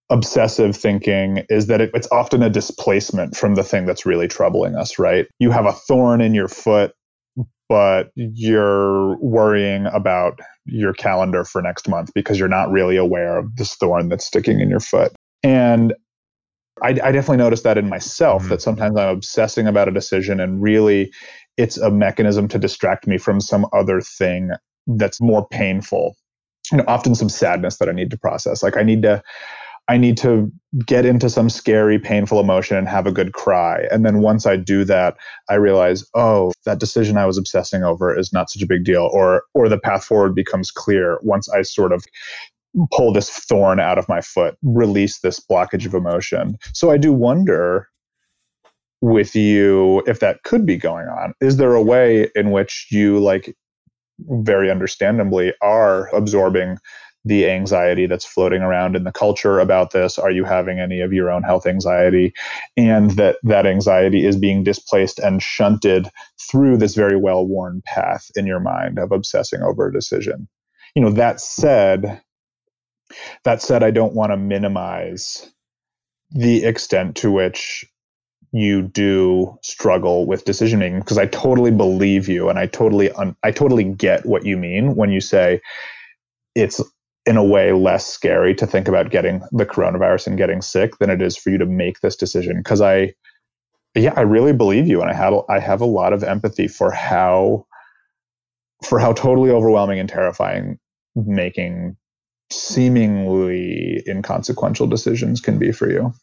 obsessive 0.09 0.75
thinking 0.75 1.43
is 1.49 1.67
that 1.67 1.81
it, 1.81 1.91
it's 1.93 2.07
often 2.11 2.43
a 2.43 2.49
displacement 2.49 3.35
from 3.35 3.55
the 3.55 3.63
thing 3.63 3.85
that's 3.85 4.05
really 4.05 4.27
troubling 4.27 4.75
us 4.75 4.99
right 4.99 5.27
you 5.39 5.49
have 5.49 5.65
a 5.65 5.71
thorn 5.71 6.21
in 6.21 6.33
your 6.33 6.47
foot 6.47 6.93
but 7.69 8.11
you're 8.15 9.17
worrying 9.17 9.87
about 9.87 10.39
your 10.65 10.93
calendar 10.93 11.43
for 11.43 11.61
next 11.61 11.87
month 11.87 12.11
because 12.13 12.39
you're 12.39 12.47
not 12.47 12.71
really 12.71 12.97
aware 12.97 13.37
of 13.37 13.55
this 13.55 13.75
thorn 13.75 14.09
that's 14.09 14.25
sticking 14.25 14.59
in 14.59 14.69
your 14.69 14.79
foot 14.79 15.13
and 15.43 15.93
I, 16.83 16.89
I 16.89 17.11
definitely 17.11 17.37
noticed 17.37 17.63
that 17.63 17.77
in 17.77 17.89
myself 17.89 18.43
mm-hmm. 18.43 18.51
that 18.51 18.61
sometimes 18.61 18.97
I'm 18.97 19.09
obsessing 19.09 19.67
about 19.67 19.87
a 19.87 19.91
decision 19.91 20.39
and 20.39 20.61
really 20.61 21.11
it's 21.57 21.77
a 21.77 21.89
mechanism 21.89 22.47
to 22.49 22.59
distract 22.59 23.07
me 23.07 23.17
from 23.17 23.41
some 23.41 23.65
other 23.73 23.99
thing 23.99 24.51
that's 24.85 25.19
more 25.19 25.47
painful. 25.47 26.15
You 26.71 26.79
know, 26.79 26.83
often 26.87 27.15
some 27.15 27.29
sadness 27.29 27.77
that 27.77 27.89
I 27.89 27.93
need 27.93 28.11
to 28.11 28.17
process. 28.17 28.61
Like 28.61 28.77
I 28.77 28.83
need 28.83 29.01
to 29.03 29.23
I 29.89 29.97
need 29.97 30.17
to 30.17 30.51
get 30.85 31.05
into 31.05 31.29
some 31.29 31.49
scary, 31.49 31.97
painful 31.97 32.39
emotion 32.39 32.75
and 32.75 32.87
have 32.89 33.07
a 33.07 33.11
good 33.11 33.33
cry. 33.33 33.87
And 33.89 34.05
then 34.05 34.21
once 34.21 34.45
I 34.45 34.57
do 34.57 34.83
that, 34.83 35.15
I 35.49 35.55
realize, 35.55 36.03
oh, 36.13 36.51
that 36.65 36.79
decision 36.79 37.17
I 37.17 37.25
was 37.25 37.37
obsessing 37.37 37.83
over 37.83 38.17
is 38.17 38.33
not 38.33 38.49
such 38.49 38.61
a 38.61 38.67
big 38.67 38.83
deal, 38.83 39.09
or 39.13 39.43
or 39.53 39.69
the 39.69 39.79
path 39.79 40.03
forward 40.03 40.35
becomes 40.35 40.71
clear 40.71 41.19
once 41.21 41.47
I 41.49 41.61
sort 41.61 41.93
of 41.93 42.03
pull 42.91 43.13
this 43.13 43.29
thorn 43.29 43.79
out 43.79 43.97
of 43.97 44.07
my 44.09 44.21
foot, 44.21 44.57
release 44.61 45.19
this 45.19 45.39
blockage 45.39 45.85
of 45.85 45.93
emotion. 45.93 46.57
So 46.73 46.91
I 46.91 46.97
do 46.97 47.13
wonder 47.13 47.87
with 49.01 49.35
you 49.35 50.03
if 50.05 50.19
that 50.19 50.43
could 50.43 50.65
be 50.65 50.75
going 50.75 51.07
on. 51.07 51.33
Is 51.39 51.57
there 51.57 51.73
a 51.73 51.81
way 51.81 52.29
in 52.35 52.51
which 52.51 52.87
you, 52.91 53.19
like, 53.19 53.55
very 54.19 54.69
understandably, 54.69 55.53
are 55.61 56.13
absorbing 56.15 56.77
the 57.27 57.49
anxiety 57.49 58.05
that's 58.05 58.25
floating 58.25 58.61
around 58.61 58.95
in 58.95 59.03
the 59.03 59.11
culture 59.11 59.59
about 59.59 59.91
this? 59.91 60.17
Are 60.17 60.31
you 60.31 60.43
having 60.43 60.79
any 60.79 61.01
of 61.01 61.13
your 61.13 61.31
own 61.31 61.43
health 61.43 61.65
anxiety? 61.65 62.33
And 62.75 63.11
that 63.11 63.37
that 63.43 63.65
anxiety 63.65 64.25
is 64.25 64.37
being 64.37 64.63
displaced 64.63 65.19
and 65.19 65.41
shunted 65.41 66.09
through 66.49 66.77
this 66.77 66.95
very 66.95 67.17
well 67.17 67.45
worn 67.45 67.81
path 67.85 68.29
in 68.35 68.45
your 68.45 68.59
mind 68.59 68.99
of 68.99 69.11
obsessing 69.11 69.61
over 69.61 69.87
a 69.87 69.93
decision. 69.93 70.47
You 70.95 71.01
know 71.03 71.11
that 71.11 71.39
said 71.39 72.21
that 73.43 73.61
said, 73.61 73.83
I 73.83 73.91
don't 73.91 74.13
want 74.13 74.31
to 74.31 74.37
minimize 74.37 75.49
the 76.31 76.65
extent 76.65 77.15
to 77.17 77.31
which 77.31 77.85
you 78.51 78.81
do 78.81 79.57
struggle 79.61 80.25
with 80.25 80.45
decision 80.45 80.79
making 80.79 80.99
because 80.99 81.17
I 81.17 81.25
totally 81.25 81.71
believe 81.71 82.27
you 82.27 82.49
and 82.49 82.57
I 82.57 82.65
totally 82.65 83.11
un- 83.11 83.35
I 83.43 83.51
totally 83.51 83.83
get 83.83 84.25
what 84.25 84.45
you 84.45 84.57
mean 84.57 84.95
when 84.95 85.09
you 85.11 85.19
say 85.19 85.61
it's 86.55 86.81
in 87.27 87.37
a 87.37 87.43
way 87.43 87.73
less 87.73 88.07
scary 88.07 88.55
to 88.55 88.65
think 88.65 88.87
about 88.87 89.11
getting 89.11 89.41
the 89.51 89.65
coronavirus 89.65 90.27
and 90.27 90.37
getting 90.37 90.61
sick 90.61 90.97
than 90.97 91.09
it 91.09 91.21
is 91.21 91.37
for 91.37 91.49
you 91.49 91.57
to 91.57 91.65
make 91.65 91.99
this 91.99 92.15
decision 92.15 92.57
because 92.57 92.81
I 92.81 93.13
yeah 93.93 94.13
I 94.15 94.21
really 94.21 94.53
believe 94.53 94.87
you 94.87 95.01
and 95.01 95.11
I 95.11 95.13
have 95.13 95.33
I 95.49 95.59
have 95.59 95.81
a 95.81 95.85
lot 95.85 96.13
of 96.13 96.23
empathy 96.23 96.67
for 96.67 96.91
how 96.91 97.65
for 98.83 98.99
how 98.99 99.13
totally 99.13 99.51
overwhelming 99.51 99.99
and 99.99 100.09
terrifying 100.09 100.79
making 101.15 101.97
seemingly 102.51 104.03
inconsequential 104.07 104.87
decisions 104.87 105.41
can 105.41 105.57
be 105.57 105.71
for 105.71 105.89
you? 105.89 106.13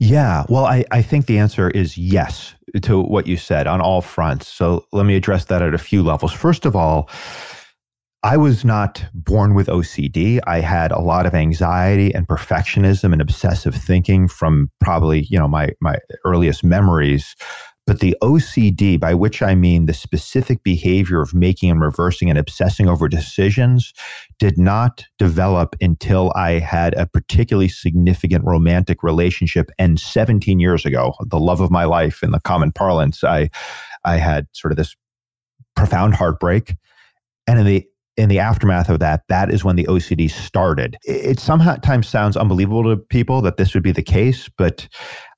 Yeah, 0.00 0.44
well, 0.48 0.64
I, 0.64 0.84
I 0.90 1.02
think 1.02 1.26
the 1.26 1.38
answer 1.38 1.70
is 1.70 1.96
yes 1.96 2.54
to 2.82 3.00
what 3.00 3.28
you 3.28 3.36
said 3.36 3.68
on 3.68 3.80
all 3.80 4.00
fronts. 4.00 4.48
So 4.48 4.86
let 4.92 5.06
me 5.06 5.14
address 5.14 5.44
that 5.46 5.62
at 5.62 5.74
a 5.74 5.78
few 5.78 6.02
levels. 6.02 6.32
First 6.32 6.66
of 6.66 6.74
all, 6.74 7.08
I 8.24 8.36
was 8.36 8.64
not 8.64 9.04
born 9.14 9.54
with 9.54 9.66
OCD. 9.66 10.38
I 10.46 10.60
had 10.60 10.92
a 10.92 11.00
lot 11.00 11.26
of 11.26 11.34
anxiety 11.34 12.14
and 12.14 12.28
perfectionism 12.28 13.12
and 13.12 13.20
obsessive 13.20 13.74
thinking 13.74 14.28
from 14.28 14.70
probably, 14.80 15.22
you 15.28 15.38
know, 15.38 15.48
my 15.48 15.70
my 15.80 15.96
earliest 16.24 16.62
memories. 16.62 17.34
But 17.84 17.98
the 17.98 18.16
OCD, 18.22 19.00
by 19.00 19.12
which 19.12 19.42
I 19.42 19.56
mean 19.56 19.86
the 19.86 19.92
specific 19.92 20.62
behavior 20.62 21.20
of 21.20 21.34
making 21.34 21.68
and 21.68 21.80
reversing 21.80 22.30
and 22.30 22.38
obsessing 22.38 22.88
over 22.88 23.08
decisions, 23.08 23.92
did 24.38 24.56
not 24.56 25.04
develop 25.18 25.74
until 25.80 26.32
I 26.36 26.60
had 26.60 26.94
a 26.94 27.06
particularly 27.06 27.68
significant 27.68 28.44
romantic 28.44 29.02
relationship. 29.02 29.68
And 29.80 29.98
17 29.98 30.60
years 30.60 30.86
ago, 30.86 31.14
the 31.26 31.40
love 31.40 31.60
of 31.60 31.72
my 31.72 31.84
life 31.84 32.22
in 32.22 32.30
the 32.30 32.40
common 32.40 32.70
parlance, 32.70 33.24
I, 33.24 33.48
I 34.04 34.18
had 34.18 34.46
sort 34.52 34.70
of 34.70 34.76
this 34.76 34.94
profound 35.74 36.14
heartbreak. 36.14 36.76
And 37.48 37.58
in 37.58 37.66
the 37.66 37.84
in 38.16 38.28
the 38.28 38.38
aftermath 38.38 38.88
of 38.88 38.98
that, 39.00 39.22
that 39.28 39.50
is 39.50 39.64
when 39.64 39.76
the 39.76 39.84
OCD 39.84 40.30
started. 40.30 40.96
It 41.04 41.38
sometimes 41.38 42.08
sounds 42.08 42.36
unbelievable 42.36 42.84
to 42.84 42.96
people 42.96 43.40
that 43.42 43.56
this 43.56 43.74
would 43.74 43.82
be 43.82 43.92
the 43.92 44.02
case, 44.02 44.48
but 44.56 44.88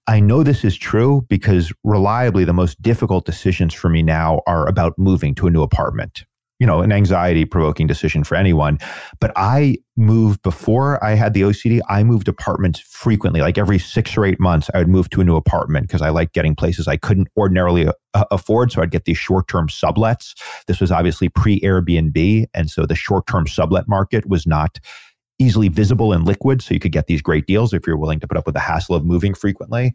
I 0.07 0.21
know 0.21 0.43
this 0.43 0.65
is 0.65 0.77
true 0.77 1.25
because 1.29 1.73
reliably 1.83 2.45
the 2.45 2.53
most 2.53 2.81
difficult 2.83 3.25
decisions 3.25 3.73
for 3.73 3.89
me 3.89 4.03
now 4.03 4.43
are 4.47 4.69
about 4.69 4.99
moving 4.99 5.35
to 5.37 5.47
a 5.47 5.51
new 5.51 5.63
apartment. 5.63 6.25
You 6.65 6.67
know, 6.67 6.81
an 6.81 6.93
anxiety 6.93 7.45
provoking 7.45 7.87
decision 7.87 8.25
for 8.25 8.37
anyone. 8.37 8.79
But 9.21 9.33
I 9.37 9.77
moved 9.99 10.41
before 10.41 11.03
I 11.05 11.11
had 11.11 11.35
the 11.35 11.43
OCD, 11.43 11.83
I 11.91 12.03
moved 12.05 12.27
apartments 12.27 12.81
frequently. 12.81 13.43
Like 13.43 13.59
every 13.59 13.79
six 13.79 14.17
or 14.17 14.25
eight 14.25 14.41
months, 14.41 14.71
I 14.73 14.79
would 14.79 14.89
move 14.89 15.11
to 15.11 15.21
a 15.21 15.25
new 15.25 15.37
apartment 15.37 15.89
because 15.89 16.01
I 16.01 16.09
like 16.09 16.33
getting 16.33 16.55
places 16.55 16.89
I 16.89 16.97
couldn't 16.97 17.29
ordinarily 17.37 17.89
uh, 18.15 18.25
afford. 18.31 18.73
So 18.73 18.81
I'd 18.81 18.91
get 18.91 19.05
these 19.05 19.19
short 19.19 19.47
term 19.47 19.69
sublets. 19.69 20.33
This 20.67 20.81
was 20.81 20.91
obviously 20.91 21.29
pre 21.29 21.61
Airbnb. 21.61 22.47
And 22.55 22.71
so 22.71 22.87
the 22.87 22.95
short 22.95 23.27
term 23.27 23.47
sublet 23.47 23.87
market 23.87 24.27
was 24.27 24.47
not 24.47 24.81
easily 25.39 25.69
visible 25.69 26.15
and 26.15 26.25
liquid 26.25 26.63
so 26.63 26.73
you 26.73 26.81
could 26.81 26.93
get 26.93 27.09
these 27.09 27.21
great 27.21 27.47
deals 27.47 27.75
if 27.75 27.87
you're 27.87 27.99
willing 27.99 28.21
to 28.21 28.27
put 28.27 28.39
up 28.39 28.47
with 28.47 28.55
the 28.55 28.61
hassle 28.61 28.95
of 28.95 29.05
moving 29.05 29.35
frequently 29.35 29.93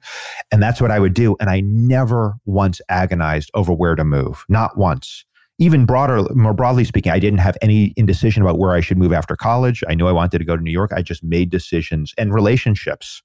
and 0.52 0.62
that's 0.62 0.82
what 0.82 0.92
i 0.92 1.00
would 1.00 1.14
do 1.14 1.38
and 1.40 1.50
i 1.50 1.62
never 1.62 2.36
once 2.46 2.82
agonized 2.90 3.50
over 3.54 3.72
where 3.72 3.96
to 3.96 4.04
move 4.04 4.44
not 4.50 4.78
once 4.78 5.24
even 5.60 5.86
broader 5.86 6.24
more 6.34 6.54
broadly 6.54 6.84
speaking 6.84 7.12
i 7.12 7.20
didn't 7.20 7.40
have 7.40 7.58
any 7.62 7.94
indecision 7.96 8.42
about 8.42 8.58
where 8.58 8.74
i 8.74 8.82
should 8.82 8.98
move 8.98 9.14
after 9.14 9.36
college 9.36 9.84
i 9.88 9.94
knew 9.94 10.08
i 10.08 10.12
wanted 10.12 10.40
to 10.40 10.46
go 10.46 10.56
to 10.56 10.64
new 10.64 10.72
york 10.72 10.92
i 10.94 11.02
just 11.02 11.24
made 11.24 11.50
decisions 11.50 12.14
and 12.18 12.34
relationships 12.34 13.22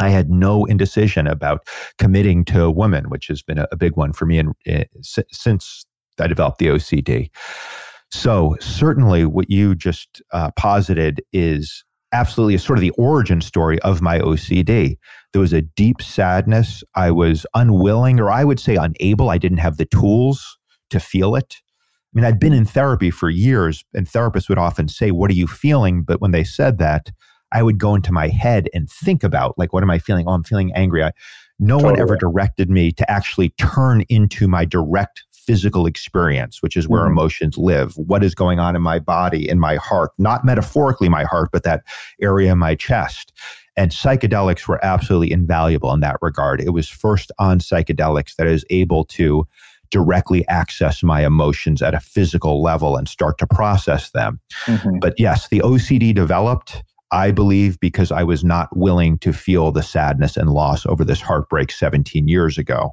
I 0.00 0.08
had 0.08 0.30
no 0.30 0.64
indecision 0.64 1.26
about 1.26 1.66
committing 1.98 2.44
to 2.46 2.64
a 2.64 2.70
woman, 2.70 3.10
which 3.10 3.28
has 3.28 3.42
been 3.42 3.58
a, 3.58 3.68
a 3.70 3.76
big 3.76 3.96
one 3.96 4.12
for 4.12 4.26
me 4.26 4.38
in, 4.38 4.52
eh, 4.66 4.84
since 5.02 5.86
I 6.18 6.26
developed 6.26 6.58
the 6.58 6.66
OCD. 6.66 7.30
So, 8.10 8.56
certainly, 8.60 9.24
what 9.24 9.50
you 9.50 9.74
just 9.74 10.22
uh, 10.32 10.50
posited 10.52 11.22
is 11.32 11.84
absolutely 12.12 12.56
sort 12.58 12.78
of 12.78 12.80
the 12.80 12.90
origin 12.90 13.40
story 13.40 13.80
of 13.80 14.00
my 14.00 14.20
OCD. 14.20 14.96
There 15.32 15.40
was 15.40 15.52
a 15.52 15.62
deep 15.62 16.00
sadness. 16.00 16.84
I 16.94 17.10
was 17.10 17.44
unwilling, 17.54 18.20
or 18.20 18.30
I 18.30 18.44
would 18.44 18.60
say 18.60 18.76
unable. 18.76 19.30
I 19.30 19.38
didn't 19.38 19.58
have 19.58 19.78
the 19.78 19.86
tools 19.86 20.58
to 20.94 21.00
feel 21.00 21.36
it. 21.36 21.56
I 21.60 22.12
mean, 22.14 22.24
I'd 22.24 22.40
been 22.40 22.52
in 22.52 22.64
therapy 22.64 23.10
for 23.10 23.28
years, 23.28 23.84
and 23.92 24.06
therapists 24.06 24.48
would 24.48 24.58
often 24.58 24.88
say, 24.88 25.10
What 25.10 25.30
are 25.30 25.34
you 25.34 25.46
feeling? 25.46 26.02
But 26.02 26.20
when 26.20 26.30
they 26.30 26.44
said 26.44 26.78
that, 26.78 27.10
I 27.52 27.62
would 27.62 27.78
go 27.78 27.94
into 27.94 28.12
my 28.12 28.28
head 28.28 28.68
and 28.74 28.90
think 28.90 29.22
about, 29.22 29.58
like, 29.58 29.72
what 29.72 29.82
am 29.82 29.90
I 29.90 29.98
feeling? 29.98 30.26
Oh, 30.26 30.32
I'm 30.32 30.44
feeling 30.44 30.72
angry. 30.74 31.04
I, 31.04 31.12
no 31.60 31.76
totally. 31.76 31.92
one 31.92 32.00
ever 32.00 32.16
directed 32.16 32.68
me 32.70 32.90
to 32.92 33.08
actually 33.10 33.50
turn 33.50 34.02
into 34.08 34.48
my 34.48 34.64
direct 34.64 35.24
physical 35.32 35.86
experience, 35.86 36.62
which 36.62 36.76
is 36.76 36.88
where 36.88 37.02
Mhm. 37.02 37.10
emotions 37.10 37.58
live. 37.58 37.94
What 37.96 38.24
is 38.24 38.34
going 38.34 38.58
on 38.58 38.74
in 38.74 38.82
my 38.82 38.98
body, 38.98 39.48
in 39.48 39.60
my 39.60 39.76
heart, 39.76 40.10
not 40.18 40.44
metaphorically 40.44 41.08
my 41.08 41.24
heart, 41.24 41.50
but 41.52 41.64
that 41.64 41.82
area 42.20 42.50
in 42.52 42.58
my 42.58 42.74
chest. 42.74 43.32
And 43.76 43.90
psychedelics 43.90 44.66
were 44.66 44.82
absolutely 44.84 45.32
invaluable 45.32 45.92
in 45.92 46.00
that 46.00 46.16
regard. 46.22 46.60
It 46.60 46.70
was 46.70 46.88
first 46.88 47.30
on 47.38 47.58
psychedelics 47.58 48.36
that 48.36 48.46
I 48.46 48.50
was 48.50 48.64
able 48.70 49.04
to 49.06 49.46
directly 49.90 50.46
access 50.48 51.02
my 51.02 51.24
emotions 51.24 51.82
at 51.82 51.94
a 51.94 52.00
physical 52.00 52.62
level 52.62 52.96
and 52.96 53.08
start 53.08 53.38
to 53.38 53.46
process 53.46 54.10
them. 54.10 54.40
Mhm. 54.66 55.00
But 55.00 55.14
yes, 55.18 55.48
the 55.48 55.60
OCD 55.62 56.12
developed, 56.12 56.82
I 57.10 57.30
believe, 57.30 57.78
because 57.80 58.10
I 58.10 58.22
was 58.22 58.44
not 58.44 58.76
willing 58.76 59.18
to 59.18 59.32
feel 59.32 59.70
the 59.72 59.82
sadness 59.82 60.36
and 60.36 60.50
loss 60.50 60.84
over 60.86 61.04
this 61.04 61.20
heartbreak 61.20 61.70
17 61.70 62.28
years 62.28 62.58
ago. 62.58 62.92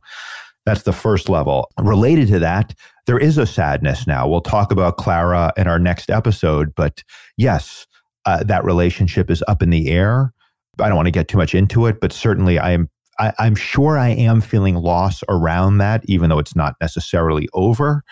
That's 0.65 0.83
the 0.83 0.93
first 0.93 1.27
level. 1.27 1.69
Related 1.79 2.27
to 2.29 2.39
that, 2.39 2.75
there 3.07 3.17
is 3.17 3.37
a 3.37 3.47
sadness 3.47 4.05
now. 4.05 4.27
We'll 4.27 4.41
talk 4.41 4.71
about 4.71 4.97
Clara 4.97 5.51
in 5.57 5.67
our 5.67 5.79
next 5.79 6.11
episode, 6.11 6.73
but 6.75 7.03
yes, 7.35 7.87
uh, 8.25 8.43
that 8.43 8.63
relationship 8.63 9.31
is 9.31 9.43
up 9.47 9.63
in 9.63 9.71
the 9.71 9.89
air. 9.89 10.31
I 10.79 10.87
don't 10.87 10.95
want 10.95 11.07
to 11.07 11.11
get 11.11 11.27
too 11.27 11.37
much 11.37 11.55
into 11.55 11.87
it, 11.87 11.99
but 11.99 12.13
certainly 12.13 12.59
I 12.59 12.71
am. 12.71 12.89
I, 13.21 13.33
I'm 13.37 13.55
sure 13.55 13.99
I 13.99 14.09
am 14.09 14.41
feeling 14.41 14.75
loss 14.75 15.23
around 15.29 15.77
that, 15.77 16.03
even 16.05 16.29
though 16.29 16.39
it's 16.39 16.55
not 16.55 16.75
necessarily 16.81 17.47
over. 17.53 18.03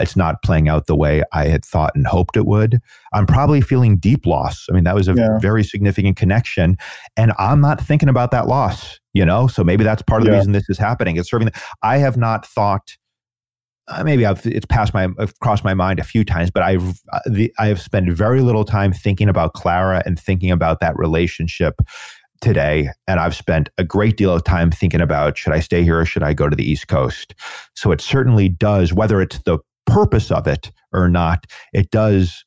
It's 0.00 0.16
not 0.16 0.42
playing 0.42 0.68
out 0.70 0.86
the 0.86 0.96
way 0.96 1.22
I 1.32 1.48
had 1.48 1.64
thought 1.64 1.92
and 1.94 2.06
hoped 2.06 2.36
it 2.36 2.46
would. 2.46 2.80
I'm 3.12 3.26
probably 3.26 3.60
feeling 3.60 3.98
deep 3.98 4.24
loss. 4.26 4.66
I 4.70 4.72
mean, 4.72 4.84
that 4.84 4.94
was 4.94 5.06
a 5.06 5.14
Yeah. 5.14 5.38
very 5.38 5.62
significant 5.64 6.16
connection, 6.16 6.76
and 7.16 7.32
I'm 7.38 7.60
not 7.60 7.80
thinking 7.80 8.08
about 8.08 8.30
that 8.30 8.48
loss. 8.48 8.98
You 9.12 9.24
know, 9.24 9.46
so 9.46 9.62
maybe 9.62 9.84
that's 9.84 10.02
part 10.02 10.22
of 10.22 10.26
the 10.26 10.32
reason 10.38 10.52
this 10.52 10.68
is 10.68 10.78
happening. 10.78 11.16
It's 11.16 11.30
serving. 11.30 11.50
I 11.82 11.98
have 11.98 12.16
not 12.16 12.44
thought. 12.46 12.96
Uh, 13.86 14.02
maybe 14.02 14.24
I've 14.24 14.44
it's 14.46 14.64
passed 14.66 14.94
my 14.94 15.08
I've 15.18 15.38
crossed 15.40 15.62
my 15.62 15.74
mind 15.74 16.00
a 16.00 16.04
few 16.04 16.24
times, 16.24 16.50
but 16.50 16.62
I've 16.62 17.00
uh, 17.12 17.20
the, 17.26 17.52
I 17.58 17.66
have 17.66 17.80
spent 17.82 18.10
very 18.10 18.40
little 18.40 18.64
time 18.64 18.94
thinking 18.94 19.28
about 19.28 19.52
Clara 19.52 20.02
and 20.06 20.18
thinking 20.18 20.50
about 20.50 20.80
that 20.80 20.96
relationship 20.98 21.74
today, 22.44 22.88
and 23.08 23.18
I've 23.18 23.34
spent 23.34 23.68
a 23.78 23.84
great 23.84 24.16
deal 24.16 24.32
of 24.32 24.44
time 24.44 24.70
thinking 24.70 25.00
about 25.00 25.36
should 25.36 25.52
I 25.52 25.60
stay 25.60 25.82
here 25.82 25.98
or 26.00 26.04
should 26.04 26.22
I 26.22 26.32
go 26.34 26.48
to 26.48 26.54
the 26.54 26.68
East 26.68 26.86
Coast. 26.88 27.34
So 27.74 27.90
it 27.90 28.00
certainly 28.00 28.48
does, 28.48 28.92
whether 28.92 29.20
it's 29.20 29.38
the 29.40 29.58
purpose 29.86 30.30
of 30.30 30.46
it 30.46 30.70
or 30.92 31.08
not, 31.08 31.46
it 31.72 31.90
does 31.90 32.44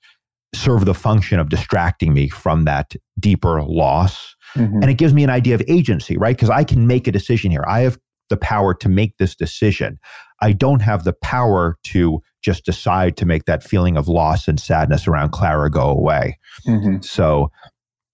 serve 0.56 0.86
the 0.86 0.94
function 0.94 1.40
of 1.40 1.50
distracting 1.50 2.14
me 2.14 2.30
from 2.30 2.64
that 2.64 2.96
deeper 3.20 3.62
loss 3.62 4.36
Mhm. 4.56 4.82
and 4.82 4.90
it 4.90 4.94
gives 4.98 5.14
me 5.14 5.24
an 5.24 5.30
idea 5.30 5.54
of 5.54 5.62
agency, 5.68 6.18
right? 6.18 6.36
Because 6.36 6.50
I 6.50 6.64
can 6.64 6.88
make 6.88 7.06
a 7.08 7.12
decision 7.12 7.52
here. 7.52 7.66
I 7.68 7.82
have 7.82 7.98
the 8.30 8.38
power 8.38 8.74
to 8.76 8.88
make 8.90 9.18
this 9.18 9.36
decision. 9.36 10.00
I 10.42 10.54
don't 10.54 10.82
have 10.82 11.04
the 11.04 11.14
power 11.14 11.78
to 11.86 12.22
just 12.42 12.64
decide 12.66 13.18
to 13.18 13.26
make 13.26 13.46
that 13.46 13.64
feeling 13.64 13.98
of 13.98 14.08
loss 14.08 14.48
and 14.48 14.60
sadness 14.60 15.08
around 15.08 15.32
Clara 15.32 15.70
go 15.70 15.90
away. 15.90 16.38
Mhm. 16.66 17.04
So, 17.04 17.52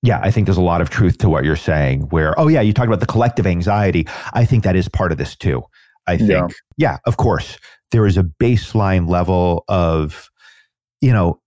yeah, 0.04 0.20
I 0.22 0.30
think 0.30 0.46
there's 0.46 0.58
a 0.58 0.62
lot 0.62 0.82
of 0.82 0.90
truth 0.90 1.18
to 1.20 1.30
what 1.30 1.46
you're 1.46 1.56
saying. 1.56 2.02
Where, 2.10 2.38
oh, 2.40 2.48
yeah, 2.50 2.62
you 2.62 2.74
talked 2.74 2.88
about 2.88 3.00
the 3.00 3.06
collective 3.06 3.48
anxiety. 3.48 4.06
I 4.34 4.46
think 4.46 4.64
that 4.66 4.76
is 4.76 4.88
part 4.90 5.12
of 5.12 5.18
this 5.18 5.36
too. 5.36 5.64
I 6.06 6.18
think, 6.18 6.30
Yeah. 6.30 6.48
yeah, 6.78 6.98
of 7.06 7.18
course, 7.18 7.58
there 7.92 8.06
is 8.06 8.18
a 8.18 8.24
baseline 8.24 9.10
level 9.10 9.64
of, 9.70 10.30
you 11.00 11.14
know, 11.14 11.40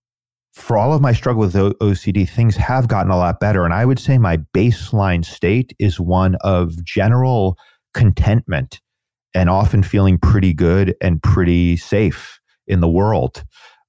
for 0.53 0.75
all 0.75 0.91
of 0.91 1.01
my 1.01 1.13
struggle 1.13 1.41
with 1.41 1.55
O- 1.55 1.75
OCD, 1.75 2.27
things 2.27 2.55
have 2.55 2.87
gotten 2.87 3.11
a 3.11 3.17
lot 3.17 3.39
better. 3.39 3.63
And 3.63 3.75
I 3.75 3.85
would 3.85 3.99
say 3.99 4.17
my 4.17 4.37
baseline 4.55 5.23
state 5.23 5.75
is 5.77 5.99
one 5.99 6.35
of 6.41 6.83
general 6.83 7.57
contentment 7.93 8.81
and 9.35 9.51
often 9.51 9.83
feeling 9.83 10.17
pretty 10.17 10.53
good 10.53 10.95
and 10.99 11.21
pretty 11.21 11.77
safe 11.77 12.39
in 12.65 12.79
the 12.79 12.89
world 12.89 13.43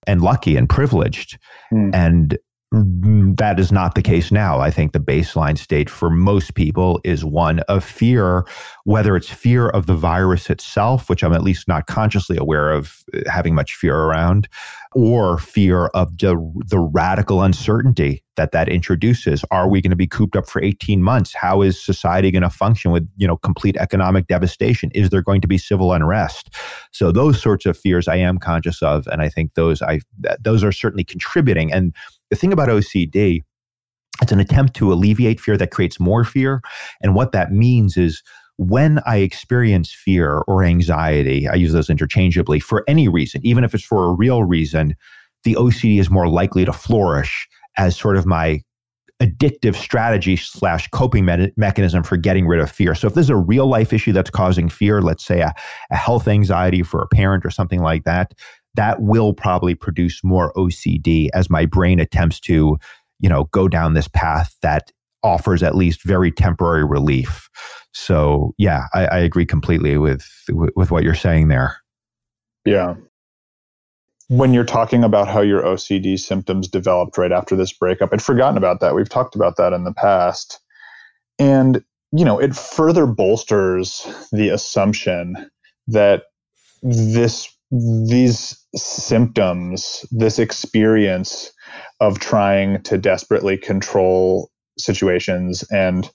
and 0.07 0.21
lucky 0.21 0.57
and 0.57 0.69
privileged. 0.69 1.39
Hmm. 1.71 1.91
And 1.95 2.31
mm, 2.31 2.37
that 2.71 3.59
is 3.59 3.73
not 3.73 3.95
the 3.95 4.03
case 4.03 4.31
now. 4.31 4.61
I 4.61 4.71
think 4.71 4.93
the 4.93 5.01
baseline 5.01 5.57
state 5.57 5.89
for 5.89 6.11
most 6.11 6.55
people 6.55 7.01
is 7.03 7.25
one 7.25 7.61
of 7.61 7.83
fear, 7.83 8.47
whether 8.85 9.17
it's 9.17 9.31
fear 9.31 9.71
of 9.71 9.87
the 9.87 9.95
virus 9.95 10.51
itself, 10.51 11.09
which 11.09 11.25
I'm 11.25 11.33
at 11.33 11.43
least 11.43 11.67
not 11.67 11.87
consciously 11.87 12.37
aware 12.37 12.71
of 12.71 13.03
uh, 13.15 13.21
having 13.31 13.55
much 13.55 13.75
fear 13.75 13.97
around, 13.97 14.49
or 14.95 15.39
fear 15.39 15.87
of 15.89 16.19
the, 16.19 16.37
the 16.67 16.79
radical 16.79 17.43
uncertainty 17.43 18.23
that 18.37 18.53
that 18.53 18.69
introduces. 18.69 19.45
Are 19.51 19.69
we 19.69 19.81
going 19.81 19.91
to 19.91 19.97
be 19.97 20.07
cooped 20.07 20.37
up 20.37 20.47
for 20.47 20.63
18 20.63 21.03
months? 21.03 21.35
How 21.35 21.63
is 21.63 21.83
society 21.83 22.31
going 22.31 22.43
to 22.43 22.51
function 22.51 22.91
with, 22.91 23.09
you 23.17 23.27
know, 23.27 23.39
complete 23.39 23.79
economic 23.79 24.27
devastation? 24.27 24.91
Is 24.95 25.09
there 25.09 25.23
going 25.23 25.41
to 25.41 25.49
be 25.49 25.57
civil 25.57 25.93
unrest? 25.95 26.55
So 26.93 27.13
those 27.13 27.41
sorts 27.41 27.65
of 27.65 27.79
fears 27.79 28.09
I 28.09 28.17
am 28.17 28.39
conscious 28.39 28.83
of, 28.83 29.07
and 29.07 29.23
I 29.23 29.31
think 29.31 29.55
those 29.55 29.81
I 29.81 30.01
those 30.41 30.63
are 30.63 30.73
certainly 30.73 31.05
contributing. 31.05 31.73
And 31.73 31.95
the 32.31 32.37
thing 32.37 32.53
about 32.53 32.69
OCD, 32.69 33.43
it's 34.23 34.33
an 34.33 34.41
attempt 34.41 34.75
to 34.77 34.93
alleviate 34.93 35.41
fear 35.41 35.57
that 35.57 35.71
creates 35.71 36.01
more 36.01 36.25
fear. 36.25 36.61
And 37.03 37.15
what 37.15 37.33
that 37.33 37.53
means 37.53 37.97
is 37.97 38.23
when 38.57 39.01
I 39.07 39.19
experience 39.19 39.93
fear 39.93 40.43
or 40.49 40.65
anxiety, 40.65 41.47
I 41.47 41.55
use 41.55 41.73
those 41.73 41.89
interchangeably 41.89 42.59
for 42.59 42.85
any 42.89 43.09
reason, 43.09 43.41
even 43.45 43.63
if 43.63 43.75
it's 43.75 43.85
for 43.85 44.05
a 44.05 44.15
real 44.15 44.43
reason, 44.43 44.97
the 45.45 45.55
OCD 45.55 46.01
is 46.01 46.11
more 46.11 46.29
likely 46.29 46.65
to 46.65 46.73
flourish 46.73 47.49
as 47.77 47.97
sort 47.97 48.17
of 48.17 48.27
my 48.27 48.61
addictive 49.21 49.75
strategy 49.75 50.37
slash 50.37 50.89
coping 50.89 51.25
me- 51.25 51.53
mechanism 51.57 52.03
for 52.03 52.17
getting 52.17 52.47
rid 52.47 52.61
of 52.61 52.71
fear. 52.71 52.95
So 52.95 53.09
if 53.09 53.15
there's 53.15 53.31
a 53.31 53.37
real 53.37 53.67
life 53.67 53.93
issue 53.93 54.13
that's 54.13 54.31
causing 54.31 54.69
fear, 54.69 55.03
let's 55.03 55.25
say 55.25 55.41
a, 55.41 55.53
a 55.91 55.97
health 55.97 56.29
anxiety 56.29 56.83
for 56.83 57.03
a 57.03 57.09
parent 57.09 57.45
or 57.45 57.51
something 57.51 57.81
like 57.83 58.05
that, 58.05 58.35
that 58.79 59.03
will 59.03 59.35
probably 59.35 59.75
produce 59.75 60.23
more 60.23 60.53
OCD 60.53 61.31
as 61.35 61.51
my 61.51 61.67
brain 61.67 61.99
attempts 61.99 62.39
to, 62.39 62.79
you 63.19 63.29
know, 63.29 63.45
go 63.47 63.67
down 63.67 63.95
this 63.95 64.07
path 64.07 64.55
that 64.63 64.93
offers 65.25 65.65
at 65.65 65.75
least 65.75 66.05
very 66.05 66.31
temporary 66.31 66.85
relief. 66.85 67.51
So 67.93 68.55
yeah, 68.57 68.85
I, 68.95 69.07
I 69.07 69.19
agree 69.19 69.47
completely 69.47 69.99
with, 69.99 70.25
with 70.49 70.93
what 70.93 71.03
you're 71.03 71.17
saying 71.17 71.49
there. 71.49 71.77
Yeah. 72.65 72.95
When 74.29 74.55
you're 74.55 74.63
talking 74.63 75.03
about 75.03 75.27
how 75.27 75.41
your 75.41 75.63
OCD 75.63 76.17
symptoms 76.17 76.69
developed 76.69 77.19
right 77.19 77.33
after 77.33 77.57
this 77.57 77.73
breakup, 77.73 78.11
I'd 78.13 78.23
forgotten 78.23 78.57
about 78.57 78.79
that. 78.79 78.95
We've 78.95 79.09
talked 79.09 79.35
about 79.35 79.57
that 79.57 79.73
in 79.73 79.83
the 79.83 79.93
past. 79.93 80.61
And, 81.41 81.83
you 82.13 82.25
know, 82.25 82.39
it 82.39 82.55
further 82.55 83.07
bolsters 83.07 84.07
the 84.31 84.51
assumption 84.51 85.51
that 85.89 86.27
this 86.81 87.53
these 87.71 88.58
symptoms, 88.75 90.05
this 90.11 90.39
experience 90.39 91.53
of 92.01 92.19
trying 92.19 92.83
to 92.83 92.99
desperately 92.99 93.57
control 93.57 94.51
situations 94.79 95.65
and 95.71 96.11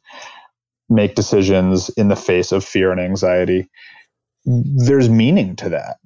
make 0.89 1.15
decisions 1.15 1.89
in 1.89 2.07
the 2.09 2.15
face 2.15 2.51
of 2.51 2.63
fear 2.63 2.91
and 2.91 3.01
anxiety, 3.01 3.69
there's 4.45 5.09
meaning 5.09 5.55
to 5.55 5.69
that 5.69 5.97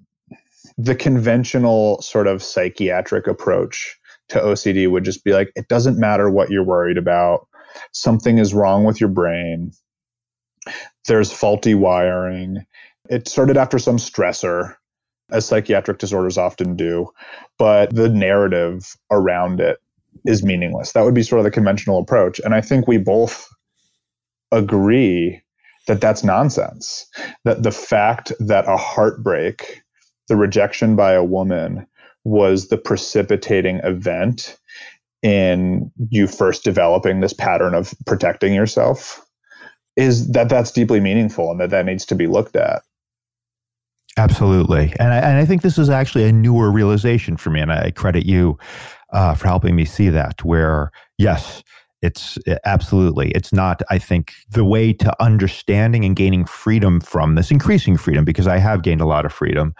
the 0.77 0.95
conventional 0.95 2.01
sort 2.01 2.27
of 2.27 2.43
psychiatric 2.43 3.27
approach 3.27 3.97
to 4.29 4.39
OCD 4.39 4.89
would 4.89 5.03
just 5.03 5.23
be 5.23 5.33
like, 5.33 5.51
it 5.55 5.67
doesn't 5.67 5.97
matter 5.97 6.29
what 6.29 6.51
you're 6.51 6.63
worried 6.63 6.97
about. 6.97 7.47
Something 7.93 8.37
is 8.37 8.53
wrong 8.53 8.83
with 8.83 8.99
your 8.99 9.09
brain. 9.09 9.71
There's 11.07 11.31
faulty 11.31 11.73
wiring. 11.73 12.65
It 13.09 13.27
started 13.27 13.57
after 13.57 13.79
some 13.79 13.97
stressor, 13.97 14.75
as 15.31 15.45
psychiatric 15.45 15.99
disorders 15.99 16.37
often 16.37 16.75
do, 16.75 17.09
but 17.57 17.93
the 17.95 18.09
narrative 18.09 18.95
around 19.11 19.59
it 19.59 19.79
is 20.25 20.43
meaningless. 20.43 20.93
That 20.93 21.03
would 21.03 21.13
be 21.13 21.23
sort 21.23 21.39
of 21.39 21.45
the 21.45 21.51
conventional 21.51 21.99
approach. 21.99 22.39
And 22.39 22.53
I 22.53 22.61
think 22.61 22.87
we 22.87 22.97
both 22.97 23.47
agree 24.51 25.41
that 25.87 26.01
that's 26.01 26.23
nonsense. 26.23 27.05
That 27.43 27.63
the 27.63 27.71
fact 27.71 28.31
that 28.39 28.67
a 28.67 28.77
heartbreak 28.77 29.81
the 30.27 30.35
rejection 30.35 30.95
by 30.95 31.13
a 31.13 31.23
woman 31.23 31.87
was 32.23 32.67
the 32.67 32.77
precipitating 32.77 33.77
event 33.83 34.57
in 35.23 35.91
you 36.09 36.27
first 36.27 36.63
developing 36.63 37.21
this 37.21 37.33
pattern 37.33 37.73
of 37.73 37.93
protecting 38.05 38.53
yourself 38.53 39.25
is 39.95 40.29
that 40.31 40.49
that's 40.49 40.71
deeply 40.71 40.99
meaningful 40.99 41.49
and 41.49 41.59
that 41.59 41.71
that 41.71 41.85
needs 41.85 42.05
to 42.05 42.15
be 42.15 42.27
looked 42.27 42.55
at 42.55 42.83
Absolutely. 44.17 44.93
And 44.99 45.13
I, 45.13 45.17
and 45.17 45.37
I 45.37 45.45
think 45.45 45.61
this 45.61 45.77
is 45.77 45.89
actually 45.89 46.23
a 46.25 46.31
newer 46.31 46.71
realization 46.71 47.37
for 47.37 47.51
me. 47.51 47.61
And 47.61 47.71
I 47.71 47.91
credit 47.91 48.25
you 48.25 48.57
uh, 49.13 49.35
for 49.35 49.47
helping 49.47 49.75
me 49.75 49.85
see 49.85 50.09
that, 50.09 50.43
where, 50.43 50.91
yes, 51.19 51.63
it's 52.01 52.37
absolutely, 52.65 53.29
it's 53.31 53.53
not, 53.53 53.81
I 53.89 53.99
think, 53.99 54.33
the 54.49 54.65
way 54.65 54.91
to 54.93 55.23
understanding 55.23 56.03
and 56.03 56.15
gaining 56.15 56.45
freedom 56.45 56.99
from 56.99 57.35
this, 57.35 57.51
increasing 57.51 57.95
freedom, 57.95 58.25
because 58.25 58.47
I 58.47 58.57
have 58.57 58.81
gained 58.81 59.01
a 59.01 59.05
lot 59.05 59.25
of 59.25 59.31
freedom, 59.33 59.73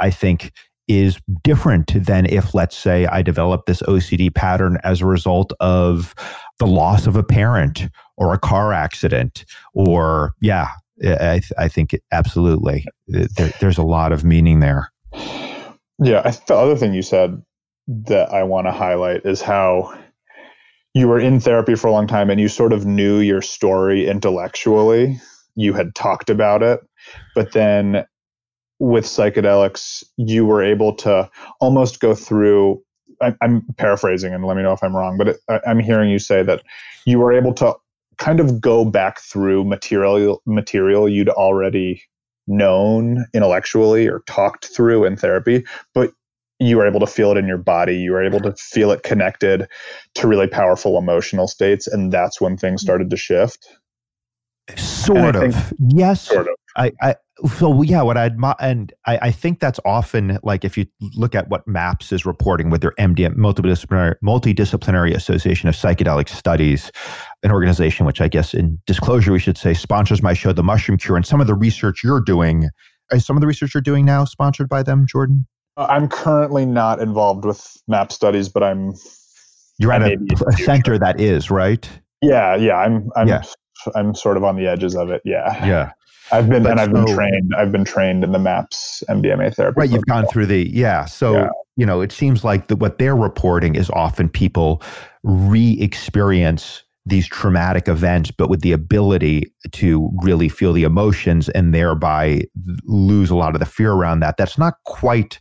I 0.00 0.10
think 0.10 0.52
is 0.88 1.18
different 1.44 1.92
than 2.06 2.26
if, 2.26 2.54
let's 2.54 2.76
say, 2.76 3.06
I 3.06 3.22
developed 3.22 3.66
this 3.66 3.82
OCD 3.82 4.34
pattern 4.34 4.78
as 4.84 5.00
a 5.00 5.06
result 5.06 5.52
of 5.60 6.14
the 6.58 6.66
loss 6.66 7.06
of 7.06 7.14
a 7.16 7.22
parent 7.22 7.88
or 8.16 8.34
a 8.34 8.38
car 8.38 8.72
accident 8.72 9.44
or, 9.74 10.34
yeah, 10.40 10.68
I, 11.04 11.40
I 11.58 11.68
think 11.68 11.98
absolutely 12.10 12.84
there, 13.08 13.52
there's 13.60 13.78
a 13.78 13.82
lot 13.82 14.12
of 14.12 14.24
meaning 14.24 14.60
there. 14.60 14.92
Yeah, 16.02 16.30
the 16.46 16.54
other 16.54 16.76
thing 16.76 16.94
you 16.94 17.02
said 17.02 17.42
that 17.86 18.32
I 18.32 18.42
want 18.42 18.66
to 18.66 18.72
highlight 18.72 19.24
is 19.24 19.40
how 19.40 19.96
you 20.94 21.08
were 21.08 21.18
in 21.18 21.40
therapy 21.40 21.74
for 21.74 21.86
a 21.86 21.92
long 21.92 22.06
time 22.06 22.30
and 22.30 22.40
you 22.40 22.48
sort 22.48 22.72
of 22.72 22.84
knew 22.84 23.18
your 23.18 23.42
story 23.42 24.08
intellectually. 24.08 25.20
You 25.54 25.72
had 25.72 25.94
talked 25.94 26.30
about 26.30 26.62
it, 26.62 26.80
but 27.34 27.52
then 27.52 28.04
with 28.78 29.04
psychedelics, 29.04 30.02
you 30.16 30.44
were 30.44 30.62
able 30.62 30.94
to 30.96 31.30
almost 31.60 32.00
go 32.00 32.14
through. 32.14 32.82
I, 33.20 33.34
am 33.40 33.62
paraphrasing, 33.76 34.34
and 34.34 34.44
let 34.44 34.56
me 34.56 34.62
know 34.64 34.72
if 34.72 34.82
I'm 34.82 34.96
wrong, 34.96 35.16
but 35.16 35.28
it, 35.28 35.36
I'm 35.66 35.78
hearing 35.78 36.10
you 36.10 36.18
say 36.18 36.42
that 36.42 36.62
you 37.06 37.20
were 37.20 37.32
able 37.32 37.54
to 37.54 37.74
kind 38.22 38.38
of 38.38 38.60
go 38.60 38.84
back 38.84 39.18
through 39.18 39.64
material 39.64 40.40
material 40.46 41.08
you'd 41.08 41.28
already 41.28 42.00
known 42.46 43.26
intellectually 43.34 44.06
or 44.06 44.20
talked 44.28 44.66
through 44.66 45.04
in 45.04 45.16
therapy, 45.16 45.64
but 45.92 46.12
you 46.60 46.76
were 46.76 46.86
able 46.86 47.00
to 47.00 47.06
feel 47.06 47.32
it 47.32 47.36
in 47.36 47.48
your 47.48 47.58
body. 47.58 47.96
You 47.96 48.12
were 48.12 48.22
able 48.22 48.38
to 48.40 48.52
feel 48.52 48.92
it 48.92 49.02
connected 49.02 49.66
to 50.14 50.28
really 50.28 50.46
powerful 50.46 50.96
emotional 50.96 51.48
states. 51.48 51.88
And 51.88 52.12
that's 52.12 52.40
when 52.40 52.56
things 52.56 52.80
mm-hmm. 52.80 52.86
started 52.86 53.10
to 53.10 53.16
shift. 53.16 53.66
Sort 54.76 55.34
of. 55.34 55.52
Think, 55.52 55.78
yes. 55.88 56.22
Sort 56.22 56.46
of. 56.46 56.54
I, 56.76 56.92
I 57.00 57.14
so 57.58 57.82
yeah, 57.82 58.02
what 58.02 58.16
I'd 58.16 58.36
and 58.60 58.92
I, 59.06 59.18
I 59.22 59.30
think 59.30 59.60
that's 59.60 59.80
often 59.84 60.38
like 60.42 60.64
if 60.64 60.76
you 60.76 60.86
look 61.16 61.34
at 61.34 61.48
what 61.48 61.66
MAPS 61.66 62.12
is 62.12 62.24
reporting 62.24 62.70
with 62.70 62.82
their 62.82 62.92
MDM 62.92 63.36
multidisciplinary 63.36 64.14
multidisciplinary 64.24 65.14
Association 65.14 65.68
of 65.68 65.74
Psychedelic 65.74 66.28
Studies, 66.28 66.92
an 67.42 67.50
organization 67.50 68.06
which 68.06 68.20
I 68.20 68.28
guess 68.28 68.54
in 68.54 68.78
disclosure 68.86 69.32
we 69.32 69.38
should 69.38 69.58
say 69.58 69.74
sponsors 69.74 70.22
my 70.22 70.34
show, 70.34 70.52
The 70.52 70.62
Mushroom 70.62 70.98
Cure, 70.98 71.16
and 71.16 71.26
some 71.26 71.40
of 71.40 71.46
the 71.46 71.54
research 71.54 72.02
you're 72.04 72.20
doing. 72.20 72.68
Is 73.10 73.26
some 73.26 73.36
of 73.36 73.40
the 73.42 73.46
research 73.46 73.74
you're 73.74 73.82
doing 73.82 74.04
now 74.04 74.24
sponsored 74.24 74.68
by 74.68 74.82
them, 74.82 75.06
Jordan? 75.06 75.46
Uh, 75.76 75.86
I'm 75.90 76.08
currently 76.08 76.64
not 76.64 77.00
involved 77.00 77.44
with 77.44 77.76
MAP 77.88 78.12
studies, 78.12 78.48
but 78.48 78.62
I'm. 78.62 78.94
You're 79.78 79.92
at 79.92 80.02
a, 80.02 80.16
a 80.46 80.52
center 80.52 80.98
that 80.98 81.20
is 81.20 81.50
right. 81.50 81.88
Yeah, 82.22 82.56
yeah. 82.56 82.76
I'm. 82.76 83.10
I'm. 83.16 83.28
Yeah. 83.28 83.42
I'm 83.94 84.14
sort 84.14 84.36
of 84.36 84.44
on 84.44 84.56
the 84.56 84.68
edges 84.68 84.94
of 84.94 85.10
it. 85.10 85.22
Yeah. 85.24 85.66
Yeah. 85.66 85.92
I've 86.30 86.48
been 86.48 86.62
but 86.62 86.72
and 86.72 86.80
I've 86.80 86.90
so, 86.90 87.04
been 87.04 87.14
trained. 87.14 87.54
I've 87.56 87.72
been 87.72 87.84
trained 87.84 88.24
in 88.24 88.32
the 88.32 88.38
MAPS 88.38 89.02
MDMA 89.08 89.54
therapy. 89.54 89.80
Right, 89.80 89.90
you've 89.90 90.06
gone 90.06 90.26
through 90.26 90.46
the 90.46 90.68
yeah. 90.70 91.04
So 91.04 91.34
yeah. 91.34 91.48
you 91.76 91.86
know, 91.86 92.00
it 92.00 92.12
seems 92.12 92.44
like 92.44 92.68
that 92.68 92.76
what 92.76 92.98
they're 92.98 93.16
reporting 93.16 93.74
is 93.74 93.90
often 93.90 94.28
people 94.28 94.82
re-experience 95.22 96.82
these 97.04 97.26
traumatic 97.26 97.88
events, 97.88 98.30
but 98.30 98.48
with 98.48 98.60
the 98.60 98.72
ability 98.72 99.52
to 99.72 100.10
really 100.22 100.48
feel 100.48 100.72
the 100.72 100.84
emotions 100.84 101.48
and 101.48 101.74
thereby 101.74 102.44
lose 102.84 103.28
a 103.28 103.34
lot 103.34 103.54
of 103.54 103.58
the 103.58 103.66
fear 103.66 103.92
around 103.92 104.20
that. 104.20 104.36
That's 104.36 104.56
not 104.56 104.74
quite 104.84 105.40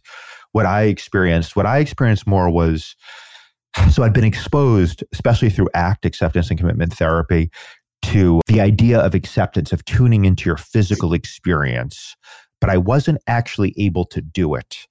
what 0.54 0.66
I 0.66 0.84
experienced. 0.84 1.56
What 1.56 1.66
I 1.66 1.78
experienced 1.78 2.26
more 2.26 2.50
was 2.50 2.96
so 3.92 4.04
I'd 4.04 4.14
been 4.14 4.24
exposed, 4.24 5.04
especially 5.14 5.50
through 5.50 5.70
ACT, 5.74 6.06
acceptance 6.06 6.50
and 6.50 6.60
commitment 6.60 6.94
therapy, 6.94 7.52
to 8.04 8.42
the 8.48 8.62
idea 8.62 9.00
of 9.00 9.14
acceptance, 9.14 9.72
of 9.72 9.84
tuning 9.86 10.26
into 10.26 10.50
your 10.50 10.58
physical 10.58 11.14
experience, 11.14 12.16
but 12.60 12.70
I 12.70 12.78
wasn't 12.78 13.20
actually 13.28 13.74
able 13.78 14.06
to 14.06 14.22
do 14.22 14.56
it. 14.56 14.88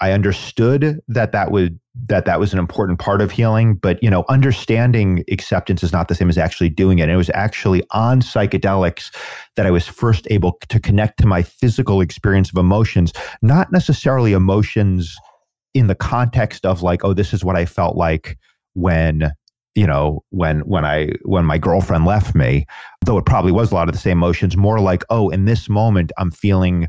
I 0.00 0.12
understood 0.12 1.00
that 1.08 1.32
that 1.32 1.50
would 1.50 1.80
that 2.08 2.26
that 2.26 2.38
was 2.38 2.52
an 2.52 2.58
important 2.58 2.98
part 2.98 3.22
of 3.22 3.30
healing, 3.30 3.76
but 3.76 4.02
you 4.02 4.10
know, 4.10 4.24
understanding 4.28 5.24
acceptance 5.30 5.82
is 5.82 5.92
not 5.92 6.08
the 6.08 6.14
same 6.14 6.28
as 6.28 6.36
actually 6.36 6.68
doing 6.68 6.98
it. 6.98 7.04
And 7.04 7.12
it 7.12 7.16
was 7.16 7.30
actually 7.32 7.82
on 7.92 8.20
psychedelics 8.20 9.14
that 9.56 9.64
I 9.64 9.70
was 9.70 9.86
first 9.86 10.26
able 10.30 10.58
to 10.68 10.78
connect 10.78 11.18
to 11.20 11.26
my 11.26 11.42
physical 11.42 12.02
experience 12.02 12.50
of 12.50 12.58
emotions, 12.58 13.12
not 13.40 13.72
necessarily 13.72 14.32
emotions 14.32 15.16
in 15.72 15.86
the 15.86 15.94
context 15.94 16.66
of 16.66 16.82
like, 16.82 17.02
oh, 17.02 17.14
this 17.14 17.32
is 17.32 17.42
what 17.42 17.56
I 17.56 17.64
felt 17.64 17.96
like 17.96 18.36
when 18.74 19.32
you 19.76 19.86
know 19.86 20.24
when 20.30 20.60
when 20.60 20.84
i 20.84 21.08
when 21.22 21.44
my 21.44 21.58
girlfriend 21.58 22.04
left 22.04 22.34
me 22.34 22.66
though 23.04 23.18
it 23.18 23.26
probably 23.26 23.52
was 23.52 23.70
a 23.70 23.74
lot 23.74 23.88
of 23.88 23.94
the 23.94 24.00
same 24.00 24.18
emotions 24.18 24.56
more 24.56 24.80
like 24.80 25.04
oh 25.10 25.28
in 25.28 25.44
this 25.44 25.68
moment 25.68 26.10
i'm 26.18 26.30
feeling 26.30 26.88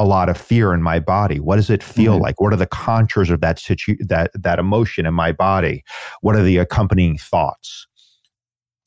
a 0.00 0.04
lot 0.04 0.28
of 0.28 0.36
fear 0.36 0.74
in 0.74 0.82
my 0.82 0.98
body 0.98 1.38
what 1.38 1.56
does 1.56 1.70
it 1.70 1.82
feel 1.82 2.14
mm-hmm. 2.14 2.22
like 2.22 2.40
what 2.40 2.52
are 2.52 2.56
the 2.56 2.66
contours 2.66 3.30
of 3.30 3.40
that 3.40 3.58
situ- 3.58 3.96
that 4.00 4.30
that 4.34 4.58
emotion 4.58 5.06
in 5.06 5.14
my 5.14 5.30
body 5.30 5.84
what 6.22 6.34
are 6.34 6.42
the 6.42 6.56
accompanying 6.56 7.16
thoughts 7.16 7.86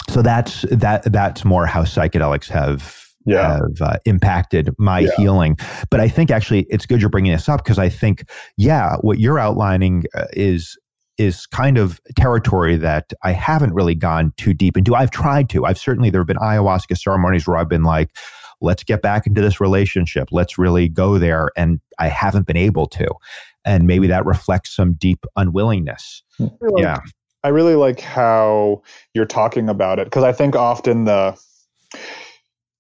so 0.10 0.22
that's 0.22 0.64
that 0.72 1.04
that's 1.12 1.46
more 1.46 1.66
how 1.66 1.84
psychedelics 1.84 2.50
have 2.50 3.08
yeah. 3.28 3.58
have 3.58 3.82
uh, 3.82 3.98
impacted 4.06 4.74
my 4.80 5.02
yeah. 5.02 5.10
healing. 5.18 5.58
But 5.92 6.00
I 6.00 6.08
think 6.08 6.32
actually 6.32 6.66
it's 6.70 6.86
good 6.86 7.02
you're 7.02 7.10
bringing 7.10 7.34
this 7.34 7.50
up 7.50 7.64
because 7.64 7.78
I 7.78 7.90
think, 7.90 8.24
yeah, 8.56 8.96
what 9.02 9.20
you're 9.20 9.38
outlining 9.38 10.06
uh, 10.16 10.26
is 10.32 10.78
is 11.18 11.45
kind 11.47 11.78
of 11.78 11.99
territory 12.15 12.78
that 12.78 13.11
I 13.24 13.32
haven't 13.32 13.74
really 13.74 13.95
gone 13.95 14.34
too 14.38 14.53
deep 14.53 14.78
into. 14.78 14.95
I've 14.95 15.11
tried 15.11 15.49
to. 15.49 15.65
I've 15.65 15.78
certainly 15.78 16.09
there 16.09 16.22
have 16.22 16.28
been 16.28 16.38
ayahuasca 16.38 16.97
ceremonies 16.97 17.47
where 17.47 17.57
I've 17.57 17.70
been 17.70 17.84
like, 17.84 18.11
let's 18.61 18.84
get 18.84 19.01
back 19.01 19.28
into 19.28 19.41
this 19.41 19.59
relationship. 19.59 20.30
Let's 20.32 20.57
really 20.57 20.89
go 20.89 21.18
there. 21.18 21.51
And 21.55 21.80
I 21.99 22.07
haven't 22.07 22.47
been 22.47 22.57
able 22.57 22.88
to. 22.88 23.07
And 23.65 23.86
maybe 23.86 24.07
that 24.07 24.26
reflects 24.26 24.76
some 24.76 24.93
deep 24.93 25.26
unwillingness. 25.36 26.24
Really, 26.39 26.82
yeah. 26.82 26.99
I 27.43 27.49
really 27.49 27.76
like 27.76 27.99
how 27.99 28.82
you're 29.13 29.26
talking 29.26 29.70
about 29.70 29.99
it 29.99 30.05
because 30.05 30.24
I 30.24 30.32
think 30.32 30.55
often 30.55 31.05
the 31.05 31.38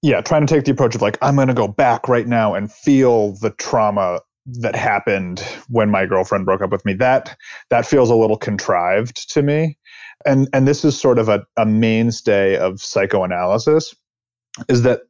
yeah, 0.01 0.21
trying 0.21 0.45
to 0.45 0.53
take 0.53 0.65
the 0.65 0.71
approach 0.71 0.95
of 0.95 1.01
like, 1.01 1.17
I'm 1.21 1.35
going 1.35 1.47
to 1.47 1.53
go 1.53 1.67
back 1.67 2.07
right 2.07 2.27
now 2.27 2.53
and 2.53 2.71
feel 2.71 3.33
the 3.33 3.49
trauma 3.51 4.21
that 4.47 4.75
happened 4.75 5.39
when 5.67 5.89
my 5.89 6.05
girlfriend 6.05 6.45
broke 6.45 6.61
up 6.61 6.71
with 6.71 6.85
me 6.85 6.93
that 6.93 7.37
that 7.69 7.85
feels 7.85 8.09
a 8.09 8.15
little 8.15 8.37
contrived 8.37 9.29
to 9.31 9.41
me. 9.41 9.77
And 10.25 10.47
and 10.53 10.67
this 10.67 10.85
is 10.85 10.99
sort 10.99 11.19
of 11.19 11.29
a, 11.29 11.45
a 11.57 11.65
mainstay 11.65 12.57
of 12.57 12.81
psychoanalysis 12.81 13.93
is 14.69 14.81
that 14.83 15.01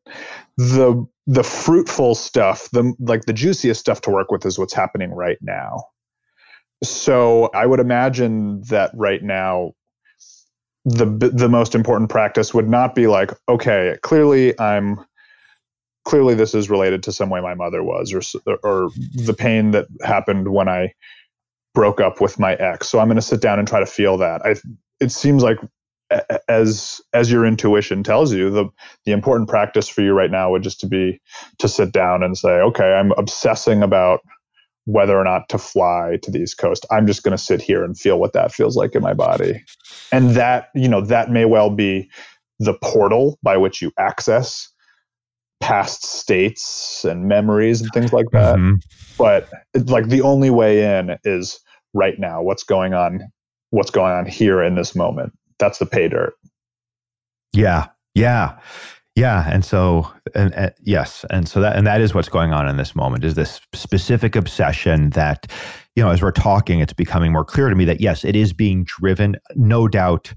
the 0.57 1.05
the 1.27 1.43
fruitful 1.43 2.15
stuff 2.15 2.69
the 2.71 2.93
like 2.99 3.25
the 3.25 3.33
juiciest 3.33 3.79
stuff 3.79 4.01
to 4.01 4.09
work 4.09 4.31
with 4.31 4.45
is 4.45 4.57
what's 4.57 4.73
happening 4.73 5.11
right 5.11 5.37
now. 5.41 5.83
So 6.83 7.49
i 7.53 7.65
would 7.65 7.79
imagine 7.79 8.61
that 8.69 8.91
right 8.95 9.23
now 9.23 9.73
the 10.85 11.05
the 11.05 11.49
most 11.49 11.75
important 11.75 12.09
practice 12.09 12.53
would 12.53 12.69
not 12.69 12.95
be 12.95 13.07
like 13.07 13.31
okay 13.49 13.97
clearly 14.03 14.57
i'm 14.59 14.97
clearly 16.07 16.33
this 16.33 16.55
is 16.55 16.69
related 16.69 17.03
to 17.03 17.11
some 17.11 17.29
way 17.29 17.41
my 17.41 17.53
mother 17.53 17.83
was 17.83 18.13
or 18.13 18.21
or 18.63 18.89
the 19.13 19.33
pain 19.33 19.71
that 19.71 19.87
happened 20.03 20.53
when 20.53 20.69
I 20.69 20.93
broke 21.75 21.99
up 21.99 22.21
with 22.21 22.39
my 22.39 22.55
ex. 22.55 22.87
So 22.87 22.99
I'm 22.99 23.07
going 23.07 23.17
to 23.17 23.21
sit 23.21 23.41
down 23.41 23.59
and 23.59 23.67
try 23.67 23.81
to 23.81 23.85
feel 23.85 24.17
that. 24.17 24.41
I 24.45 24.55
it 25.01 25.11
seems 25.11 25.43
like 25.43 25.59
as 26.47 27.01
as 27.13 27.29
your 27.29 27.45
intuition 27.45 28.03
tells 28.03 28.33
you 28.33 28.49
the 28.49 28.65
the 29.03 29.11
important 29.11 29.49
practice 29.49 29.89
for 29.89 30.01
you 30.01 30.13
right 30.13 30.31
now 30.31 30.49
would 30.49 30.63
just 30.63 30.79
to 30.79 30.87
be 30.87 31.19
to 31.59 31.67
sit 31.67 31.91
down 31.91 32.23
and 32.23 32.37
say 32.37 32.61
okay 32.61 32.93
i'm 32.93 33.11
obsessing 33.17 33.83
about 33.83 34.21
whether 34.85 35.17
or 35.17 35.25
not 35.25 35.49
to 35.49 35.57
fly 35.57 36.17
to 36.21 36.31
the 36.31 36.39
east 36.39 36.57
coast 36.57 36.85
i'm 36.91 37.05
just 37.05 37.23
going 37.23 37.35
to 37.35 37.43
sit 37.43 37.61
here 37.61 37.83
and 37.83 37.99
feel 37.99 38.21
what 38.21 38.31
that 38.31 38.53
feels 38.53 38.77
like 38.77 38.95
in 38.95 39.03
my 39.03 39.13
body 39.13 39.61
and 40.13 40.29
that 40.29 40.69
you 40.73 40.87
know 40.87 41.01
that 41.01 41.29
may 41.29 41.43
well 41.43 41.69
be 41.69 42.09
the 42.59 42.75
portal 42.81 43.37
by 43.43 43.57
which 43.57 43.81
you 43.81 43.91
access 43.99 44.71
past 45.59 46.05
states 46.05 47.03
and 47.03 47.27
memories 47.27 47.81
and 47.81 47.89
things 47.93 48.13
like 48.13 48.27
that. 48.31 48.55
Mm-hmm. 48.55 48.75
But 49.17 49.49
like 49.89 50.07
the 50.07 50.21
only 50.21 50.49
way 50.49 50.99
in 50.99 51.17
is 51.23 51.59
right 51.93 52.19
now. 52.19 52.41
What's 52.41 52.63
going 52.63 52.93
on? 52.93 53.21
What's 53.71 53.91
going 53.91 54.13
on 54.13 54.25
here 54.25 54.61
in 54.61 54.75
this 54.75 54.95
moment? 54.95 55.33
That's 55.59 55.79
the 55.79 55.85
pay 55.85 56.07
dirt. 56.07 56.33
Yeah, 57.53 57.87
yeah, 58.13 58.57
yeah. 59.15 59.49
And 59.51 59.65
so, 59.65 60.11
and, 60.35 60.53
and 60.53 60.73
yes, 60.81 61.25
and 61.29 61.47
so 61.47 61.59
that 61.61 61.75
and 61.75 61.87
that 61.87 62.01
is 62.01 62.13
what's 62.13 62.29
going 62.29 62.53
on 62.53 62.67
in 62.67 62.77
this 62.77 62.95
moment. 62.95 63.23
Is 63.23 63.33
this 63.33 63.59
specific 63.73 64.35
obsession 64.35 65.09
that 65.11 65.51
you 65.95 66.03
know, 66.03 66.11
as 66.11 66.21
we're 66.21 66.31
talking, 66.31 66.79
it's 66.79 66.93
becoming 66.93 67.31
more 67.31 67.43
clear 67.43 67.69
to 67.69 67.75
me 67.75 67.83
that 67.85 67.99
yes, 67.99 68.23
it 68.23 68.35
is 68.35 68.53
being 68.53 68.83
driven. 68.83 69.35
No 69.55 69.87
doubt. 69.87 70.33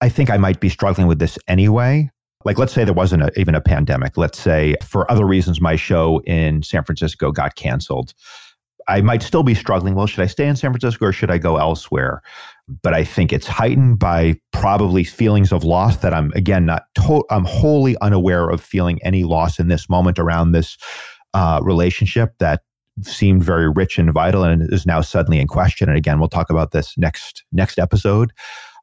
I 0.00 0.08
think 0.08 0.28
I 0.28 0.36
might 0.36 0.60
be 0.60 0.68
struggling 0.68 1.06
with 1.06 1.20
this 1.20 1.38
anyway, 1.46 2.10
like 2.44 2.58
let's 2.58 2.72
say 2.72 2.84
there 2.84 2.94
wasn't 2.94 3.22
a, 3.22 3.40
even 3.40 3.54
a 3.54 3.60
pandemic. 3.60 4.16
Let's 4.16 4.38
say 4.38 4.76
for 4.82 5.10
other 5.10 5.26
reasons 5.26 5.60
my 5.60 5.76
show 5.76 6.20
in 6.26 6.62
san 6.62 6.84
francisco 6.84 7.32
got 7.32 7.56
canceled. 7.56 8.14
I 8.86 9.00
might 9.00 9.22
still 9.22 9.42
be 9.42 9.54
struggling. 9.54 9.94
Well 9.94 10.06
should 10.06 10.22
i 10.22 10.26
stay 10.26 10.46
in 10.46 10.56
san 10.56 10.70
francisco 10.70 11.06
or 11.06 11.12
should 11.12 11.30
i 11.30 11.38
go 11.38 11.56
elsewhere? 11.56 12.22
But 12.82 12.94
i 12.94 13.04
think 13.04 13.32
it's 13.32 13.46
heightened 13.46 13.98
by 13.98 14.38
probably 14.52 15.04
feelings 15.04 15.52
of 15.52 15.64
loss 15.64 15.98
that 15.98 16.14
i'm 16.14 16.32
again 16.34 16.66
not 16.66 16.84
to- 16.96 17.24
i'm 17.30 17.44
wholly 17.44 17.96
unaware 18.00 18.48
of 18.48 18.60
feeling 18.60 19.02
any 19.02 19.24
loss 19.24 19.58
in 19.58 19.68
this 19.68 19.88
moment 19.88 20.18
around 20.18 20.52
this 20.52 20.76
uh, 21.34 21.60
relationship 21.62 22.34
that 22.38 22.62
seemed 23.02 23.42
very 23.42 23.68
rich 23.68 23.98
and 23.98 24.12
vital 24.12 24.44
and 24.44 24.72
is 24.72 24.86
now 24.86 25.00
suddenly 25.00 25.40
in 25.40 25.48
question. 25.48 25.88
And 25.88 25.98
again 25.98 26.20
we'll 26.20 26.28
talk 26.28 26.50
about 26.50 26.70
this 26.70 26.96
next 26.96 27.44
next 27.52 27.78
episode 27.78 28.32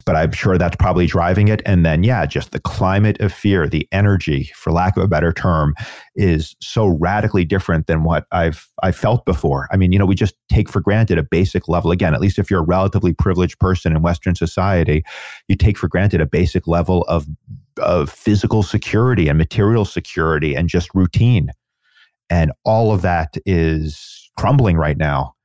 but 0.02 0.16
I'm 0.16 0.32
sure 0.32 0.58
that's 0.58 0.76
probably 0.76 1.08
driving 1.08 1.48
it. 1.48 1.62
And 1.66 1.86
then, 1.86 2.04
yeah, 2.04 2.26
just 2.26 2.52
the 2.52 2.60
climate 2.60 3.20
of 3.22 3.32
fear, 3.34 3.68
the 3.68 3.88
energy, 3.92 4.52
for 4.56 4.72
lack 4.72 4.98
of 4.98 5.04
a 5.04 5.08
better 5.08 5.32
term, 5.32 5.74
is 6.16 6.56
so 6.62 6.88
radically 6.88 7.46
different 7.46 7.88
than 7.88 8.04
what 8.04 8.26
I've 8.32 8.68
I 8.84 8.92
felt 8.92 9.26
before. 9.26 9.68
I 9.72 9.78
mean, 9.78 9.92
you 9.92 10.00
know, 10.00 10.06
we 10.06 10.16
just 10.16 10.36
take 10.50 10.70
for 10.70 10.82
granted 10.82 11.18
a 11.18 11.24
basic 11.24 11.68
level. 11.68 11.92
Again, 11.92 12.14
at 12.14 12.22
least 12.22 12.40
if 12.40 12.50
you're 12.50 12.62
a 12.62 12.66
relatively 12.66 13.14
privileged 13.14 13.60
person 13.60 13.96
in 13.96 14.02
Western 14.02 14.36
society, 14.36 15.04
you 15.48 15.56
take 15.56 15.78
for 15.78 15.88
granted 15.88 16.22
a 16.22 16.26
basic 16.26 16.68
level 16.68 17.04
of 17.04 17.26
of 17.80 18.10
physical 18.10 18.64
security 18.64 19.28
and 19.30 19.38
material 19.38 19.86
security 19.86 20.56
and 20.56 20.70
just 20.70 20.90
routine. 20.94 21.50
And 22.30 22.52
all 22.64 22.94
of 22.94 23.02
that 23.02 23.36
is 23.46 24.30
crumbling 24.38 24.78
right 24.78 24.98
now. 24.98 25.36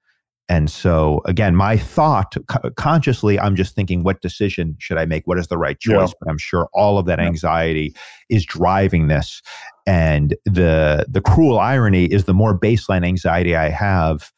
And 0.49 0.71
so, 0.71 1.23
again, 1.25 1.57
my 1.57 1.77
thought 1.77 2.37
co- 2.47 2.71
consciously, 2.77 3.39
I'm 3.39 3.57
just 3.57 3.75
thinking, 3.75 4.05
what 4.05 4.21
decision 4.21 4.77
should 4.79 4.97
I 4.97 5.05
make? 5.05 5.27
What 5.27 5.39
is 5.39 5.49
the 5.49 5.59
right 5.59 5.79
choice? 5.79 6.11
Yeah. 6.11 6.15
But 6.21 6.31
I'm 6.31 6.39
sure 6.39 6.69
all 6.73 6.99
of 6.99 7.07
that 7.07 7.19
yeah. 7.19 7.27
anxiety 7.27 7.95
is 8.31 8.47
driving 8.47 9.09
this. 9.09 9.43
And 9.87 10.37
the 10.45 11.05
the 11.09 11.21
cruel 11.21 11.59
irony 11.59 12.05
is, 12.05 12.25
the 12.25 12.35
more 12.35 12.57
baseline 12.59 13.05
anxiety 13.05 13.57
I 13.57 13.71
have, 13.71 14.31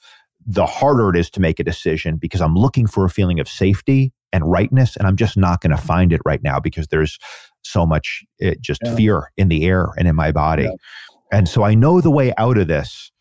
the 0.46 0.64
harder 0.64 1.10
it 1.10 1.16
is 1.16 1.28
to 1.30 1.40
make 1.40 1.60
a 1.60 1.64
decision 1.64 2.16
because 2.16 2.40
I'm 2.40 2.54
looking 2.54 2.86
for 2.86 3.04
a 3.04 3.10
feeling 3.10 3.38
of 3.38 3.48
safety 3.48 4.12
and 4.32 4.50
rightness, 4.50 4.96
and 4.96 5.06
I'm 5.06 5.16
just 5.16 5.36
not 5.36 5.60
going 5.60 5.76
to 5.76 5.82
find 5.82 6.12
it 6.12 6.22
right 6.24 6.42
now 6.42 6.58
because 6.58 6.88
there's 6.88 7.18
so 7.62 7.84
much 7.84 8.24
it, 8.38 8.46
eh, 8.46 8.54
just 8.60 8.80
yeah. 8.82 8.94
fear 8.94 9.32
in 9.36 9.48
the 9.48 9.66
air 9.66 9.90
and 9.98 10.08
in 10.08 10.16
my 10.16 10.32
body. 10.32 10.68
And 11.30 11.48
so 11.48 11.64
I 11.64 11.74
know 11.74 12.00
the 12.00 12.10
way 12.10 12.32
out 12.38 12.56
of 12.56 12.68
this 12.68 13.12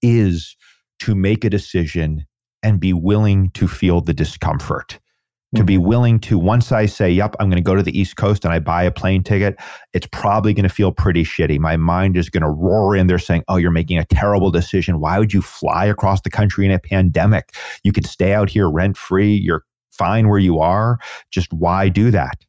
is 0.00 0.56
to 1.00 1.14
make 1.14 1.44
a 1.44 1.50
decision 1.50 2.26
and 2.62 2.80
be 2.80 2.92
willing 2.92 3.50
to 3.50 3.68
feel 3.68 4.00
the 4.00 4.14
discomfort. 4.14 4.98
Mm-hmm. 5.54 5.60
To 5.60 5.64
be 5.64 5.76
mm-hmm. 5.76 5.86
willing 5.86 6.20
to, 6.20 6.38
once 6.38 6.72
I 6.72 6.86
say, 6.86 7.10
yep, 7.10 7.34
I'm 7.40 7.48
going 7.48 7.62
to 7.62 7.66
go 7.66 7.74
to 7.74 7.82
the 7.82 7.98
East 7.98 8.16
Coast 8.16 8.44
and 8.44 8.52
I 8.52 8.58
buy 8.58 8.82
a 8.82 8.90
plane 8.90 9.22
ticket, 9.22 9.56
it's 9.94 10.06
probably 10.12 10.52
going 10.52 10.68
to 10.68 10.74
feel 10.74 10.92
pretty 10.92 11.24
shitty. 11.24 11.58
My 11.58 11.76
mind 11.76 12.16
is 12.16 12.28
going 12.28 12.42
to 12.42 12.50
roar 12.50 12.94
in 12.94 13.06
there 13.06 13.18
saying, 13.18 13.44
oh, 13.48 13.56
you're 13.56 13.70
making 13.70 13.98
a 13.98 14.04
terrible 14.04 14.50
decision. 14.50 15.00
Why 15.00 15.18
would 15.18 15.32
you 15.32 15.40
fly 15.40 15.86
across 15.86 16.20
the 16.20 16.30
country 16.30 16.66
in 16.66 16.70
a 16.70 16.78
pandemic? 16.78 17.54
You 17.82 17.92
could 17.92 18.06
stay 18.06 18.34
out 18.34 18.50
here 18.50 18.68
rent 18.68 18.98
free. 18.98 19.34
You're 19.34 19.64
fine 19.90 20.28
where 20.28 20.38
you 20.38 20.58
are. 20.58 20.98
Just 21.30 21.52
why 21.52 21.88
do 21.88 22.10
that? 22.10 22.44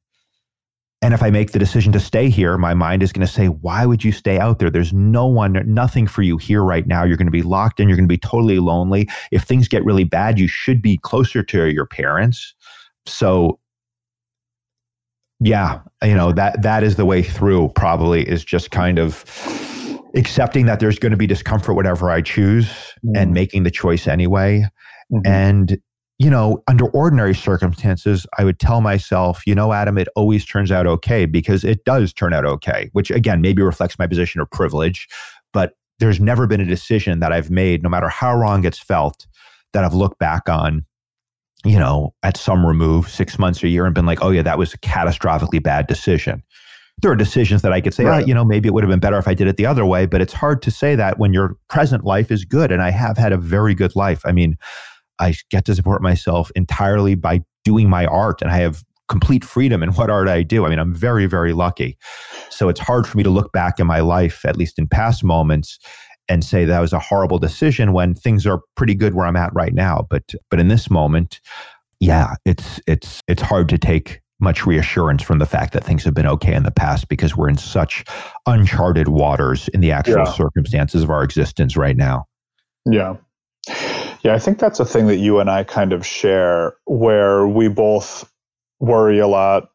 And 1.02 1.14
if 1.14 1.24
I 1.24 1.30
make 1.30 1.54
the 1.54 1.60
decision 1.60 1.94
to 1.94 2.00
stay 2.00 2.30
here, 2.30 2.58
my 2.58 2.74
mind 2.74 3.04
is 3.04 3.14
going 3.14 3.26
to 3.26 3.32
say, 3.32 3.48
why 3.48 3.86
would 3.86 4.04
you 4.04 4.12
stay 4.12 4.38
out 4.38 4.60
there? 4.60 4.70
There's 4.70 4.92
no 4.92 5.26
one, 5.26 5.54
nothing 5.66 6.08
for 6.08 6.24
you 6.24 6.38
here 6.38 6.62
right 6.62 6.86
now. 6.86 7.06
You're 7.06 7.16
going 7.16 7.28
to 7.28 7.32
be 7.32 7.42
locked 7.42 7.80
in. 7.80 7.88
You're 7.88 7.96
going 7.96 8.08
to 8.08 8.14
be 8.14 8.18
totally 8.18 8.60
lonely. 8.60 9.08
If 9.32 9.44
things 9.44 9.70
get 9.70 9.86
really 9.86 10.04
bad, 10.04 10.38
you 10.38 10.48
should 10.48 10.82
be 10.82 10.98
closer 10.98 11.42
to 11.42 11.72
your 11.72 11.86
parents. 11.86 12.54
So, 13.06 13.60
yeah, 15.40 15.80
you 16.04 16.16
know, 16.16 16.34
that, 16.34 16.62
that 16.64 16.84
is 16.84 16.98
the 16.98 17.06
way 17.06 17.24
through 17.24 17.70
probably 17.76 18.28
is 18.28 18.44
just 18.44 18.72
kind 18.72 19.00
of 19.00 19.24
accepting 20.16 20.66
that 20.66 20.82
there's 20.82 21.00
going 21.00 21.12
to 21.12 21.18
be 21.18 21.28
discomfort, 21.28 21.76
whatever 21.76 22.10
I 22.10 22.22
choose, 22.22 22.68
mm. 23.06 23.14
and 23.16 23.34
making 23.34 23.64
the 23.64 23.72
choice 23.72 24.06
anyway. 24.06 24.66
Mm-hmm. 25.14 25.26
And 25.26 25.80
you 26.20 26.30
know, 26.30 26.62
under 26.68 26.86
ordinary 26.90 27.34
circumstances, 27.34 28.28
I 28.38 28.44
would 28.44 28.60
tell 28.60 28.82
myself, 28.82 29.42
you 29.48 29.56
know, 29.56 29.72
Adam, 29.72 29.98
it 29.98 30.10
always 30.18 30.46
turns 30.46 30.70
out 30.70 30.86
okay 30.86 31.26
because 31.26 31.64
it 31.64 31.86
does 31.86 32.12
turn 32.12 32.34
out 32.34 32.46
okay, 32.46 32.90
which 32.92 33.10
again, 33.10 33.40
maybe 33.40 33.62
reflects 33.62 33.98
my 33.98 34.06
position 34.06 34.42
of 34.42 34.52
privilege. 34.52 35.08
But 35.54 35.74
there's 36.00 36.20
never 36.20 36.46
been 36.46 36.60
a 36.60 36.66
decision 36.66 37.22
that 37.22 37.32
I've 37.32 37.50
made, 37.50 37.84
no 37.84 37.90
matter 37.90 38.10
how 38.10 38.36
wrong 38.36 38.66
it's 38.66 38.80
felt, 38.80 39.28
that 39.72 39.86
I've 39.86 39.94
looked 39.94 40.20
back 40.20 40.50
on, 40.50 40.86
you 41.64 41.80
know, 41.80 42.14
at 42.22 42.36
some 42.36 42.66
remove, 42.66 43.10
six 43.10 43.40
months 43.40 43.64
or 43.64 43.68
a 43.68 43.70
year, 43.70 43.86
and 43.86 43.96
been 43.96 44.06
like, 44.06 44.22
oh, 44.22 44.30
yeah, 44.30 44.42
that 44.42 44.58
was 44.58 44.74
a 44.74 44.78
catastrophically 44.78 45.64
bad 45.64 45.88
decision. 45.88 46.44
There 47.02 47.12
are 47.12 47.16
decisions 47.16 47.62
that 47.62 47.72
I 47.72 47.80
could 47.80 47.94
say, 47.94 48.04
oh, 48.04 48.10
right. 48.10 48.24
oh, 48.24 48.28
you 48.28 48.34
know, 48.34 48.44
maybe 48.44 48.68
it 48.68 48.74
would 48.74 48.84
have 48.84 48.92
been 48.92 49.00
better 49.00 49.18
if 49.18 49.28
I 49.28 49.34
did 49.34 49.48
it 49.48 49.56
the 49.56 49.66
other 49.66 49.86
way, 49.86 50.06
but 50.06 50.20
it's 50.20 50.34
hard 50.34 50.62
to 50.64 50.72
say 50.72 50.96
that 50.96 51.18
when 51.18 51.32
your 51.32 51.56
present 51.70 52.04
life 52.04 52.30
is 52.30 52.44
good. 52.44 52.74
And 52.74 52.82
I 52.82 52.92
have 52.92 53.18
had 53.18 53.32
a 53.32 53.38
very 53.38 53.74
good 53.74 53.96
life. 53.96 54.22
I 54.26 54.34
mean, 54.34 54.58
I 55.20 55.36
get 55.50 55.66
to 55.66 55.76
support 55.76 56.02
myself 56.02 56.52
entirely 56.56 57.16
by 57.16 57.42
doing 57.64 57.90
my 57.90 58.06
art 58.06 58.42
and 58.42 58.52
I 58.52 58.58
have 58.58 58.84
complete 59.10 59.44
freedom 59.44 59.84
in 59.84 59.90
what 59.94 60.10
art 60.10 60.28
I 60.28 60.44
do. 60.44 60.66
I 60.66 60.70
mean, 60.70 60.80
I'm 60.80 60.94
very, 60.94 61.26
very 61.26 61.52
lucky. 61.52 61.98
So 62.50 62.70
it's 62.70 62.80
hard 62.80 63.08
for 63.08 63.18
me 63.18 63.24
to 63.24 63.30
look 63.30 63.52
back 63.52 63.80
in 63.80 63.88
my 63.88 64.00
life, 64.00 64.46
at 64.46 64.56
least 64.56 64.80
in 64.80 64.88
past 64.88 65.24
moments, 65.24 65.80
and 66.30 66.44
say 66.44 66.64
that 66.64 66.80
was 66.80 66.94
a 66.94 67.00
horrible 67.00 67.40
decision 67.40 67.92
when 67.92 68.14
things 68.14 68.46
are 68.46 68.62
pretty 68.76 68.94
good 68.94 69.16
where 69.16 69.26
I'm 69.26 69.36
at 69.36 69.54
right 69.54 69.74
now. 69.74 70.06
But 70.10 70.36
but 70.50 70.60
in 70.60 70.68
this 70.68 70.90
moment, 70.90 71.42
yeah, 72.00 72.36
it's 72.46 72.80
it's 72.88 73.22
it's 73.28 73.42
hard 73.42 73.68
to 73.70 73.78
take 73.78 74.22
much 74.40 74.66
reassurance 74.66 75.22
from 75.22 75.40
the 75.40 75.46
fact 75.46 75.74
that 75.74 75.84
things 75.84 76.04
have 76.04 76.14
been 76.14 76.28
okay 76.28 76.54
in 76.54 76.64
the 76.64 76.72
past 76.72 77.10
because 77.10 77.36
we're 77.36 77.50
in 77.50 77.58
such 77.58 78.06
uncharted 78.46 79.10
waters 79.10 79.68
in 79.70 79.82
the 79.82 79.92
actual 79.92 80.20
yeah. 80.20 80.32
circumstances 80.32 81.04
of 81.04 81.10
our 81.10 81.24
existence 81.24 81.76
right 81.76 81.98
now. 81.98 82.26
Yeah. 82.86 83.18
Yeah, 84.24 84.34
I 84.34 84.40
think 84.40 84.60
that's 84.60 84.80
a 84.80 84.86
thing 84.86 85.08
that 85.08 85.18
you 85.18 85.40
and 85.40 85.50
I 85.50 85.64
kind 85.64 85.94
of 85.94 86.06
share 86.06 86.76
where 86.86 87.48
we 87.48 87.68
both 87.68 88.30
worry 88.80 89.20
a 89.20 89.28
lot 89.28 89.70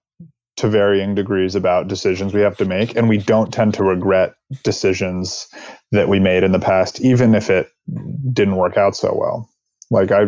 to 0.57 0.69
varying 0.69 1.15
degrees 1.15 1.55
about 1.55 1.89
decisions 1.89 2.33
we 2.33 2.41
have 2.41 2.57
to 2.57 2.65
make 2.65 2.95
and 2.95 3.09
we 3.09 3.19
don't 3.19 3.53
tend 3.53 3.75
to 3.75 3.83
regret 3.83 4.35
decisions 4.63 5.49
that 5.91 6.09
we 6.09 6.21
made 6.21 6.45
in 6.45 6.53
the 6.53 6.61
past 6.61 7.01
even 7.01 7.35
if 7.35 7.51
it 7.51 7.69
didn't 8.33 8.57
work 8.57 8.77
out 8.77 8.95
so 8.95 9.13
well. 9.15 9.49
Like 9.91 10.13
I 10.13 10.27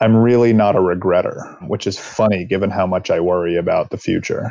I'm 0.00 0.16
really 0.16 0.54
not 0.54 0.76
a 0.76 0.80
regretter, 0.80 1.68
which 1.68 1.86
is 1.86 1.98
funny 1.98 2.46
given 2.46 2.70
how 2.70 2.86
much 2.86 3.10
I 3.10 3.20
worry 3.20 3.56
about 3.56 3.90
the 3.90 3.98
future 3.98 4.50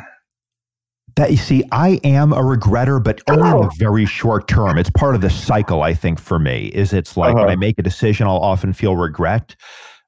that 1.20 1.30
you 1.30 1.36
see, 1.36 1.62
I 1.70 2.00
am 2.02 2.32
a 2.32 2.38
regretter, 2.38 3.02
but 3.02 3.20
only 3.28 3.50
in 3.50 3.64
a 3.64 3.70
very 3.76 4.06
short 4.06 4.48
term. 4.48 4.78
It's 4.78 4.88
part 4.88 5.14
of 5.14 5.20
the 5.20 5.28
cycle, 5.28 5.82
I 5.82 5.92
think, 5.92 6.18
for 6.18 6.38
me. 6.38 6.68
Is 6.68 6.94
it's 6.94 7.14
like 7.14 7.34
uh-huh. 7.34 7.44
when 7.44 7.50
I 7.52 7.56
make 7.56 7.78
a 7.78 7.82
decision, 7.82 8.26
I'll 8.26 8.38
often 8.38 8.72
feel 8.72 8.96
regret 8.96 9.54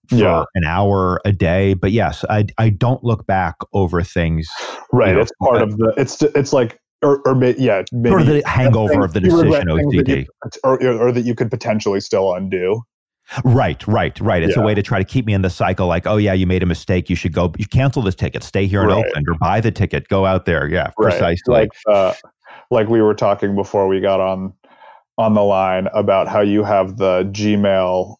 for 0.08 0.16
yeah. 0.16 0.44
an 0.54 0.64
hour 0.64 1.20
a 1.26 1.32
day. 1.32 1.74
But 1.74 1.92
yes, 1.92 2.24
I 2.30 2.46
I 2.56 2.70
don't 2.70 3.04
look 3.04 3.26
back 3.26 3.56
over 3.74 4.02
things. 4.02 4.48
Right. 4.90 5.08
You 5.08 5.14
know, 5.16 5.20
it's 5.20 5.32
part 5.38 5.60
of 5.60 5.76
the. 5.76 5.92
It's 5.98 6.22
it's 6.22 6.54
like 6.54 6.80
or, 7.02 7.20
or 7.26 7.44
yeah, 7.58 7.82
maybe 7.92 8.14
of 8.14 8.26
the 8.26 8.42
hangover 8.46 9.04
of 9.04 9.12
the 9.12 9.20
decision 9.20 9.68
OCD, 9.68 10.08
you, 10.08 10.26
or, 10.64 10.82
or 10.82 11.12
that 11.12 11.26
you 11.26 11.34
could 11.34 11.50
potentially 11.50 12.00
still 12.00 12.32
undo. 12.32 12.82
Right, 13.44 13.86
right, 13.86 14.18
right. 14.20 14.42
It's 14.42 14.56
yeah. 14.56 14.62
a 14.62 14.66
way 14.66 14.74
to 14.74 14.82
try 14.82 14.98
to 14.98 15.04
keep 15.04 15.26
me 15.26 15.32
in 15.32 15.42
the 15.42 15.50
cycle. 15.50 15.86
Like, 15.86 16.06
oh 16.06 16.16
yeah, 16.16 16.32
you 16.32 16.46
made 16.46 16.62
a 16.62 16.66
mistake. 16.66 17.08
You 17.08 17.16
should 17.16 17.32
go. 17.32 17.52
You 17.58 17.66
cancel 17.66 18.02
this 18.02 18.14
ticket. 18.14 18.42
Stay 18.42 18.66
here 18.66 18.82
in 18.82 18.88
right. 18.88 19.04
Oakland, 19.04 19.26
or 19.28 19.34
buy 19.34 19.60
the 19.60 19.70
ticket. 19.70 20.08
Go 20.08 20.26
out 20.26 20.44
there. 20.44 20.68
Yeah, 20.68 20.90
right. 20.98 21.10
precisely. 21.10 21.54
Like, 21.54 21.70
uh, 21.86 22.14
like 22.70 22.88
we 22.88 23.00
were 23.02 23.14
talking 23.14 23.54
before 23.54 23.88
we 23.88 24.00
got 24.00 24.20
on 24.20 24.52
on 25.18 25.34
the 25.34 25.42
line 25.42 25.88
about 25.94 26.28
how 26.28 26.40
you 26.40 26.64
have 26.64 26.96
the 26.96 27.24
Gmail 27.32 28.16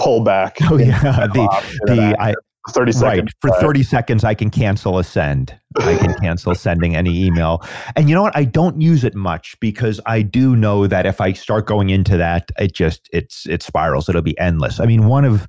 pullback. 0.00 0.52
Oh 0.70 0.76
yeah, 0.76 1.26
the 1.26 1.62
the 1.86 2.16
I, 2.18 2.34
30 2.70 2.92
seconds. 2.92 3.32
Right. 3.44 3.54
For 3.54 3.60
30 3.60 3.82
seconds, 3.82 4.24
I 4.24 4.34
can 4.34 4.50
cancel 4.50 4.98
a 4.98 5.04
send. 5.04 5.58
I 5.80 5.96
can 5.96 6.14
cancel 6.14 6.54
sending 6.54 6.96
any 6.96 7.24
email. 7.24 7.62
And 7.94 8.08
you 8.08 8.14
know 8.14 8.22
what? 8.22 8.36
I 8.36 8.44
don't 8.44 8.80
use 8.80 9.04
it 9.04 9.14
much 9.14 9.58
because 9.60 10.00
I 10.06 10.22
do 10.22 10.56
know 10.56 10.86
that 10.86 11.06
if 11.06 11.20
I 11.20 11.32
start 11.32 11.66
going 11.66 11.90
into 11.90 12.16
that, 12.16 12.50
it 12.58 12.74
just 12.74 13.08
it's 13.12 13.46
it 13.46 13.62
spirals. 13.62 14.08
It'll 14.08 14.22
be 14.22 14.38
endless. 14.38 14.80
I 14.80 14.86
mean, 14.86 15.06
one 15.06 15.24
of 15.24 15.46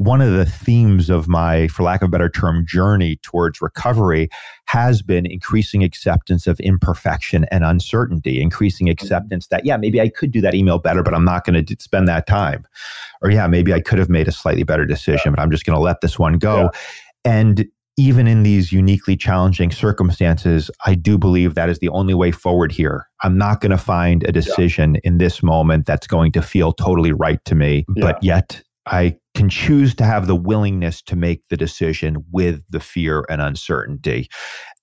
one 0.00 0.22
of 0.22 0.32
the 0.32 0.46
themes 0.46 1.10
of 1.10 1.28
my, 1.28 1.68
for 1.68 1.82
lack 1.82 2.00
of 2.00 2.08
a 2.08 2.10
better 2.10 2.30
term, 2.30 2.64
journey 2.66 3.16
towards 3.16 3.60
recovery 3.60 4.30
has 4.64 5.02
been 5.02 5.26
increasing 5.26 5.84
acceptance 5.84 6.46
of 6.46 6.58
imperfection 6.60 7.44
and 7.50 7.64
uncertainty, 7.64 8.40
increasing 8.40 8.86
mm-hmm. 8.86 8.92
acceptance 8.92 9.48
that, 9.48 9.66
yeah, 9.66 9.76
maybe 9.76 10.00
I 10.00 10.08
could 10.08 10.30
do 10.30 10.40
that 10.40 10.54
email 10.54 10.78
better, 10.78 11.02
but 11.02 11.12
I'm 11.12 11.26
not 11.26 11.44
going 11.44 11.62
to 11.62 11.76
spend 11.78 12.08
that 12.08 12.26
time. 12.26 12.64
Or, 13.20 13.30
yeah, 13.30 13.46
maybe 13.46 13.74
I 13.74 13.80
could 13.80 13.98
have 13.98 14.08
made 14.08 14.26
a 14.26 14.32
slightly 14.32 14.62
better 14.62 14.86
decision, 14.86 15.20
yeah. 15.26 15.30
but 15.32 15.40
I'm 15.40 15.50
just 15.50 15.66
going 15.66 15.76
to 15.76 15.82
let 15.82 16.00
this 16.00 16.18
one 16.18 16.38
go. 16.38 16.62
Yeah. 16.62 16.68
And 17.22 17.68
even 18.00 18.26
in 18.26 18.44
these 18.44 18.72
uniquely 18.72 19.14
challenging 19.14 19.70
circumstances, 19.70 20.70
I 20.86 20.94
do 20.94 21.18
believe 21.18 21.54
that 21.54 21.68
is 21.68 21.80
the 21.80 21.90
only 21.90 22.14
way 22.14 22.30
forward 22.30 22.72
here. 22.72 23.06
I'm 23.22 23.36
not 23.36 23.60
going 23.60 23.72
to 23.72 23.78
find 23.78 24.24
a 24.24 24.32
decision 24.32 24.94
yeah. 24.94 25.00
in 25.04 25.18
this 25.18 25.42
moment 25.42 25.84
that's 25.84 26.06
going 26.06 26.32
to 26.32 26.40
feel 26.40 26.72
totally 26.72 27.12
right 27.12 27.44
to 27.44 27.54
me, 27.54 27.84
yeah. 27.94 28.00
but 28.00 28.24
yet 28.24 28.62
I 28.86 29.18
can 29.34 29.50
choose 29.50 29.94
to 29.96 30.04
have 30.04 30.26
the 30.26 30.34
willingness 30.34 31.02
to 31.02 31.16
make 31.16 31.46
the 31.50 31.58
decision 31.58 32.24
with 32.32 32.62
the 32.70 32.80
fear 32.80 33.26
and 33.28 33.42
uncertainty. 33.42 34.30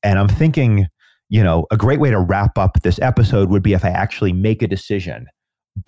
And 0.04 0.20
I'm 0.20 0.28
thinking, 0.28 0.86
you 1.28 1.44
know, 1.44 1.66
a 1.72 1.78
great 1.78 2.00
way 2.00 2.12
to 2.12 2.20
wrap 2.20 2.60
up 2.60 2.78
this 2.84 3.00
episode 3.00 3.50
would 3.50 3.64
be 3.64 3.74
if 3.74 3.84
I 3.84 3.90
actually 3.90 4.32
make 4.32 4.62
a 4.62 4.68
decision. 4.68 5.26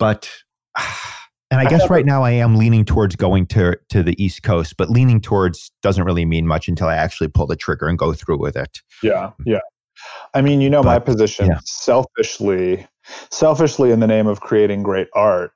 But 0.00 0.28
and 1.50 1.60
I 1.60 1.68
guess 1.68 1.90
right 1.90 2.06
now 2.06 2.22
I 2.22 2.32
am 2.32 2.56
leaning 2.56 2.84
towards 2.84 3.16
going 3.16 3.46
to 3.48 3.76
to 3.88 4.02
the 4.02 4.22
East 4.22 4.42
Coast, 4.42 4.76
but 4.76 4.90
leaning 4.90 5.20
towards 5.20 5.72
doesn't 5.82 6.04
really 6.04 6.24
mean 6.24 6.46
much 6.46 6.68
until 6.68 6.86
I 6.86 6.94
actually 6.94 7.28
pull 7.28 7.46
the 7.46 7.56
trigger 7.56 7.88
and 7.88 7.98
go 7.98 8.12
through 8.12 8.38
with 8.38 8.56
it. 8.56 8.80
Yeah, 9.02 9.32
yeah. 9.44 9.60
I 10.32 10.40
mean, 10.40 10.60
you 10.60 10.70
know, 10.70 10.82
but, 10.82 10.88
my 10.88 10.98
position 10.98 11.46
yeah. 11.46 11.58
selfishly, 11.64 12.86
selfishly 13.30 13.90
in 13.90 14.00
the 14.00 14.06
name 14.06 14.26
of 14.26 14.40
creating 14.40 14.82
great 14.82 15.08
art, 15.14 15.52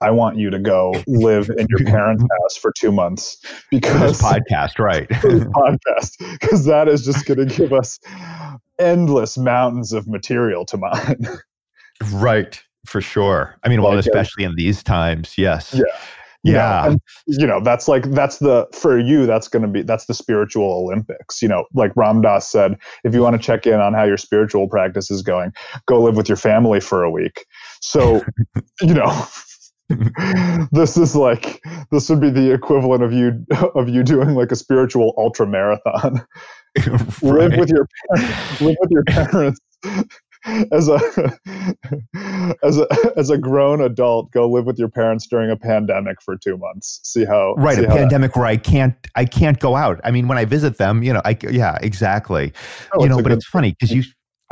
I 0.00 0.10
want 0.10 0.36
you 0.36 0.50
to 0.50 0.58
go 0.58 0.94
live 1.06 1.50
in 1.50 1.66
your 1.70 1.78
parents' 1.86 2.22
house 2.22 2.56
for 2.56 2.72
two 2.76 2.92
months 2.92 3.38
because 3.70 4.20
podcast, 4.20 4.78
right? 4.78 5.08
podcast, 5.08 6.38
because 6.38 6.66
that 6.66 6.88
is 6.88 7.04
just 7.04 7.26
going 7.26 7.48
to 7.48 7.56
give 7.56 7.72
us 7.72 7.98
endless 8.78 9.36
mountains 9.36 9.92
of 9.92 10.06
material 10.06 10.64
to 10.66 10.76
mine. 10.76 11.26
right, 12.12 12.62
for 12.86 13.00
sure. 13.00 13.56
I 13.64 13.68
mean, 13.68 13.82
well, 13.82 13.92
Like, 13.94 14.00
especially 14.06 14.44
in 14.44 14.54
these 14.56 14.82
times, 14.82 15.36
yes. 15.36 15.74
Yeah. 15.74 15.82
You 16.44 16.52
know, 16.52 16.58
Yeah. 16.58 16.86
and, 16.86 17.00
you 17.26 17.46
know, 17.46 17.60
that's 17.60 17.88
like 17.88 18.04
that's 18.12 18.38
the 18.38 18.66
for 18.72 18.98
you. 18.98 19.26
That's 19.26 19.48
going 19.48 19.62
to 19.62 19.68
be 19.68 19.82
that's 19.82 20.06
the 20.06 20.14
spiritual 20.14 20.70
Olympics. 20.70 21.42
You 21.42 21.48
know, 21.48 21.64
like 21.74 21.92
Ram 21.96 22.22
Dass 22.22 22.48
said, 22.48 22.76
if 23.02 23.12
you 23.12 23.22
want 23.22 23.34
to 23.34 23.42
check 23.44 23.66
in 23.66 23.74
on 23.80 23.92
how 23.92 24.04
your 24.04 24.16
spiritual 24.16 24.68
practice 24.68 25.10
is 25.10 25.20
going, 25.22 25.52
go 25.86 26.00
live 26.00 26.16
with 26.16 26.28
your 26.28 26.36
family 26.36 26.78
for 26.80 27.02
a 27.02 27.10
week. 27.10 27.44
So, 27.80 28.22
you 28.80 28.94
know, 28.94 29.26
this 30.72 30.96
is 30.96 31.16
like 31.16 31.60
this 31.90 32.08
would 32.08 32.20
be 32.20 32.30
the 32.30 32.52
equivalent 32.52 33.02
of 33.02 33.12
you 33.12 33.44
of 33.74 33.88
you 33.88 34.04
doing 34.04 34.34
like 34.34 34.52
a 34.52 34.56
spiritual 34.56 35.14
ultra 35.18 35.46
marathon. 35.46 36.24
live 37.22 37.56
with 37.56 37.68
your 37.70 37.88
live 38.60 38.76
with 38.80 38.90
your 38.90 39.02
parents 39.04 39.58
as 40.72 40.88
a 40.88 40.98
as 42.62 42.78
a 42.78 42.86
as 43.16 43.30
a 43.30 43.38
grown 43.38 43.80
adult 43.80 44.30
go 44.32 44.48
live 44.48 44.64
with 44.64 44.78
your 44.78 44.88
parents 44.88 45.26
during 45.26 45.50
a 45.50 45.56
pandemic 45.56 46.20
for 46.22 46.36
2 46.36 46.56
months. 46.56 47.00
See 47.02 47.24
how 47.24 47.54
right 47.54 47.76
see 47.76 47.84
a 47.84 47.88
how 47.88 47.94
that- 47.94 48.00
pandemic 48.00 48.36
where 48.36 48.46
i 48.46 48.56
can't 48.56 48.94
i 49.14 49.24
can't 49.24 49.58
go 49.58 49.76
out. 49.76 50.00
I 50.04 50.10
mean 50.10 50.28
when 50.28 50.38
i 50.38 50.44
visit 50.44 50.78
them 50.78 51.02
you 51.02 51.12
know 51.12 51.22
i 51.24 51.36
yeah 51.50 51.78
exactly. 51.82 52.52
Oh, 52.92 53.02
you 53.02 53.08
know 53.08 53.22
but 53.22 53.32
it's 53.32 53.46
funny 53.46 53.72
because 53.72 53.92
you 53.92 54.02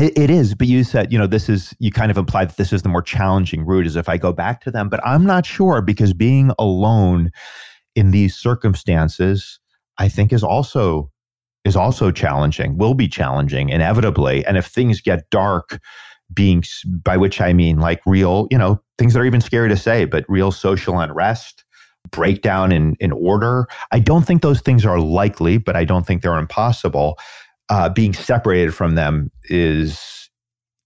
it, 0.00 0.16
it 0.16 0.30
is 0.30 0.54
but 0.54 0.66
you 0.66 0.84
said 0.84 1.12
you 1.12 1.18
know 1.18 1.26
this 1.26 1.48
is 1.48 1.74
you 1.78 1.90
kind 1.90 2.10
of 2.10 2.18
implied 2.18 2.50
that 2.50 2.56
this 2.56 2.72
is 2.72 2.82
the 2.82 2.88
more 2.88 3.02
challenging 3.02 3.64
route 3.64 3.86
is 3.86 3.96
if 3.96 4.08
i 4.08 4.16
go 4.16 4.32
back 4.32 4.60
to 4.60 4.70
them 4.70 4.88
but 4.88 5.00
i'm 5.06 5.24
not 5.24 5.46
sure 5.46 5.80
because 5.80 6.12
being 6.12 6.52
alone 6.58 7.30
in 7.94 8.10
these 8.10 8.36
circumstances 8.36 9.58
i 9.98 10.08
think 10.08 10.32
is 10.32 10.42
also 10.42 11.10
is 11.66 11.76
also 11.76 12.10
challenging 12.10 12.78
will 12.78 12.94
be 12.94 13.08
challenging 13.08 13.68
inevitably. 13.68 14.46
And 14.46 14.56
if 14.56 14.66
things 14.66 15.00
get 15.00 15.28
dark 15.30 15.80
being 16.32 16.62
by 17.04 17.16
which 17.16 17.40
i 17.40 17.52
mean 17.52 17.78
like 17.78 18.00
real 18.04 18.48
you 18.50 18.58
know 18.58 18.80
things 18.98 19.14
that 19.14 19.20
are 19.20 19.24
even 19.24 19.40
scary 19.40 19.68
to 19.68 19.76
say 19.76 20.04
but 20.04 20.24
real 20.28 20.50
social 20.50 20.98
unrest 20.98 21.64
breakdown 22.10 22.72
in 22.72 22.96
in 22.98 23.12
order 23.12 23.66
i 23.92 24.00
don't 24.00 24.26
think 24.26 24.42
those 24.42 24.60
things 24.60 24.84
are 24.84 24.98
likely 24.98 25.56
but 25.56 25.76
i 25.76 25.84
don't 25.84 26.06
think 26.06 26.22
they're 26.22 26.38
impossible. 26.38 27.18
Uh, 27.68 27.88
being 27.88 28.14
separated 28.14 28.72
from 28.72 28.94
them 28.94 29.28
is 29.44 30.30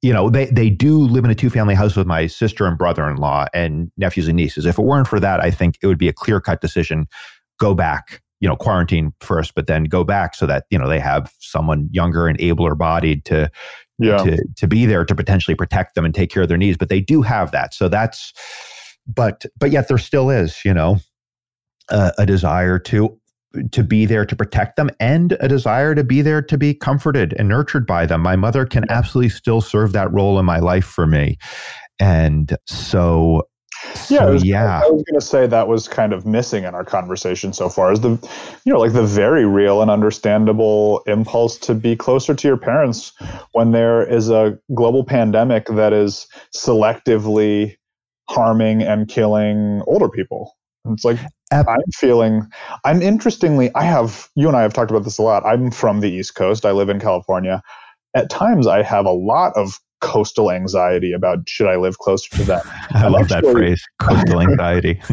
you 0.01 0.13
know 0.13 0.31
they 0.31 0.47
they 0.47 0.71
do 0.71 0.99
live 0.99 1.25
in 1.25 1.31
a 1.31 1.35
two 1.35 1.51
family 1.51 1.75
house 1.75 1.95
with 1.95 2.07
my 2.07 2.27
sister 2.27 2.67
and 2.67 2.79
brother-in-law 2.79 3.47
and 3.53 3.91
nephews 3.99 4.29
and 4.29 4.37
nieces. 4.37 4.65
If 4.65 4.79
it 4.79 4.83
weren't 4.83 5.07
for 5.07 5.21
that 5.21 5.41
i 5.41 5.51
think 5.51 5.79
it 5.83 5.87
would 5.87 5.99
be 5.99 6.09
a 6.09 6.13
clear 6.13 6.41
cut 6.41 6.61
decision. 6.61 7.07
Go 7.59 7.75
back 7.75 8.23
you 8.41 8.49
know 8.49 8.57
quarantine 8.57 9.13
first 9.21 9.55
but 9.55 9.67
then 9.67 9.85
go 9.85 10.03
back 10.03 10.35
so 10.35 10.47
that 10.47 10.65
you 10.71 10.79
know 10.79 10.89
they 10.89 10.99
have 10.99 11.33
someone 11.39 11.89
younger 11.93 12.27
and 12.27 12.41
abler 12.41 12.75
bodied 12.75 13.25
to 13.25 13.51
yeah. 14.01 14.19
to 14.19 14.45
to 14.57 14.67
be 14.67 14.87
there 14.87 15.05
to 15.05 15.15
potentially 15.15 15.55
protect 15.55 15.95
them 15.95 16.05
and 16.05 16.15
take 16.15 16.31
care 16.31 16.43
of 16.43 16.49
their 16.49 16.59
needs. 16.59 16.77
But 16.77 16.89
they 16.89 17.01
do 17.01 17.23
have 17.23 17.51
that. 17.53 17.75
So 17.75 17.89
that's 17.89 18.33
but 19.07 19.45
but 19.59 19.71
yet 19.71 19.89
there 19.89 19.99
still 19.99 20.31
is 20.31 20.65
you 20.65 20.75
know 20.75 20.99
a, 21.91 22.13
a 22.19 22.27
desire 22.27 22.79
to 22.79 23.17
to 23.73 23.83
be 23.83 24.07
there 24.07 24.25
to 24.25 24.37
protect 24.37 24.77
them 24.77 24.91
and 25.01 25.37
a 25.41 25.49
desire 25.49 25.95
to 25.95 26.05
be 26.05 26.23
there 26.23 26.41
to 26.41 26.57
be 26.57 26.73
comforted 26.73 27.35
and 27.39 27.49
nurtured 27.49 27.87
by 27.87 28.07
them. 28.07 28.21
My 28.23 28.37
mother 28.37 28.65
can 28.65 28.89
absolutely 28.91 29.31
still 29.31 29.61
serve 29.61 29.93
that 29.93 30.13
role 30.13 30.39
in 30.39 30.45
my 30.45 30.61
life 30.61 30.85
for 30.85 31.07
me. 31.07 31.37
And 31.99 32.57
so 32.67 33.43
yeah, 34.09 34.19
I 34.19 34.27
so 34.27 34.33
was, 34.33 34.45
yeah 34.45 34.81
I 34.85 34.91
was 34.91 35.03
going 35.03 35.21
to 35.21 35.27
say 35.27 35.47
that 35.47 35.69
was 35.69 35.89
kind 35.89 36.13
of 36.13 36.27
missing 36.27 36.65
in 36.65 36.75
our 36.75 36.85
conversation 36.85 37.53
so 37.53 37.69
far 37.69 37.93
is 37.93 38.01
the, 38.01 38.11
you 38.65 38.73
know, 38.73 38.79
like 38.79 38.93
the 38.93 39.05
very 39.05 39.47
real 39.47 39.83
and 39.83 39.91
understandable 39.91 41.03
impulse 41.07 41.59
to 41.59 41.75
be 41.75 41.97
closer 41.97 42.35
to 42.35 42.49
your 42.49 42.57
parents 42.57 43.13
when 43.53 43.73
there 43.73 44.03
is 44.09 44.29
a 44.29 44.59
global 44.75 45.05
pandemic 45.05 45.67
that 45.67 45.93
is 45.93 46.27
selectively 46.55 47.77
harming 48.29 48.83
and 48.83 49.09
killing 49.09 49.83
older 49.87 50.09
people. 50.09 50.57
It's 50.89 51.05
like 51.05 51.19
I'm 51.53 51.67
feeling. 51.95 52.47
I'm 52.85 53.03
interestingly. 53.03 53.71
I 53.75 53.83
have 53.83 54.29
you 54.35 54.49
and 54.49 54.57
I 54.57 54.63
have 54.63 54.73
talked 54.73 54.91
about 54.91 55.05
this 55.05 55.19
a 55.19 55.23
lot. 55.23 55.45
I'm 55.45 55.71
from 55.71 56.01
the 56.01 56.11
East 56.11 56.35
Coast. 56.35 56.65
I 56.65 56.71
live 56.71 56.89
in 56.89 57.01
California. 57.01 57.63
At 58.15 58.31
times, 58.31 58.67
I 58.67 58.83
have 58.83 59.05
a 59.05 59.13
lot 59.13 59.53
of 59.57 59.79
coastal 60.01 60.51
anxiety 60.51 61.13
about 61.13 61.49
should 61.49 61.67
I 61.69 61.77
live 61.77 61.99
closer 61.99 62.31
to 62.37 62.45
them. 62.45 62.61
i 62.95 63.07
love 63.09 63.29
that 63.29 63.39
actually- 63.39 63.53
phrase 63.53 63.83
coastal 63.99 64.41
anxiety 64.41 65.01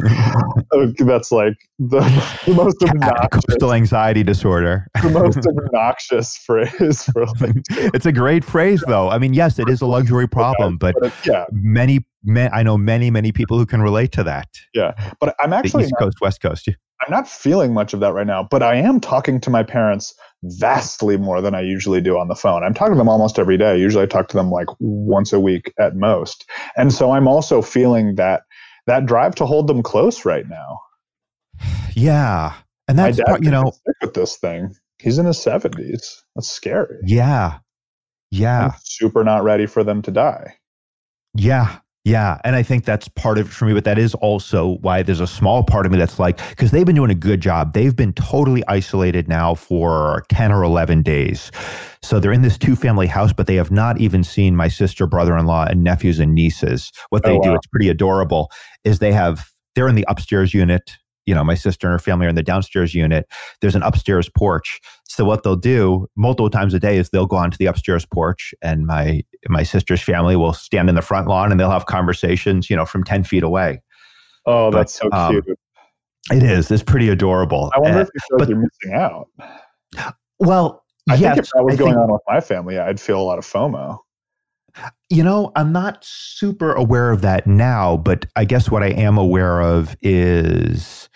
That's 0.99 1.31
like 1.31 1.53
the, 1.79 1.99
the 2.45 2.53
most 2.53 2.81
obnoxious, 2.83 3.43
coastal 3.47 3.73
anxiety 3.73 4.23
disorder 4.23 4.88
the 5.03 5.09
most 5.09 5.45
obnoxious 5.47 6.35
phrase 6.38 7.03
for 7.03 7.25
like. 7.41 7.55
it's 7.93 8.05
a 8.05 8.11
great 8.11 8.43
phrase 8.43 8.83
though 8.88 9.09
i 9.09 9.17
mean 9.17 9.33
yes 9.33 9.59
it 9.59 9.69
is 9.69 9.81
a 9.81 9.85
luxury 9.85 10.27
problem 10.27 10.77
but 10.77 10.95
But 10.99 11.13
yeah, 11.25 11.45
many, 11.51 12.05
ma- 12.23 12.49
I 12.51 12.63
know 12.63 12.77
many, 12.77 13.11
many 13.11 13.31
people 13.31 13.57
who 13.57 13.65
can 13.65 13.81
relate 13.81 14.11
to 14.13 14.23
that. 14.23 14.47
Yeah, 14.73 14.93
but 15.19 15.35
I'm 15.39 15.51
The 15.51 15.57
actually 15.57 15.83
East 15.83 15.93
not, 15.99 16.05
Coast, 16.05 16.17
West 16.21 16.41
Coast. 16.41 16.69
I'm 17.07 17.13
not 17.13 17.29
feeling 17.29 17.73
much 17.73 17.93
of 17.93 18.01
that 18.01 18.13
right 18.13 18.27
now. 18.27 18.47
But 18.49 18.61
I 18.61 18.75
am 18.75 18.99
talking 18.99 19.39
to 19.39 19.49
my 19.49 19.63
parents 19.63 20.13
vastly 20.43 21.15
more 21.17 21.41
than 21.41 21.55
I 21.55 21.61
usually 21.61 22.01
do 22.01 22.17
on 22.17 22.27
the 22.27 22.35
phone. 22.35 22.63
I'm 22.63 22.73
talking 22.73 22.93
to 22.93 22.97
them 22.97 23.07
almost 23.07 23.39
every 23.39 23.57
day. 23.57 23.77
Usually, 23.77 24.03
I 24.03 24.07
talk 24.07 24.27
to 24.29 24.37
them 24.37 24.51
like 24.51 24.67
once 24.79 25.31
a 25.31 25.39
week 25.39 25.73
at 25.79 25.95
most. 25.95 26.49
And 26.75 26.93
so 26.93 27.11
I'm 27.11 27.27
also 27.27 27.61
feeling 27.61 28.15
that 28.15 28.43
that 28.87 29.05
drive 29.05 29.35
to 29.35 29.45
hold 29.45 29.67
them 29.67 29.81
close 29.81 30.25
right 30.25 30.47
now. 30.49 30.79
Yeah, 31.95 32.53
and 32.87 32.99
that's 32.99 33.19
part, 33.21 33.43
you 33.43 33.51
know. 33.51 33.71
sick 33.71 33.95
with 34.01 34.13
this 34.13 34.37
thing. 34.37 34.75
He's 34.99 35.17
in 35.17 35.25
his 35.25 35.37
70s. 35.37 36.21
That's 36.35 36.49
scary. 36.49 36.97
Yeah, 37.05 37.59
yeah, 38.31 38.65
I'm 38.65 38.73
super 38.83 39.23
not 39.23 39.43
ready 39.43 39.65
for 39.65 39.83
them 39.83 40.01
to 40.01 40.11
die. 40.11 40.55
yeah, 41.35 41.79
yeah. 42.07 42.39
And 42.45 42.55
I 42.55 42.63
think 42.63 42.85
that's 42.85 43.09
part 43.09 43.37
of 43.37 43.47
it 43.47 43.51
for 43.51 43.65
me, 43.65 43.73
but 43.73 43.83
that 43.83 43.99
is 43.99 44.15
also 44.15 44.77
why 44.77 45.03
there's 45.03 45.19
a 45.19 45.27
small 45.27 45.61
part 45.61 45.85
of 45.85 45.91
me 45.91 45.97
that's 45.97 46.19
like, 46.19 46.37
because 46.51 46.71
they've 46.71 46.85
been 46.85 46.95
doing 46.95 47.11
a 47.11 47.15
good 47.15 47.41
job. 47.41 47.73
They've 47.73 47.93
been 47.93 48.13
totally 48.13 48.63
isolated 48.69 49.27
now 49.27 49.55
for 49.55 50.23
10 50.29 50.53
or 50.53 50.63
11 50.63 51.01
days. 51.01 51.51
So 52.01 52.21
they're 52.21 52.31
in 52.31 52.43
this 52.43 52.57
two 52.57 52.77
family 52.77 53.07
house, 53.07 53.33
but 53.33 53.45
they 53.45 53.55
have 53.55 53.71
not 53.71 53.99
even 53.99 54.23
seen 54.23 54.55
my 54.55 54.69
sister, 54.69 55.05
brother 55.05 55.37
in 55.37 55.47
law, 55.47 55.65
and 55.65 55.83
nephews 55.83 56.17
and 56.17 56.33
nieces. 56.33 56.93
What 57.09 57.23
oh, 57.25 57.29
they 57.29 57.37
Oh, 57.39 57.41
do, 57.41 57.55
it's 57.55 57.67
pretty 57.67 57.89
adorable, 57.89 58.51
is 58.85 58.99
they 58.99 59.11
have, 59.11 59.49
they're 59.75 59.89
in 59.89 59.95
the 59.95 60.05
upstairs 60.07 60.53
unit. 60.53 60.97
You 61.28 61.36
know, 61.36 61.43
my 61.43 61.53
sister 61.53 61.86
and 61.88 61.91
her 61.91 61.99
family 61.99 62.25
are 62.25 62.30
in 62.30 62.36
the 62.36 62.41
downstairs 62.41 62.95
unit. 62.95 63.28
There's 63.61 63.75
an 63.75 63.84
upstairs 63.84 64.30
porch. 64.30 64.80
So 65.07 65.23
what 65.25 65.43
they'll 65.43 65.55
do 65.55 66.07
multiple 66.15 66.49
times 66.49 66.73
a 66.73 66.80
day 66.80 66.97
is 66.97 67.09
they'll 67.11 67.28
go 67.28 67.38
onto 67.38 67.57
the 67.57 67.67
upstairs 67.67 68.05
porch, 68.05 68.53
and 68.63 68.88
my 68.88 69.21
my 69.49 69.61
sister's 69.63 70.01
family 70.01 70.36
will 70.36 70.53
stand 70.53 70.89
in 70.89 70.95
the 70.95 71.01
front 71.03 71.28
lawn 71.28 71.51
and 71.51 71.59
they'll 71.59 71.69
have 71.69 71.86
conversations. 71.86 72.69
You 72.69 72.75
know, 72.75 72.86
from 72.86 73.03
ten 73.03 73.23
feet 73.23 73.43
away. 73.43 73.82
Oh, 74.47 74.71
But, 74.71 74.78
that's 74.80 74.93
so 74.95 75.09
um, 75.11 75.34
cute. 75.34 75.59
It 76.32 76.43
is. 76.43 76.71
It's 76.71 76.84
pretty 76.84 77.09
adorable. 77.09 77.71
I 77.75 77.80
wonder 77.80 77.99
Uh, 77.99 78.01
if 78.01 78.09
you 78.13 78.19
feel 78.30 78.38
like 78.39 78.47
but- 78.47 78.49
you're 78.49 78.59
missing 78.59 78.93
out. 78.99 79.28
well, 80.39 80.84
I 81.09 81.15
yes, 81.15 81.36
think 81.36 81.45
if 81.45 81.51
that 81.53 81.63
was 81.63 81.73
I 81.75 81.78
going 81.78 81.93
think- 81.93 82.01
on 82.03 82.11
with 82.11 82.21
my 82.28 82.39
family, 82.41 82.78
I'd 82.80 82.99
feel 82.99 83.19
a 83.19 83.23
lot 83.23 83.38
of 83.38 83.45
FOMO. 83.45 83.99
You 85.09 85.23
know, 85.23 85.51
I'm 85.55 85.71
not 85.71 86.03
super 86.03 86.73
aware 86.73 87.11
of 87.11 87.21
that 87.21 87.47
now, 87.47 87.97
but 87.97 88.25
I 88.36 88.45
guess 88.45 88.69
what 88.69 88.84
I 88.84 88.89
am 88.89 89.17
aware 89.17 89.61
of 89.61 89.95
is, 90.01 91.09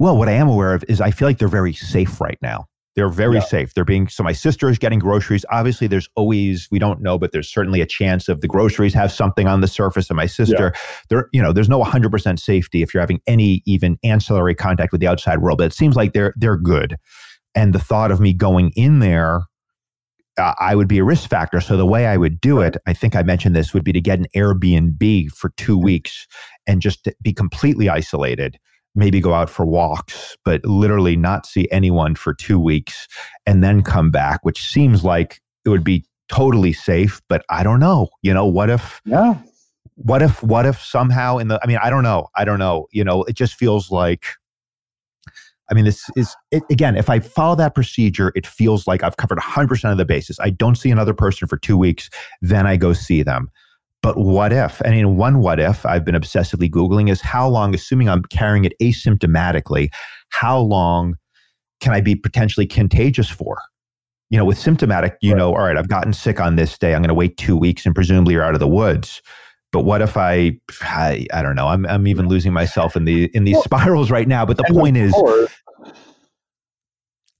well, 0.00 0.16
what 0.16 0.28
I 0.28 0.32
am 0.32 0.48
aware 0.48 0.74
of 0.74 0.84
is 0.88 1.00
I 1.00 1.10
feel 1.10 1.28
like 1.28 1.38
they're 1.38 1.48
very 1.48 1.72
safe 1.72 2.20
right 2.20 2.38
now. 2.42 2.66
They're 2.96 3.08
very 3.10 3.36
Yeah. 3.36 3.42
safe. 3.42 3.74
They're 3.74 3.84
being, 3.84 4.08
so 4.08 4.22
my 4.22 4.32
sister 4.32 4.70
is 4.70 4.78
getting 4.78 4.98
groceries. 4.98 5.44
Obviously, 5.50 5.86
there's 5.86 6.08
always, 6.16 6.66
we 6.70 6.78
don't 6.78 7.02
know, 7.02 7.18
but 7.18 7.30
there's 7.30 7.48
certainly 7.48 7.82
a 7.82 7.86
chance 7.86 8.26
of 8.28 8.40
the 8.40 8.48
groceries 8.48 8.94
have 8.94 9.12
something 9.12 9.46
on 9.46 9.60
the 9.60 9.68
surface. 9.68 10.08
And 10.08 10.16
my 10.16 10.24
sister, 10.26 10.72
there, 11.10 11.28
you 11.32 11.42
know, 11.42 11.52
there's 11.52 11.68
no 11.68 11.82
100% 11.82 12.38
safety 12.38 12.82
if 12.82 12.94
you're 12.94 13.02
having 13.02 13.20
any 13.26 13.62
even 13.66 13.98
ancillary 14.02 14.54
contact 14.54 14.92
with 14.92 15.02
the 15.02 15.06
outside 15.06 15.38
world, 15.40 15.58
but 15.58 15.66
it 15.66 15.74
seems 15.74 15.94
like 15.94 16.14
they're, 16.14 16.32
they're 16.36 16.56
good. 16.56 16.96
And 17.54 17.74
the 17.74 17.78
thought 17.78 18.10
of 18.10 18.18
me 18.18 18.32
going 18.32 18.72
in 18.76 19.00
there, 19.00 19.42
uh, 20.38 20.54
I 20.58 20.74
would 20.74 20.88
be 20.88 20.98
a 20.98 21.04
risk 21.04 21.28
factor. 21.28 21.60
So 21.60 21.76
the 21.76 21.86
way 21.86 22.06
I 22.06 22.16
would 22.16 22.40
do 22.40 22.60
it, 22.60 22.76
I 22.86 22.92
think 22.92 23.16
I 23.16 23.22
mentioned 23.22 23.56
this, 23.56 23.72
would 23.74 23.84
be 23.84 23.92
to 23.92 24.00
get 24.00 24.18
an 24.18 24.26
Airbnb 24.34 25.30
for 25.32 25.50
two 25.56 25.78
weeks 25.78 26.26
and 26.66 26.80
just 26.82 27.08
be 27.22 27.32
completely 27.32 27.88
isolated. 27.88 28.58
Maybe 28.94 29.20
go 29.20 29.34
out 29.34 29.50
for 29.50 29.66
walks, 29.66 30.36
but 30.44 30.64
literally 30.64 31.16
not 31.16 31.46
see 31.46 31.68
anyone 31.70 32.14
for 32.14 32.32
two 32.32 32.58
weeks 32.58 33.06
and 33.46 33.62
then 33.62 33.82
come 33.82 34.10
back, 34.10 34.40
which 34.42 34.62
seems 34.70 35.04
like 35.04 35.40
it 35.64 35.68
would 35.68 35.84
be 35.84 36.04
totally 36.28 36.72
safe. 36.72 37.20
But 37.28 37.44
I 37.50 37.62
don't 37.62 37.80
know. 37.80 38.08
You 38.22 38.32
know, 38.32 38.46
what 38.46 38.70
if 38.70 39.02
Yeah. 39.04 39.34
what 39.96 40.22
if 40.22 40.42
what 40.42 40.66
if 40.66 40.80
somehow 40.82 41.38
in 41.38 41.48
the 41.48 41.58
i 41.62 41.66
mean 41.66 41.78
i 41.82 41.88
don't 41.88 42.02
know 42.02 42.26
i 42.36 42.44
don't 42.44 42.58
know 42.58 42.86
you 42.92 43.02
know 43.02 43.22
it 43.24 43.34
just 43.34 43.54
feels 43.54 43.90
like 43.90 44.26
i 45.70 45.74
mean 45.74 45.84
this 45.84 46.02
is 46.16 46.34
it, 46.50 46.62
again 46.70 46.96
if 46.96 47.10
i 47.10 47.20
follow 47.20 47.54
that 47.54 47.74
procedure 47.74 48.32
it 48.34 48.46
feels 48.46 48.86
like 48.86 49.02
i've 49.02 49.16
covered 49.16 49.38
100% 49.38 49.90
of 49.92 49.98
the 49.98 50.04
bases 50.04 50.38
i 50.40 50.50
don't 50.50 50.76
see 50.76 50.90
another 50.90 51.14
person 51.14 51.48
for 51.48 51.56
two 51.56 51.76
weeks 51.76 52.08
then 52.42 52.66
i 52.66 52.76
go 52.76 52.92
see 52.92 53.22
them 53.22 53.50
but 54.06 54.18
what 54.18 54.52
if? 54.52 54.80
I 54.84 54.90
mean, 54.90 55.16
one 55.16 55.40
what 55.40 55.58
if 55.58 55.84
I've 55.84 56.04
been 56.04 56.14
obsessively 56.14 56.70
Googling 56.70 57.10
is 57.10 57.20
how 57.20 57.48
long, 57.48 57.74
assuming 57.74 58.08
I'm 58.08 58.22
carrying 58.22 58.64
it 58.64 58.72
asymptomatically, 58.80 59.88
how 60.28 60.60
long 60.60 61.16
can 61.80 61.92
I 61.92 62.00
be 62.00 62.14
potentially 62.14 62.66
contagious 62.66 63.28
for? 63.28 63.60
You 64.30 64.38
know, 64.38 64.44
with 64.44 64.58
symptomatic, 64.58 65.16
you 65.22 65.32
right. 65.32 65.38
know, 65.38 65.48
all 65.48 65.64
right, 65.64 65.76
I've 65.76 65.88
gotten 65.88 66.12
sick 66.12 66.38
on 66.38 66.54
this 66.54 66.78
day. 66.78 66.94
I'm 66.94 67.02
going 67.02 67.08
to 67.08 67.14
wait 67.14 67.36
two 67.36 67.56
weeks 67.56 67.84
and 67.84 67.96
presumably 67.96 68.34
you're 68.34 68.44
out 68.44 68.54
of 68.54 68.60
the 68.60 68.68
woods. 68.68 69.22
But 69.76 69.84
what 69.84 70.00
if 70.00 70.16
I, 70.16 70.58
I, 70.80 71.26
I 71.34 71.42
don't 71.42 71.54
know. 71.54 71.68
I'm, 71.68 71.84
I'm 71.84 72.06
even 72.06 72.28
losing 72.28 72.50
myself 72.50 72.96
in 72.96 73.04
the 73.04 73.26
in 73.34 73.44
these 73.44 73.56
well, 73.56 73.64
spirals 73.64 74.10
right 74.10 74.26
now. 74.26 74.46
But 74.46 74.56
the 74.56 74.64
point 74.70 74.96
is, 74.96 75.14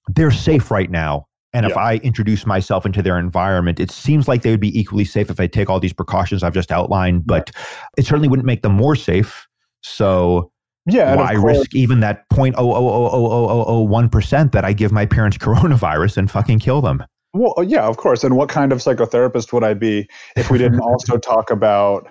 they're 0.08 0.30
safe 0.30 0.70
right 0.70 0.90
now. 0.90 1.28
And 1.54 1.64
yeah. 1.64 1.70
if 1.70 1.78
I 1.78 1.96
introduce 1.96 2.44
myself 2.44 2.84
into 2.84 3.00
their 3.00 3.18
environment, 3.18 3.80
it 3.80 3.90
seems 3.90 4.28
like 4.28 4.42
they 4.42 4.50
would 4.50 4.60
be 4.60 4.78
equally 4.78 5.06
safe 5.06 5.30
if 5.30 5.40
I 5.40 5.46
take 5.46 5.70
all 5.70 5.80
these 5.80 5.94
precautions 5.94 6.42
I've 6.42 6.52
just 6.52 6.70
outlined, 6.70 7.26
but 7.26 7.50
it 7.96 8.04
certainly 8.04 8.28
wouldn't 8.28 8.44
make 8.44 8.60
them 8.60 8.72
more 8.72 8.96
safe. 8.96 9.48
So 9.82 10.52
yeah, 10.84 11.16
why 11.16 11.32
risk 11.32 11.74
even 11.74 12.00
that 12.00 12.28
point 12.28 12.54
oh 12.58 12.70
oh 12.70 12.86
oh 12.86 13.06
oh 13.06 13.26
oh 13.32 13.48
oh 13.48 13.64
oh 13.66 13.80
one 13.80 14.10
percent 14.10 14.52
that 14.52 14.62
I 14.62 14.74
give 14.74 14.92
my 14.92 15.06
parents 15.06 15.38
coronavirus 15.38 16.18
and 16.18 16.30
fucking 16.30 16.58
kill 16.58 16.82
them? 16.82 17.02
Well, 17.36 17.54
yeah, 17.64 17.86
of 17.86 17.98
course. 17.98 18.24
And 18.24 18.36
what 18.36 18.48
kind 18.48 18.72
of 18.72 18.78
psychotherapist 18.78 19.52
would 19.52 19.62
I 19.62 19.74
be 19.74 20.08
if 20.36 20.50
we 20.50 20.58
didn't 20.58 20.80
also 20.86 21.18
talk 21.18 21.50
about, 21.50 22.08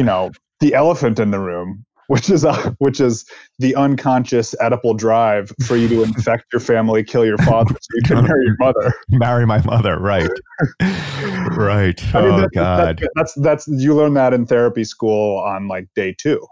you 0.00 0.06
know, 0.06 0.30
the 0.60 0.72
elephant 0.72 1.18
in 1.18 1.30
the 1.30 1.38
room, 1.38 1.84
which 2.06 2.30
is 2.30 2.42
a, 2.42 2.54
which 2.78 3.02
is 3.02 3.26
the 3.58 3.76
unconscious 3.76 4.54
Oedipal 4.58 4.96
drive 4.96 5.52
for 5.66 5.76
you 5.76 5.88
to 5.88 6.02
infect 6.10 6.44
your 6.54 6.60
family, 6.60 7.04
kill 7.04 7.26
your 7.26 7.36
father, 7.36 7.74
so 7.74 7.88
you 7.96 8.02
can 8.06 8.24
marry 8.24 8.46
your 8.46 8.56
mother. 8.58 8.94
Marry 9.10 9.44
my 9.44 9.60
mother, 9.60 9.98
right? 9.98 10.30
right. 10.80 12.14
I 12.14 12.22
mean, 12.22 12.30
oh 12.30 12.40
that's, 12.40 12.54
God. 12.54 12.98
That's, 13.14 13.34
that's 13.34 13.66
that's 13.66 13.68
you 13.68 13.94
learn 13.94 14.14
that 14.14 14.32
in 14.32 14.46
therapy 14.46 14.84
school 14.84 15.38
on 15.40 15.68
like 15.68 15.86
day 15.94 16.16
two. 16.16 16.46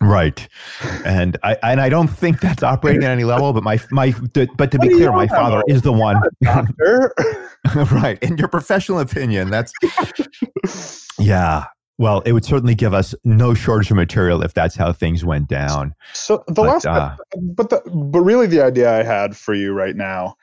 Right, 0.00 0.48
and 1.04 1.38
I 1.44 1.56
and 1.62 1.80
I 1.80 1.88
don't 1.88 2.08
think 2.08 2.40
that's 2.40 2.64
operating 2.64 3.04
at 3.04 3.12
any 3.12 3.24
level. 3.24 3.52
But 3.52 3.62
my 3.62 3.80
my 3.92 4.12
but 4.32 4.72
to 4.72 4.78
be 4.80 4.88
clear, 4.88 5.12
my 5.12 5.28
father 5.28 5.62
is 5.68 5.82
the 5.82 5.92
one. 5.92 6.20
Right, 7.90 8.16
in 8.22 8.38
your 8.38 8.46
professional 8.46 9.00
opinion, 9.00 9.50
that's 9.50 9.72
yeah. 11.18 11.64
Well, 11.98 12.20
it 12.26 12.32
would 12.32 12.44
certainly 12.44 12.74
give 12.74 12.92
us 12.92 13.14
no 13.24 13.54
shortage 13.54 13.90
of 13.90 13.96
material 13.96 14.42
if 14.42 14.52
that's 14.52 14.76
how 14.76 14.92
things 14.92 15.24
went 15.24 15.48
down. 15.48 15.94
So 16.12 16.44
the 16.46 16.54
but, 16.54 16.62
last, 16.62 16.86
uh, 16.86 17.16
but 17.40 17.70
the, 17.70 17.80
but 17.90 18.20
really, 18.20 18.46
the 18.46 18.62
idea 18.62 18.98
I 18.98 19.02
had 19.02 19.34
for 19.36 19.54
you 19.54 19.72
right 19.72 19.96
now 19.96 20.36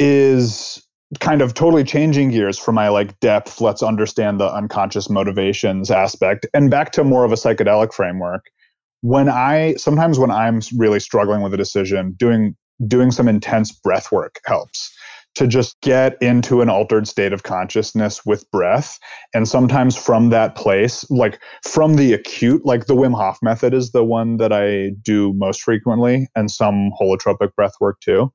is 0.00 0.84
kind 1.20 1.42
of 1.42 1.54
totally 1.54 1.84
changing 1.84 2.30
gears 2.30 2.58
from 2.58 2.74
my 2.74 2.88
like 2.88 3.18
depth. 3.20 3.60
Let's 3.60 3.82
understand 3.84 4.40
the 4.40 4.52
unconscious 4.52 5.08
motivations 5.08 5.92
aspect, 5.92 6.44
and 6.52 6.70
back 6.70 6.90
to 6.92 7.04
more 7.04 7.24
of 7.24 7.30
a 7.30 7.36
psychedelic 7.36 7.92
framework. 7.92 8.46
When 9.02 9.28
I 9.28 9.74
sometimes 9.74 10.18
when 10.18 10.32
I'm 10.32 10.60
really 10.76 10.98
struggling 10.98 11.42
with 11.42 11.54
a 11.54 11.56
decision, 11.56 12.14
doing 12.18 12.56
doing 12.88 13.12
some 13.12 13.28
intense 13.28 13.70
breath 13.70 14.10
work 14.10 14.40
helps 14.44 14.92
to 15.38 15.46
just 15.46 15.80
get 15.82 16.20
into 16.20 16.60
an 16.62 16.68
altered 16.68 17.06
state 17.06 17.32
of 17.32 17.44
consciousness 17.44 18.26
with 18.26 18.50
breath. 18.50 18.98
And 19.32 19.46
sometimes 19.46 19.94
from 19.94 20.30
that 20.30 20.56
place, 20.56 21.08
like 21.10 21.40
from 21.62 21.94
the 21.94 22.12
acute, 22.12 22.66
like 22.66 22.86
the 22.86 22.96
Wim 22.96 23.16
Hof 23.16 23.38
method 23.40 23.72
is 23.72 23.92
the 23.92 24.02
one 24.02 24.38
that 24.38 24.52
I 24.52 24.90
do 25.00 25.32
most 25.34 25.62
frequently, 25.62 26.26
and 26.34 26.50
some 26.50 26.90
holotropic 27.00 27.54
breath 27.54 27.74
work 27.80 28.00
too. 28.00 28.32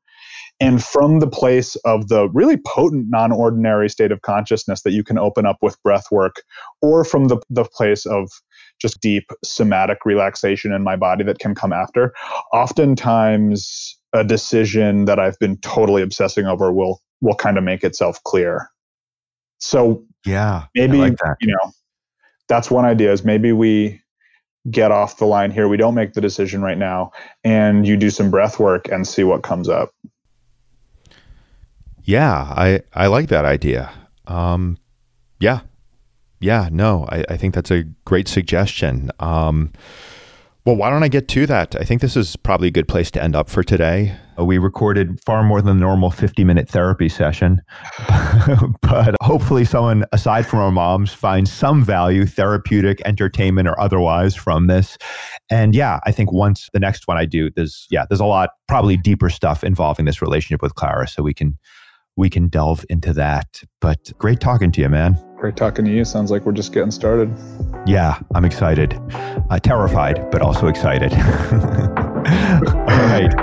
And 0.62 0.82
from 0.82 1.20
the 1.20 1.28
place 1.28 1.76
of 1.84 2.08
the 2.08 2.30
really 2.30 2.56
potent 2.66 3.08
non 3.10 3.34
ordinary 3.34 3.90
state 3.90 4.14
of 4.14 4.22
consciousness 4.22 4.84
that 4.84 4.92
you 4.92 5.04
can 5.04 5.18
open 5.18 5.46
up 5.46 5.58
with 5.62 5.82
breath 5.84 6.06
work, 6.10 6.38
or 6.82 7.04
from 7.04 7.26
the, 7.26 7.38
the 7.50 7.66
place 7.66 8.06
of 8.06 8.30
just 8.82 9.02
deep 9.02 9.26
somatic 9.44 10.06
relaxation 10.06 10.72
in 10.72 10.86
my 10.86 10.96
body 10.96 11.26
that 11.26 11.40
can 11.40 11.54
come 11.54 11.74
after, 11.74 12.14
oftentimes 12.54 14.00
a 14.14 14.24
decision 14.24 15.06
that 15.06 15.20
I've 15.20 15.38
been 15.40 15.58
totally 15.58 16.02
obsessing 16.02 16.46
over 16.46 16.72
will 16.72 17.02
will 17.22 17.36
kind 17.36 17.58
of 17.58 17.64
make 17.64 17.84
itself 17.84 18.22
clear. 18.24 18.70
So 19.60 20.04
yeah, 20.26 20.66
maybe 20.76 20.98
like 20.98 21.18
you 21.42 21.48
know 21.48 21.72
that's 22.48 22.70
one 22.70 22.86
idea 22.86 23.12
is 23.12 23.24
maybe 23.24 23.52
we 23.52 24.02
get 24.70 24.92
off 24.92 25.18
the 25.18 25.26
line 25.26 25.52
here. 25.52 25.68
We 25.68 25.78
don't 25.78 25.96
make 25.96 26.14
the 26.14 26.22
decision 26.22 26.62
right 26.62 26.78
now, 26.78 27.12
and 27.44 27.88
you 27.88 27.98
do 27.98 28.10
some 28.10 28.30
breath 28.30 28.60
work 28.60 28.88
and 28.90 29.08
see 29.08 29.24
what 29.24 29.44
comes 29.44 29.70
up. 29.70 29.92
Yeah, 32.04 32.54
I 32.56 32.82
I 32.94 33.08
like 33.08 33.30
that 33.30 33.46
idea. 33.46 33.92
Um, 34.28 34.78
yeah, 35.40 35.62
yeah, 36.40 36.70
no, 36.72 37.06
I, 37.10 37.24
I 37.30 37.38
think 37.38 37.54
that's 37.54 37.72
a 37.72 37.84
great 38.06 38.28
suggestion. 38.28 39.12
Um, 39.20 39.72
well, 40.66 40.78
why 40.78 40.90
don't 40.90 41.04
I 41.04 41.10
get 41.10 41.28
to 41.30 41.46
that? 41.48 41.76
I 41.76 41.84
think 41.84 42.02
this 42.02 42.16
is 42.16 42.38
probably 42.38 42.70
a 42.70 42.72
good 42.72 42.88
place 42.88 43.12
to 43.12 43.22
end 43.22 43.36
up 43.36 43.50
for 43.50 43.64
today. 43.64 44.16
Uh, 44.40 44.46
we 44.46 44.58
recorded 44.58 45.20
far 45.26 45.44
more 45.44 45.62
than 45.62 45.78
the 45.78 45.82
normal 45.82 46.10
50 46.10 46.46
minute 46.46 46.70
therapy 46.70 47.10
session, 47.10 47.62
but 48.82 49.16
hopefully, 49.22 49.66
someone 49.66 50.06
aside 50.14 50.46
from 50.48 50.60
our 50.60 50.72
moms 50.72 51.14
finds 51.14 51.52
some 51.52 51.84
value, 51.84 52.26
therapeutic, 52.26 53.02
entertainment, 53.04 53.68
or 53.68 53.78
otherwise 53.80 54.36
from 54.36 54.68
this. 54.68 54.98
And 55.50 55.76
yeah, 55.76 56.00
I 56.06 56.14
think 56.14 56.32
once 56.32 56.70
the 56.72 56.80
next 56.80 57.08
one 57.10 57.18
I 57.18 57.26
do, 57.26 57.50
there's, 57.50 57.86
yeah, 57.92 58.06
there's 58.10 58.22
a 58.22 58.26
lot, 58.26 58.52
probably 58.70 58.96
deeper 58.96 59.30
stuff 59.30 59.66
involving 59.66 60.06
this 60.06 60.22
relationship 60.22 60.62
with 60.62 60.76
Clara. 60.76 61.10
So 61.10 61.24
we 61.24 61.34
can, 61.34 61.58
we 62.16 62.30
can 62.30 62.48
delve 62.48 62.86
into 62.90 63.12
that. 63.14 63.62
But 63.82 64.14
great 64.18 64.40
talking 64.40 64.72
to 64.72 64.82
you, 64.82 64.88
man. 64.90 65.20
Great 65.44 65.58
talking 65.58 65.84
to 65.84 65.92
you. 65.92 66.06
Sounds 66.06 66.32
like 66.32 66.46
we're 66.46 66.54
just 66.54 66.72
getting 66.72 66.90
started. 66.90 67.30
Yeah, 67.86 68.18
I'm 68.34 68.46
excited. 68.46 68.98
Uh, 69.50 69.60
terrified, 69.60 70.32
but 70.32 70.42
also 70.42 70.68
excited. 70.68 71.12
All 71.16 71.20
right. 72.88 73.28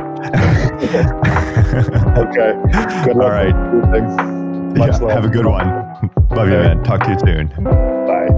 okay. 2.16 2.55
Good 3.05 3.16
luck. 3.16 3.22
All 3.22 3.28
right. 3.28 3.55
Yeah, 4.78 4.98
have 5.12 5.26
a 5.26 5.28
good 5.28 5.44
one. 5.44 5.68
Love 6.30 6.48
okay. 6.48 6.53
you, 6.53 6.59
man. 6.62 6.82
Talk 6.84 7.03
to 7.03 7.11
you 7.11 7.18
soon. 7.18 7.48
Bye. 7.64 8.30